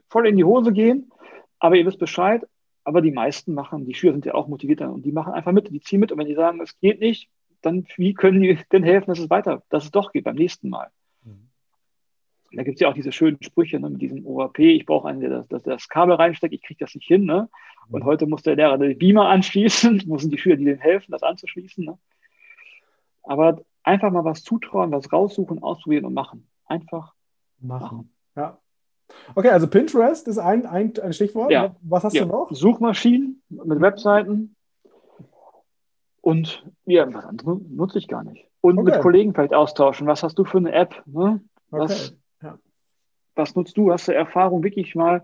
voll 0.08 0.28
in 0.28 0.36
die 0.36 0.44
Hose 0.44 0.72
gehen, 0.72 1.10
aber 1.58 1.76
ihr 1.76 1.84
wisst 1.86 1.98
Bescheid. 1.98 2.46
Aber 2.84 3.02
die 3.02 3.10
meisten 3.10 3.52
machen, 3.52 3.84
die 3.84 3.94
Schüler 3.94 4.12
sind 4.12 4.26
ja 4.26 4.34
auch 4.34 4.46
motiviert 4.46 4.80
und 4.80 5.04
die 5.04 5.10
machen 5.10 5.32
einfach 5.32 5.50
mit, 5.50 5.72
die 5.72 5.80
ziehen 5.80 5.98
mit. 5.98 6.12
Und 6.12 6.18
wenn 6.18 6.28
die 6.28 6.36
sagen, 6.36 6.60
es 6.60 6.78
geht 6.78 7.00
nicht, 7.00 7.28
dann 7.62 7.84
wie 7.96 8.14
können 8.14 8.40
die 8.40 8.58
denn 8.70 8.84
helfen, 8.84 9.08
dass 9.08 9.18
es 9.18 9.28
weiter, 9.28 9.64
dass 9.70 9.84
es 9.84 9.90
doch 9.90 10.12
geht 10.12 10.22
beim 10.22 10.36
nächsten 10.36 10.68
Mal? 10.68 10.88
Mhm. 11.24 11.48
Da 12.52 12.62
gibt 12.62 12.76
es 12.76 12.80
ja 12.80 12.88
auch 12.88 12.94
diese 12.94 13.10
schönen 13.10 13.42
Sprüche 13.42 13.80
ne, 13.80 13.90
mit 13.90 14.00
diesem 14.00 14.24
OAP, 14.24 14.60
ich 14.60 14.86
brauche 14.86 15.08
einen, 15.08 15.20
der 15.20 15.30
das, 15.30 15.48
das, 15.48 15.64
das 15.64 15.88
Kabel 15.88 16.14
reinsteckt, 16.14 16.54
ich 16.54 16.62
kriege 16.62 16.78
das 16.78 16.94
nicht 16.94 17.08
hin. 17.08 17.24
Ne? 17.24 17.48
Und 17.90 18.02
mhm. 18.02 18.06
heute 18.06 18.26
muss 18.26 18.42
der 18.42 18.54
Lehrer 18.54 18.78
den 18.78 18.96
Beamer 18.96 19.30
anschließen, 19.30 20.04
müssen 20.06 20.30
die 20.30 20.38
Schüler, 20.38 20.54
die 20.54 20.64
denen 20.64 20.78
helfen, 20.78 21.10
das 21.10 21.24
anzuschließen. 21.24 21.84
Ne? 21.84 21.98
Aber 23.26 23.60
einfach 23.82 24.10
mal 24.10 24.24
was 24.24 24.42
zutrauen, 24.42 24.90
was 24.92 25.12
raussuchen, 25.12 25.62
ausprobieren 25.62 26.06
und 26.06 26.14
machen. 26.14 26.48
Einfach 26.66 27.12
machen. 27.60 27.82
machen. 27.82 28.12
Ja. 28.34 28.58
Okay, 29.34 29.50
also 29.50 29.68
Pinterest 29.68 30.26
ist 30.26 30.38
ein, 30.38 30.66
ein, 30.66 30.92
ein 31.00 31.12
Stichwort. 31.12 31.50
Ja. 31.50 31.76
Was 31.82 32.04
hast 32.04 32.14
ja. 32.14 32.24
du 32.24 32.30
noch? 32.30 32.50
Suchmaschinen 32.50 33.42
mit 33.48 33.80
Webseiten, 33.80 34.56
und 36.26 36.66
ja, 36.86 37.06
was 37.14 37.24
anderes 37.24 37.60
nutze 37.68 37.98
ich 37.98 38.08
gar 38.08 38.24
nicht. 38.24 38.48
Und 38.60 38.80
okay. 38.80 38.90
mit 38.90 39.00
Kollegen 39.00 39.32
vielleicht 39.32 39.54
austauschen. 39.54 40.08
Was 40.08 40.24
hast 40.24 40.36
du 40.36 40.44
für 40.44 40.58
eine 40.58 40.72
App? 40.72 41.00
Ne? 41.06 41.40
Was, 41.70 42.08
okay. 42.08 42.18
ja. 42.42 42.58
was 43.36 43.54
nutzt 43.54 43.76
du? 43.76 43.92
Hast 43.92 44.08
du 44.08 44.12
Erfahrung, 44.12 44.64
wirklich 44.64 44.96
mal 44.96 45.22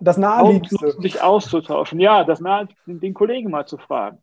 das 0.00 0.16
Naheliegste. 0.16 0.92
sich 1.02 1.20
auszutauschen? 1.20 2.00
Ja, 2.00 2.24
das 2.24 2.40
nahe, 2.40 2.66
den 2.86 3.12
Kollegen 3.12 3.50
mal 3.50 3.66
zu 3.66 3.76
fragen. 3.76 4.22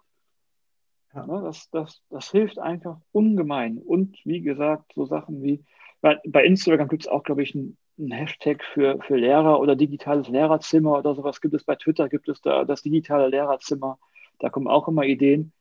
Ja. 1.13 1.25
Ne? 1.25 1.41
Das, 1.43 1.69
das, 1.71 2.01
das 2.09 2.31
hilft 2.31 2.59
einfach 2.59 2.97
ungemein. 3.11 3.77
Und 3.77 4.17
wie 4.25 4.41
gesagt, 4.41 4.93
so 4.95 5.05
Sachen 5.05 5.41
wie, 5.43 5.63
bei 6.01 6.45
Instagram 6.45 6.87
gibt 6.87 7.03
es 7.03 7.07
auch, 7.07 7.23
glaube 7.23 7.43
ich, 7.43 7.55
ein, 7.55 7.77
ein 7.97 8.11
Hashtag 8.11 8.63
für, 8.63 8.99
für 9.01 9.17
Lehrer 9.17 9.59
oder 9.59 9.75
digitales 9.75 10.29
Lehrerzimmer 10.29 10.97
oder 10.99 11.13
sowas 11.15 11.41
gibt 11.41 11.53
es. 11.53 11.65
Bei 11.65 11.75
Twitter 11.75 12.07
gibt 12.07 12.29
es 12.29 12.41
da 12.41 12.63
das 12.63 12.81
digitale 12.81 13.27
Lehrerzimmer. 13.27 13.99
Da 14.39 14.49
kommen 14.49 14.67
auch 14.67 14.87
immer 14.87 15.03
Ideen. 15.03 15.51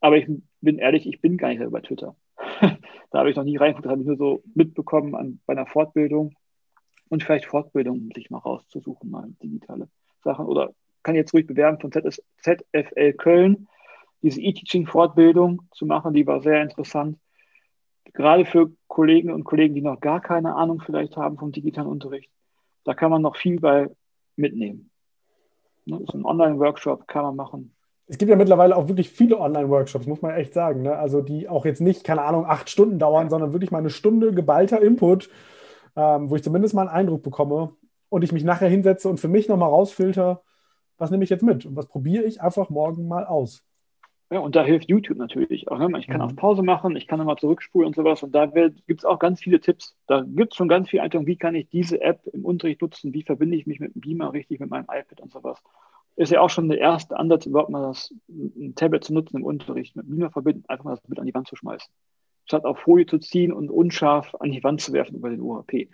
Aber 0.00 0.16
ich 0.16 0.26
bin 0.60 0.78
ehrlich, 0.78 1.06
ich 1.06 1.20
bin 1.20 1.36
gar 1.36 1.48
nicht 1.48 1.60
über 1.60 1.82
Twitter. 1.82 2.16
da 3.10 3.18
habe 3.18 3.30
ich 3.30 3.36
noch 3.36 3.44
nie 3.44 3.56
reingeguckt, 3.56 3.86
habe 3.86 4.00
ich 4.00 4.06
nur 4.06 4.16
so 4.16 4.42
mitbekommen 4.54 5.14
an, 5.14 5.40
bei 5.46 5.52
einer 5.52 5.66
Fortbildung 5.66 6.34
und 7.08 7.22
vielleicht 7.22 7.46
Fortbildung 7.46 8.10
sich 8.14 8.30
mal 8.30 8.38
rauszusuchen, 8.38 9.10
mal 9.10 9.28
digitale 9.42 9.88
Sachen. 10.24 10.46
Oder 10.46 10.72
kann 11.02 11.14
jetzt 11.14 11.34
ruhig 11.34 11.46
bewerben 11.46 11.78
von 11.78 11.92
ZS, 11.92 12.22
ZFL 12.38 13.12
Köln, 13.12 13.68
diese 14.22 14.40
E-Teaching-Fortbildung 14.40 15.62
zu 15.72 15.86
machen, 15.86 16.14
die 16.14 16.26
war 16.26 16.40
sehr 16.40 16.62
interessant. 16.62 17.18
Gerade 18.12 18.44
für 18.44 18.70
Kollegen 18.88 19.30
und 19.30 19.44
Kollegen, 19.44 19.74
die 19.74 19.80
noch 19.80 20.00
gar 20.00 20.20
keine 20.20 20.54
Ahnung 20.54 20.82
vielleicht 20.84 21.16
haben 21.16 21.38
vom 21.38 21.52
digitalen 21.52 21.88
Unterricht, 21.88 22.30
da 22.84 22.94
kann 22.94 23.10
man 23.10 23.22
noch 23.22 23.36
viel 23.36 23.60
bei 23.60 23.90
mitnehmen. 24.36 24.90
Das 25.86 26.00
ist 26.00 26.14
ein 26.14 26.24
Online-Workshop, 26.24 27.08
kann 27.08 27.24
man 27.24 27.36
machen 27.36 27.74
es 28.12 28.18
gibt 28.18 28.30
ja 28.30 28.36
mittlerweile 28.36 28.76
auch 28.76 28.88
wirklich 28.88 29.08
viele 29.08 29.38
Online-Workshops, 29.38 30.06
muss 30.06 30.20
man 30.20 30.34
echt 30.34 30.52
sagen. 30.52 30.82
Ne? 30.82 30.96
Also 30.96 31.22
die 31.22 31.48
auch 31.48 31.64
jetzt 31.64 31.80
nicht, 31.80 32.04
keine 32.04 32.22
Ahnung, 32.22 32.44
acht 32.46 32.68
Stunden 32.68 32.98
dauern, 32.98 33.30
sondern 33.30 33.52
wirklich 33.52 33.70
mal 33.70 33.78
eine 33.78 33.88
Stunde 33.88 34.32
geballter 34.32 34.82
Input, 34.82 35.30
ähm, 35.96 36.28
wo 36.28 36.36
ich 36.36 36.42
zumindest 36.42 36.74
mal 36.74 36.82
einen 36.82 36.90
Eindruck 36.90 37.22
bekomme 37.22 37.72
und 38.10 38.22
ich 38.22 38.32
mich 38.32 38.44
nachher 38.44 38.68
hinsetze 38.68 39.08
und 39.08 39.18
für 39.18 39.28
mich 39.28 39.48
nochmal 39.48 39.70
rausfilter, 39.70 40.42
was 40.98 41.10
nehme 41.10 41.24
ich 41.24 41.30
jetzt 41.30 41.42
mit 41.42 41.64
und 41.64 41.74
was 41.74 41.86
probiere 41.86 42.24
ich 42.24 42.42
einfach 42.42 42.68
morgen 42.68 43.08
mal 43.08 43.24
aus. 43.24 43.64
Ja, 44.32 44.40
und 44.40 44.56
da 44.56 44.64
hilft 44.64 44.88
YouTube 44.88 45.18
natürlich 45.18 45.68
auch. 45.68 45.78
Ne? 45.78 45.98
Ich 45.98 46.06
kann 46.06 46.18
mhm. 46.18 46.26
auf 46.26 46.36
Pause 46.36 46.62
machen, 46.62 46.96
ich 46.96 47.06
kann 47.06 47.18
nochmal 47.18 47.36
zurückspulen 47.36 47.88
und 47.88 47.94
sowas. 47.94 48.22
Und 48.22 48.34
da 48.34 48.46
gibt 48.46 49.00
es 49.00 49.04
auch 49.04 49.18
ganz 49.18 49.40
viele 49.40 49.60
Tipps. 49.60 49.94
Da 50.06 50.22
gibt 50.22 50.52
es 50.52 50.56
schon 50.56 50.68
ganz 50.68 50.88
viel 50.88 51.00
Einstellung, 51.00 51.26
wie 51.26 51.36
kann 51.36 51.54
ich 51.54 51.68
diese 51.68 52.00
App 52.00 52.26
im 52.32 52.44
Unterricht 52.44 52.80
nutzen, 52.80 53.12
wie 53.12 53.24
verbinde 53.24 53.56
ich 53.56 53.66
mich 53.66 53.78
mit 53.78 53.94
dem 53.94 54.00
Beamer 54.00 54.32
richtig, 54.32 54.60
mit 54.60 54.70
meinem 54.70 54.84
iPad 54.84 55.20
und 55.20 55.32
sowas 55.32 55.62
ist 56.16 56.30
ja 56.30 56.40
auch 56.40 56.50
schon 56.50 56.68
der 56.68 56.78
erste 56.78 57.16
Ansatz, 57.16 57.46
überhaupt 57.46 57.70
mal 57.70 57.82
das 57.82 58.14
ein 58.28 58.74
Tablet 58.74 59.04
zu 59.04 59.14
nutzen 59.14 59.38
im 59.38 59.44
Unterricht, 59.44 59.96
mit 59.96 60.08
Beamer 60.08 60.30
verbinden, 60.30 60.64
einfach 60.68 60.84
mal 60.84 60.90
das 60.92 61.00
Bild 61.00 61.18
an 61.18 61.26
die 61.26 61.34
Wand 61.34 61.48
zu 61.48 61.56
schmeißen. 61.56 61.92
Statt 62.44 62.64
auf 62.64 62.78
Folie 62.80 63.06
zu 63.06 63.18
ziehen 63.18 63.52
und 63.52 63.70
unscharf 63.70 64.34
an 64.40 64.50
die 64.50 64.62
Wand 64.62 64.80
zu 64.80 64.92
werfen 64.92 65.16
über 65.16 65.30
den 65.30 65.40
UAP. 65.40 65.88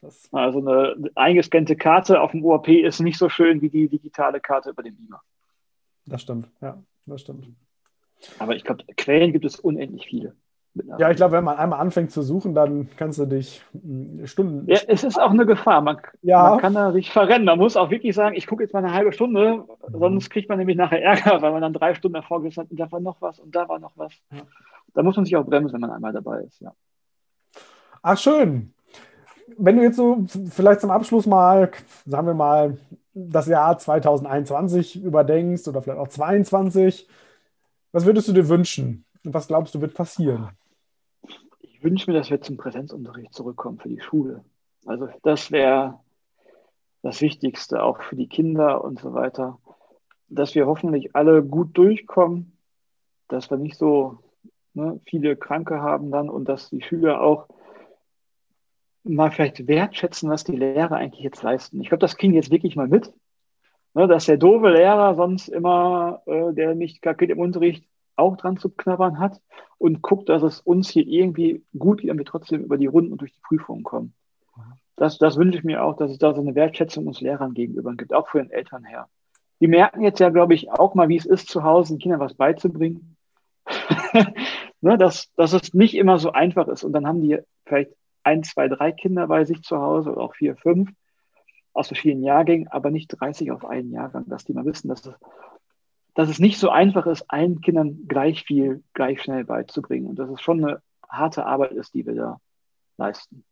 Das 0.00 0.28
also 0.32 0.58
eine 0.60 1.10
eingescannte 1.14 1.76
Karte 1.76 2.20
auf 2.20 2.32
dem 2.32 2.44
UAP 2.44 2.68
ist 2.68 3.00
nicht 3.00 3.18
so 3.18 3.28
schön 3.28 3.60
wie 3.62 3.70
die 3.70 3.88
digitale 3.88 4.40
Karte 4.40 4.70
über 4.70 4.82
den 4.82 4.96
Beamer. 4.96 5.20
Das 6.06 6.22
stimmt, 6.22 6.48
ja, 6.60 6.82
das 7.06 7.20
stimmt. 7.20 7.48
Aber 8.38 8.54
ich 8.54 8.64
glaube, 8.64 8.84
Quellen 8.96 9.32
gibt 9.32 9.44
es 9.44 9.58
unendlich 9.58 10.06
viele. 10.06 10.34
Ja, 10.98 11.10
ich 11.10 11.16
glaube, 11.16 11.32
wenn 11.36 11.44
man 11.44 11.58
einmal 11.58 11.80
anfängt 11.80 12.12
zu 12.12 12.22
suchen, 12.22 12.54
dann 12.54 12.88
kannst 12.96 13.18
du 13.18 13.26
dich 13.26 13.62
hm, 13.72 14.26
Stunden. 14.26 14.66
Ja, 14.66 14.80
es 14.88 15.04
ist 15.04 15.20
auch 15.20 15.30
eine 15.30 15.44
Gefahr. 15.44 15.82
Man, 15.82 15.98
ja. 16.22 16.50
man 16.50 16.60
kann 16.60 16.72
da 16.72 16.92
sich 16.92 17.10
verrennen. 17.10 17.44
Man 17.44 17.58
muss 17.58 17.76
auch 17.76 17.90
wirklich 17.90 18.14
sagen, 18.14 18.34
ich 18.36 18.46
gucke 18.46 18.62
jetzt 18.62 18.72
mal 18.72 18.82
eine 18.82 18.94
halbe 18.94 19.12
Stunde, 19.12 19.64
sonst 19.92 20.30
kriegt 20.30 20.48
man 20.48 20.58
nämlich 20.58 20.78
nachher 20.78 21.02
Ärger, 21.02 21.42
weil 21.42 21.52
man 21.52 21.60
dann 21.60 21.74
drei 21.74 21.94
Stunden 21.94 22.14
davor 22.14 22.42
gesagt 22.42 22.66
hat, 22.66 22.70
und 22.70 22.80
da 22.80 22.90
war 22.90 23.00
noch 23.00 23.20
was 23.20 23.38
und 23.38 23.54
da 23.54 23.68
war 23.68 23.78
noch 23.78 23.92
was. 23.96 24.12
Ja. 24.32 24.42
Da 24.94 25.02
muss 25.02 25.16
man 25.16 25.26
sich 25.26 25.36
auch 25.36 25.44
bremsen, 25.44 25.74
wenn 25.74 25.80
man 25.80 25.90
einmal 25.90 26.12
dabei 26.12 26.40
ist, 26.40 26.60
ja. 26.60 26.72
Ach, 28.02 28.18
schön. 28.18 28.72
Wenn 29.58 29.76
du 29.76 29.82
jetzt 29.82 29.96
so 29.96 30.24
vielleicht 30.50 30.80
zum 30.80 30.90
Abschluss 30.90 31.26
mal, 31.26 31.70
sagen 32.06 32.26
wir 32.26 32.34
mal, 32.34 32.78
das 33.14 33.46
Jahr 33.46 33.78
2021 33.78 35.02
überdenkst 35.02 35.66
oder 35.68 35.82
vielleicht 35.82 36.00
auch 36.00 36.08
2022, 36.08 37.08
was 37.92 38.06
würdest 38.06 38.28
du 38.28 38.32
dir 38.32 38.48
wünschen? 38.48 39.04
Und 39.24 39.34
was 39.34 39.48
glaubst 39.48 39.74
du, 39.74 39.80
wird 39.80 39.94
passieren? 39.94 40.50
Ich 41.60 41.82
wünsche 41.84 42.10
mir, 42.10 42.16
dass 42.16 42.30
wir 42.30 42.40
zum 42.40 42.56
Präsenzunterricht 42.56 43.32
zurückkommen 43.34 43.78
für 43.78 43.88
die 43.88 44.00
Schule. 44.00 44.44
Also 44.86 45.08
das 45.22 45.50
wäre 45.52 46.00
das 47.02 47.20
Wichtigste, 47.20 47.82
auch 47.82 48.02
für 48.02 48.16
die 48.16 48.28
Kinder 48.28 48.82
und 48.82 48.98
so 49.00 49.12
weiter. 49.12 49.58
Dass 50.28 50.54
wir 50.54 50.66
hoffentlich 50.66 51.14
alle 51.14 51.42
gut 51.42 51.76
durchkommen, 51.76 52.56
dass 53.28 53.50
wir 53.50 53.58
nicht 53.58 53.76
so 53.76 54.18
ne, 54.74 55.00
viele 55.04 55.36
Kranke 55.36 55.80
haben 55.80 56.10
dann 56.10 56.30
und 56.30 56.48
dass 56.48 56.70
die 56.70 56.82
Schüler 56.82 57.20
auch 57.20 57.48
mal 59.04 59.30
vielleicht 59.30 59.66
wertschätzen, 59.66 60.30
was 60.30 60.44
die 60.44 60.56
Lehrer 60.56 60.96
eigentlich 60.96 61.24
jetzt 61.24 61.42
leisten. 61.42 61.80
Ich 61.80 61.88
glaube, 61.88 62.00
das 62.00 62.16
kriegen 62.16 62.34
jetzt 62.34 62.50
wirklich 62.50 62.76
mal 62.76 62.88
mit, 62.88 63.12
ne, 63.94 64.06
dass 64.06 64.26
der 64.26 64.36
doofe 64.36 64.70
Lehrer 64.70 65.14
sonst 65.14 65.48
immer, 65.48 66.22
äh, 66.26 66.52
der 66.52 66.74
nicht 66.74 67.02
kapiert 67.02 67.30
im 67.30 67.40
Unterricht, 67.40 67.86
auch 68.16 68.36
dran 68.36 68.58
zu 68.58 68.68
knabbern 68.68 69.18
hat 69.18 69.40
und 69.78 70.02
guckt, 70.02 70.28
dass 70.28 70.42
es 70.42 70.60
uns 70.60 70.90
hier 70.90 71.06
irgendwie 71.06 71.64
gut 71.76 72.02
geht 72.02 72.10
und 72.10 72.18
wir 72.18 72.24
trotzdem 72.24 72.62
über 72.62 72.76
die 72.76 72.86
Runden 72.86 73.12
und 73.12 73.20
durch 73.20 73.32
die 73.32 73.40
Prüfungen 73.40 73.82
kommen. 73.82 74.14
Das, 74.96 75.18
das 75.18 75.36
wünsche 75.36 75.58
ich 75.58 75.64
mir 75.64 75.82
auch, 75.82 75.96
dass 75.96 76.10
es 76.10 76.18
da 76.18 76.34
so 76.34 76.40
eine 76.40 76.54
Wertschätzung 76.54 77.06
uns 77.06 77.20
Lehrern 77.20 77.54
gegenüber 77.54 77.94
gibt, 77.94 78.12
auch 78.12 78.28
für 78.28 78.38
den 78.38 78.50
Eltern 78.50 78.84
her. 78.84 79.08
Die 79.60 79.66
merken 79.66 80.02
jetzt 80.02 80.20
ja, 80.20 80.28
glaube 80.28 80.54
ich, 80.54 80.70
auch 80.70 80.94
mal, 80.94 81.08
wie 81.08 81.16
es 81.16 81.26
ist, 81.26 81.48
zu 81.48 81.62
Hause 81.62 81.94
den 81.94 81.98
Kindern 81.98 82.20
was 82.20 82.34
beizubringen. 82.34 83.16
ne, 84.80 84.98
dass, 84.98 85.32
dass 85.34 85.54
es 85.54 85.72
nicht 85.72 85.96
immer 85.96 86.18
so 86.18 86.32
einfach 86.32 86.68
ist. 86.68 86.84
Und 86.84 86.92
dann 86.92 87.06
haben 87.06 87.20
die 87.20 87.38
vielleicht 87.64 87.92
ein, 88.24 88.42
zwei, 88.42 88.68
drei 88.68 88.92
Kinder 88.92 89.26
bei 89.26 89.44
sich 89.44 89.62
zu 89.62 89.78
Hause 89.78 90.12
oder 90.12 90.22
auch 90.22 90.34
vier, 90.34 90.56
fünf 90.56 90.90
aus 91.72 91.88
verschiedenen 91.88 92.24
Jahrgängen, 92.24 92.68
aber 92.68 92.90
nicht 92.90 93.08
30 93.08 93.50
auf 93.50 93.64
einen 93.64 93.92
Jahrgang, 93.92 94.28
dass 94.28 94.44
die 94.44 94.52
mal 94.52 94.64
wissen, 94.64 94.88
dass 94.88 95.06
es 95.06 95.14
dass 96.14 96.28
es 96.28 96.38
nicht 96.38 96.58
so 96.58 96.68
einfach 96.68 97.06
ist, 97.06 97.24
allen 97.28 97.60
Kindern 97.60 98.06
gleich 98.06 98.44
viel, 98.44 98.82
gleich 98.92 99.22
schnell 99.22 99.44
beizubringen. 99.44 100.08
Und 100.08 100.18
dass 100.18 100.28
es 100.30 100.40
schon 100.40 100.64
eine 100.64 100.82
harte 101.08 101.46
Arbeit 101.46 101.72
ist, 101.72 101.94
die 101.94 102.06
wir 102.06 102.14
da 102.14 102.40
leisten. 102.98 103.44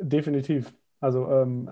Definitiv. 0.00 0.72
Also 1.00 1.28
ähm, 1.30 1.70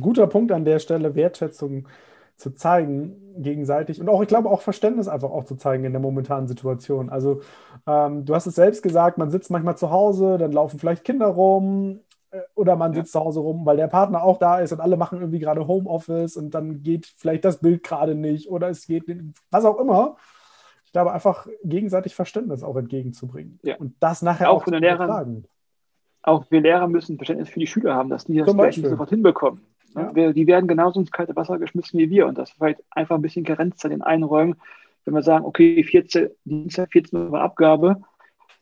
guter 0.00 0.26
Punkt 0.26 0.50
an 0.52 0.64
der 0.64 0.78
Stelle, 0.78 1.14
Wertschätzung 1.14 1.88
zu 2.36 2.50
zeigen 2.50 3.42
gegenseitig 3.42 4.00
und 4.00 4.08
auch, 4.08 4.22
ich 4.22 4.28
glaube, 4.28 4.50
auch 4.50 4.60
Verständnis 4.60 5.08
einfach 5.08 5.30
auch 5.30 5.44
zu 5.44 5.56
zeigen 5.56 5.84
in 5.84 5.92
der 5.92 6.00
momentanen 6.00 6.48
Situation. 6.48 7.10
Also 7.10 7.40
ähm, 7.86 8.24
du 8.24 8.34
hast 8.34 8.46
es 8.46 8.54
selbst 8.54 8.82
gesagt, 8.82 9.18
man 9.18 9.30
sitzt 9.30 9.50
manchmal 9.50 9.76
zu 9.76 9.90
Hause, 9.90 10.38
dann 10.38 10.52
laufen 10.52 10.78
vielleicht 10.78 11.04
Kinder 11.04 11.26
rum, 11.26 12.00
äh, 12.30 12.40
oder 12.54 12.76
man 12.76 12.92
sitzt 12.92 13.14
ja. 13.14 13.20
zu 13.20 13.26
Hause 13.26 13.40
rum, 13.40 13.64
weil 13.64 13.76
der 13.76 13.86
Partner 13.86 14.22
auch 14.22 14.38
da 14.38 14.58
ist 14.58 14.72
und 14.72 14.80
alle 14.80 14.96
machen 14.96 15.20
irgendwie 15.20 15.38
gerade 15.38 15.66
Homeoffice 15.66 16.36
und 16.36 16.54
dann 16.54 16.82
geht 16.82 17.06
vielleicht 17.16 17.44
das 17.44 17.58
Bild 17.58 17.82
gerade 17.82 18.14
nicht 18.14 18.50
oder 18.50 18.68
es 18.68 18.86
geht, 18.86 19.04
was 19.50 19.64
auch 19.64 19.78
immer. 19.78 20.16
Ich 20.84 20.92
glaube, 20.92 21.12
einfach 21.12 21.46
gegenseitig 21.64 22.14
Verständnis 22.14 22.62
auch 22.62 22.76
entgegenzubringen 22.76 23.58
ja. 23.62 23.76
und 23.76 23.94
das 24.00 24.22
nachher 24.22 24.50
auch, 24.50 24.62
auch 24.62 24.64
den 24.64 24.80
Lehrern. 24.80 25.46
Auch 26.22 26.50
wir 26.50 26.62
Lehrer 26.62 26.88
müssen 26.88 27.16
Verständnis 27.16 27.50
für 27.50 27.60
die 27.60 27.66
Schüler 27.66 27.94
haben, 27.94 28.08
dass 28.08 28.24
die 28.24 28.38
das 28.38 28.50
gleich 28.50 28.80
sofort 28.80 29.10
hinbekommen. 29.10 29.60
Ja. 29.94 30.32
Die 30.32 30.46
werden 30.46 30.66
genauso 30.66 31.00
ins 31.00 31.12
kalte 31.12 31.36
Wasser 31.36 31.58
geschmissen 31.58 31.98
wie 31.98 32.10
wir 32.10 32.26
und 32.26 32.36
das 32.36 32.50
vielleicht 32.50 32.82
einfach 32.90 33.14
ein 33.14 33.22
bisschen 33.22 33.44
Karenzzeit 33.44 33.92
in 33.92 34.02
einräumen. 34.02 34.56
Wenn 35.04 35.14
wir 35.14 35.22
sagen, 35.22 35.44
okay, 35.44 35.84
14, 35.84 36.30
Dienstag, 36.44 36.90
14 36.92 37.30
Uhr 37.30 37.40
Abgabe, 37.40 38.02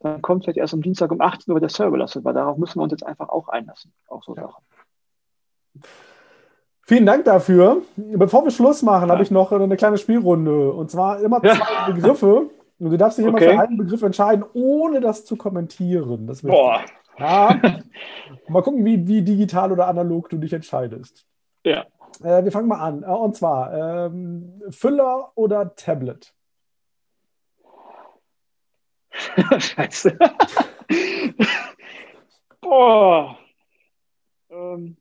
dann 0.01 0.21
kommt 0.21 0.45
vielleicht 0.45 0.59
erst 0.59 0.75
am 0.75 0.83
Dienstag 0.83 1.11
um 1.13 1.21
18 1.21 1.53
Uhr 1.55 1.61
der 1.61 1.69
Server 1.69 1.93
belastet, 1.93 2.25
weil 2.25 2.35
darauf 2.35 2.59
müssen 2.59 2.79
wir 2.79 2.83
uns 2.83 2.93
jetzt 2.93 3.07
einfach 3.07 3.29
auch 3.29 3.49
einlassen. 3.49 3.93
Auch 4.09 4.23
so 4.23 4.35
ja. 4.35 4.43
Sachen. 4.43 4.63
Vielen 6.85 7.07
Dank 7.07 7.25
dafür. 7.25 7.83
Bevor 7.97 8.45
wir 8.45 8.51
Schluss 8.51 8.83
machen, 8.83 9.07
ja. 9.07 9.15
habe 9.15 9.23
ich 9.23 9.31
noch 9.31 9.53
eine 9.53 9.77
kleine 9.77 9.99
Spielrunde. 9.99 10.73
Und 10.73 10.91
zwar 10.91 11.21
immer 11.21 11.41
zwei 11.41 11.55
ja. 11.55 11.91
Begriffe. 11.91 12.51
Und 12.79 12.91
du 12.91 12.97
darfst 12.99 13.19
dich 13.19 13.27
okay. 13.27 13.45
immer 13.45 13.53
für 13.55 13.61
einen 13.61 13.77
Begriff 13.79 14.03
entscheiden, 14.03 14.45
ohne 14.55 15.01
das 15.01 15.25
zu 15.25 15.37
kommentieren. 15.37 16.27
Das 16.27 16.43
Boah. 16.43 16.81
Ja. 17.19 17.81
mal 18.49 18.63
gucken, 18.63 18.85
wie, 18.85 19.07
wie 19.07 19.23
digital 19.23 19.73
oder 19.73 19.87
analog 19.89 20.29
du 20.29 20.39
dich 20.39 20.53
entscheidest. 20.53 21.27
Ja. 21.65 21.87
Äh, 22.23 22.45
wir 22.45 22.53
fangen 22.53 22.69
mal 22.69 22.81
an. 22.81 23.03
Äh, 23.03 23.07
und 23.07 23.37
zwar 23.37 24.07
ähm, 24.07 24.63
Füller 24.71 25.33
oder 25.35 25.75
Tablet? 25.75 26.35
Scheiße. 29.59 30.19
Boah. 32.61 33.39
Ähm, 34.51 34.97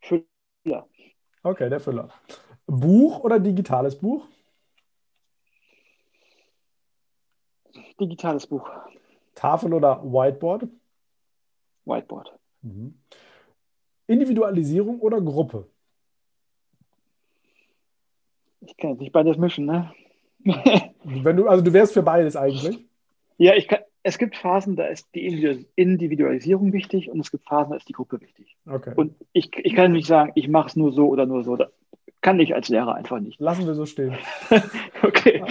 Füller. 0.00 0.88
Okay, 1.42 1.68
der 1.68 1.80
Füller. 1.80 2.08
Buch 2.66 3.20
oder 3.20 3.38
digitales 3.38 3.98
Buch? 3.98 4.26
Digitales 8.00 8.46
Buch. 8.46 8.68
Tafel 9.34 9.74
oder 9.74 10.02
Whiteboard? 10.02 10.68
Whiteboard. 11.84 12.32
Mhm. 12.62 12.94
Individualisierung 14.06 15.00
oder 15.00 15.20
Gruppe? 15.20 15.66
Ich 18.60 18.76
kann 18.76 18.90
jetzt 18.90 19.00
nicht 19.00 19.12
beides 19.12 19.36
mischen, 19.36 19.66
ne? 19.66 19.92
Wenn 21.04 21.36
du, 21.36 21.48
also 21.48 21.62
du 21.62 21.72
wärst 21.72 21.94
für 21.94 22.02
beides 22.02 22.36
eigentlich? 22.36 22.84
Ja, 23.36 23.54
ich 23.54 23.68
kann, 23.68 23.80
es 24.02 24.18
gibt 24.18 24.36
Phasen, 24.36 24.76
da 24.76 24.86
ist 24.86 25.08
die 25.14 25.66
Individualisierung 25.76 26.72
wichtig 26.72 27.10
und 27.10 27.20
es 27.20 27.30
gibt 27.30 27.44
Phasen, 27.44 27.70
da 27.70 27.76
ist 27.76 27.88
die 27.88 27.94
Gruppe 27.94 28.20
wichtig. 28.20 28.56
Okay. 28.66 28.92
Und 28.94 29.14
ich, 29.32 29.50
ich 29.56 29.74
kann 29.74 29.92
nicht 29.92 30.06
sagen, 30.06 30.32
ich 30.34 30.48
mache 30.48 30.68
es 30.68 30.76
nur 30.76 30.92
so 30.92 31.08
oder 31.08 31.24
nur 31.24 31.42
so. 31.42 31.56
Das 31.56 31.70
kann 32.20 32.38
ich 32.38 32.54
als 32.54 32.68
Lehrer 32.68 32.94
einfach 32.94 33.20
nicht. 33.20 33.40
Lassen 33.40 33.66
wir 33.66 33.74
so 33.74 33.86
stehen. 33.86 34.16
okay. 35.02 35.42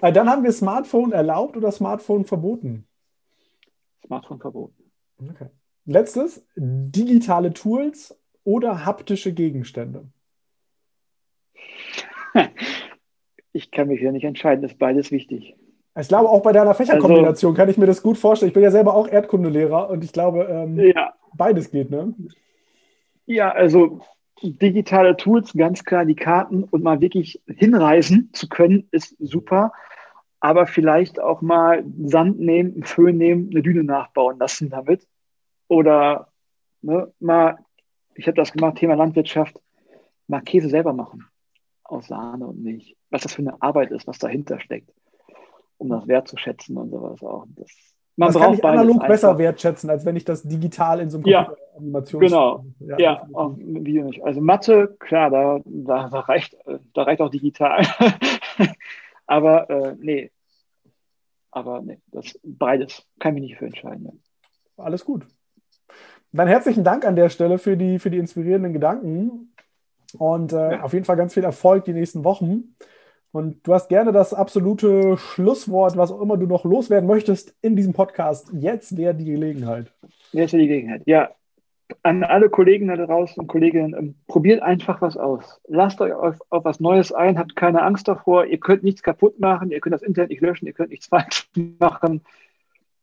Äh, 0.00 0.12
dann 0.12 0.28
haben 0.28 0.44
wir 0.44 0.52
Smartphone 0.52 1.12
erlaubt 1.12 1.56
oder 1.56 1.72
Smartphone 1.72 2.24
verboten? 2.24 2.86
Smartphone 4.06 4.38
verboten. 4.38 4.81
Okay. 5.30 5.48
Letztes, 5.84 6.46
digitale 6.56 7.52
Tools 7.52 8.18
oder 8.44 8.84
haptische 8.84 9.32
Gegenstände? 9.32 10.08
Ich 13.54 13.70
kann 13.70 13.88
mich 13.88 14.00
ja 14.00 14.10
nicht 14.12 14.24
entscheiden, 14.24 14.64
ist 14.64 14.78
beides 14.78 15.10
wichtig. 15.10 15.54
Ich 16.00 16.08
glaube, 16.08 16.30
auch 16.30 16.42
bei 16.42 16.52
deiner 16.52 16.72
Fächerkombination 16.72 17.50
also, 17.50 17.60
kann 17.60 17.68
ich 17.68 17.76
mir 17.76 17.84
das 17.84 18.02
gut 18.02 18.16
vorstellen. 18.16 18.48
Ich 18.48 18.54
bin 18.54 18.62
ja 18.62 18.70
selber 18.70 18.94
auch 18.94 19.06
Erdkundelehrer 19.06 19.90
und 19.90 20.02
ich 20.02 20.12
glaube, 20.12 20.46
ähm, 20.48 20.78
ja. 20.78 21.12
beides 21.34 21.70
geht, 21.70 21.90
ne? 21.90 22.14
Ja, 23.26 23.50
also 23.50 24.00
digitale 24.42 25.16
Tools, 25.16 25.52
ganz 25.52 25.84
klar 25.84 26.06
die 26.06 26.14
Karten 26.14 26.64
und 26.64 26.82
mal 26.82 27.02
wirklich 27.02 27.42
hinreisen 27.46 28.30
zu 28.32 28.48
können, 28.48 28.88
ist 28.90 29.16
super. 29.18 29.72
Aber 30.40 30.66
vielleicht 30.66 31.20
auch 31.20 31.42
mal 31.42 31.84
Sand 32.04 32.40
nehmen, 32.40 32.72
einen 32.72 32.84
Föhn 32.84 33.16
nehmen, 33.16 33.50
eine 33.50 33.62
Düne 33.62 33.84
nachbauen 33.84 34.38
lassen 34.38 34.70
damit. 34.70 35.06
Oder 35.72 36.28
ne, 36.82 37.10
mal, 37.18 37.56
ich 38.14 38.26
habe 38.26 38.36
das 38.36 38.52
gemacht, 38.52 38.76
Thema 38.76 38.94
Landwirtschaft, 38.94 39.58
mal 40.26 40.42
Käse 40.42 40.68
selber 40.68 40.92
machen. 40.92 41.26
Aus 41.82 42.08
Sahne 42.08 42.46
und 42.46 42.62
Milch. 42.62 42.94
Was 43.08 43.22
das 43.22 43.34
für 43.34 43.40
eine 43.40 43.60
Arbeit 43.62 43.90
ist, 43.90 44.06
was 44.06 44.18
dahinter 44.18 44.60
steckt 44.60 44.90
um 45.78 45.88
das 45.88 46.06
wertzuschätzen 46.06 46.76
und 46.76 46.90
sowas 46.90 47.22
auch. 47.22 47.46
Das, 47.56 47.68
man 48.16 48.32
das 48.32 48.40
kann 48.40 48.54
ich 48.54 48.64
analog 48.64 49.06
besser 49.06 49.36
wertschätzen, 49.38 49.88
als 49.88 50.04
wenn 50.04 50.14
ich 50.14 50.24
das 50.24 50.42
digital 50.42 51.00
in 51.00 51.10
so 51.10 51.16
einem 51.16 51.26
ja, 51.26 51.52
Animation 51.74 52.20
Genau, 52.20 52.64
ja, 52.78 52.98
ja 52.98 53.28
auch 53.32 53.56
Video 53.56 54.04
nicht. 54.04 54.22
Also 54.22 54.42
Mathe, 54.42 54.94
klar, 55.00 55.30
da, 55.30 55.60
da, 55.64 56.08
da, 56.10 56.20
reicht, 56.20 56.54
da 56.92 57.02
reicht 57.02 57.22
auch 57.22 57.30
digital. 57.30 57.84
Aber 59.26 59.70
äh, 59.70 59.96
nee. 59.98 60.30
Aber 61.50 61.80
nee, 61.80 61.98
das 62.08 62.38
beides 62.44 63.06
kann 63.18 63.34
mich 63.34 63.42
nicht 63.42 63.56
für 63.56 63.66
entscheiden. 63.66 64.04
Ja. 64.04 64.84
Alles 64.84 65.04
gut. 65.04 65.26
Dann 66.32 66.48
herzlichen 66.48 66.82
Dank 66.82 67.04
an 67.04 67.16
der 67.16 67.28
Stelle 67.28 67.58
für 67.58 67.76
die, 67.76 67.98
für 67.98 68.10
die 68.10 68.18
inspirierenden 68.18 68.72
Gedanken 68.72 69.52
und 70.18 70.52
äh, 70.52 70.72
ja. 70.72 70.82
auf 70.82 70.94
jeden 70.94 71.04
Fall 71.04 71.16
ganz 71.16 71.34
viel 71.34 71.44
Erfolg 71.44 71.84
die 71.84 71.92
nächsten 71.92 72.24
Wochen. 72.24 72.74
Und 73.32 73.66
du 73.66 73.74
hast 73.74 73.88
gerne 73.88 74.12
das 74.12 74.34
absolute 74.34 75.16
Schlusswort, 75.16 75.96
was 75.96 76.10
auch 76.10 76.20
immer 76.20 76.36
du 76.36 76.46
noch 76.46 76.64
loswerden 76.64 77.06
möchtest 77.06 77.54
in 77.62 77.76
diesem 77.76 77.92
Podcast. 77.94 78.50
Jetzt 78.52 78.96
wäre 78.96 79.14
die 79.14 79.24
Gelegenheit. 79.24 79.92
Jetzt 80.32 80.52
wäre 80.52 80.62
die 80.62 80.68
Gelegenheit. 80.68 81.02
Ja, 81.06 81.30
an 82.02 82.24
alle 82.24 82.48
Kollegen 82.48 82.88
da 82.88 82.96
draußen 82.96 83.40
und 83.40 83.46
Kolleginnen, 83.46 83.94
ähm, 83.98 84.14
probiert 84.26 84.62
einfach 84.62 85.02
was 85.02 85.16
aus. 85.16 85.60
Lasst 85.68 86.00
euch 86.00 86.12
auf, 86.12 86.38
auf, 86.50 86.64
was 86.64 86.80
Neues 86.80 87.12
ein, 87.12 87.38
habt 87.38 87.56
keine 87.56 87.82
Angst 87.82 88.08
davor. 88.08 88.46
Ihr 88.46 88.58
könnt 88.58 88.82
nichts 88.82 89.02
kaputt 89.02 89.38
machen, 89.40 89.70
ihr 89.70 89.80
könnt 89.80 89.94
das 89.94 90.02
Internet 90.02 90.30
nicht 90.30 90.42
löschen, 90.42 90.66
ihr 90.66 90.72
könnt 90.72 90.90
nichts 90.90 91.06
falsch 91.06 91.50
machen. 91.78 92.22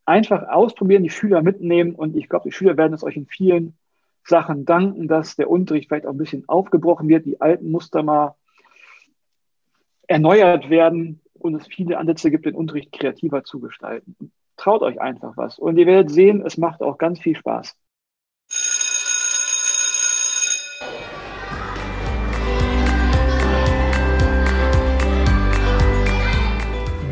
Einfach 0.10 0.47
ausprobieren, 0.47 1.03
die 1.03 1.12
Schüler 1.12 1.43
mitnehmen 1.43 1.93
und 1.93 2.16
ich 2.16 2.28
glaube, 2.28 2.49
die 2.49 2.51
Schüler 2.51 2.78
werden 2.78 2.95
es 2.95 3.03
euch 3.03 3.16
in 3.16 3.28
vielen 3.28 3.78
Sachen 4.24 4.66
danken, 4.66 5.07
dass 5.07 5.36
der 5.36 5.51
Unterricht 5.51 5.88
vielleicht 5.88 6.07
auch 6.07 6.14
ein 6.14 6.18
bisschen 6.18 6.49
aufgebrochen 6.49 7.07
wird, 7.07 7.28
die 7.28 7.39
alten 7.39 7.70
Muster 7.70 8.01
mal 8.01 8.34
erneuert 10.07 10.72
werden 10.72 11.22
und 11.36 11.53
es 11.53 11.68
viele 11.68 11.99
Ansätze 11.99 12.32
gibt, 12.32 12.47
den 12.47 12.55
Unterricht 12.55 12.91
kreativer 12.91 13.43
zu 13.43 13.60
gestalten. 13.60 14.32
Traut 14.57 14.82
euch 14.82 14.99
einfach 14.99 15.38
was 15.38 15.60
und 15.60 15.78
ihr 15.78 15.86
werdet 15.86 16.10
sehen, 16.10 16.41
es 16.43 16.57
macht 16.57 16.82
auch 16.82 16.97
ganz 16.97 17.20
viel 17.20 17.36
Spaß. 17.36 17.78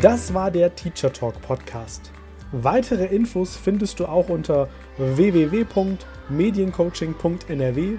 Das 0.01 0.33
war 0.33 0.49
der 0.49 0.73
Teacher 0.73 1.13
Talk 1.13 1.39
Podcast. 1.43 2.11
Weitere 2.51 3.05
Infos 3.05 3.55
findest 3.57 3.99
du 3.99 4.05
auch 4.05 4.29
unter 4.29 4.69
www.mediencoaching.nrw 4.97 7.97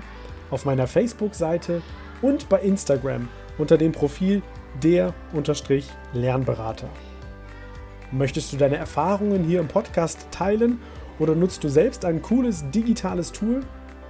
auf 0.51 0.65
meiner 0.65 0.87
Facebook-Seite 0.87 1.83
und 2.23 2.49
bei 2.49 2.61
Instagram 2.61 3.29
unter 3.59 3.77
dem 3.77 3.93
Profil 3.93 4.41
der 4.83 5.13
unterstrich 5.35 5.87
Lernberater. 6.15 6.89
Möchtest 8.11 8.51
du 8.53 8.57
deine 8.57 8.77
Erfahrungen 8.77 9.45
hier 9.45 9.61
im 9.61 9.69
Podcast 9.69 10.29
teilen 10.31 10.81
oder 11.19 11.35
nutzt 11.35 11.63
du 11.63 11.69
selbst 11.69 12.07
ein 12.07 12.23
cooles 12.23 12.65
digitales 12.71 13.33
Tool? 13.33 13.61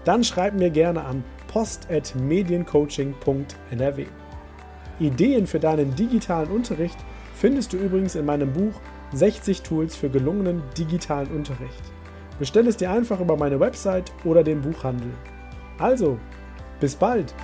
Dann 0.05 0.23
schreib 0.23 0.55
mir 0.55 0.71
gerne 0.71 1.05
an 1.05 1.25
post.mediencoaching.nrw. 1.49 4.07
Ideen 5.01 5.49
für 5.49 5.59
deinen 5.59 5.97
digitalen 5.97 6.51
Unterricht 6.51 6.99
findest 7.35 7.73
du 7.73 7.77
übrigens 7.77 8.15
in 8.15 8.25
meinem 8.25 8.53
Buch 8.53 8.81
60 9.13 9.63
Tools 9.63 9.97
für 9.97 10.11
gelungenen 10.11 10.63
digitalen 10.77 11.29
Unterricht. 11.29 11.83
Bestell 12.39 12.67
es 12.67 12.77
dir 12.77 12.91
einfach 12.91 13.21
über 13.21 13.37
meine 13.37 13.59
Website 13.59 14.13
oder 14.25 14.45
den 14.45 14.61
Buchhandel. 14.61 15.11
Also, 15.79 16.19
bis 16.81 16.95
bald! 16.95 17.35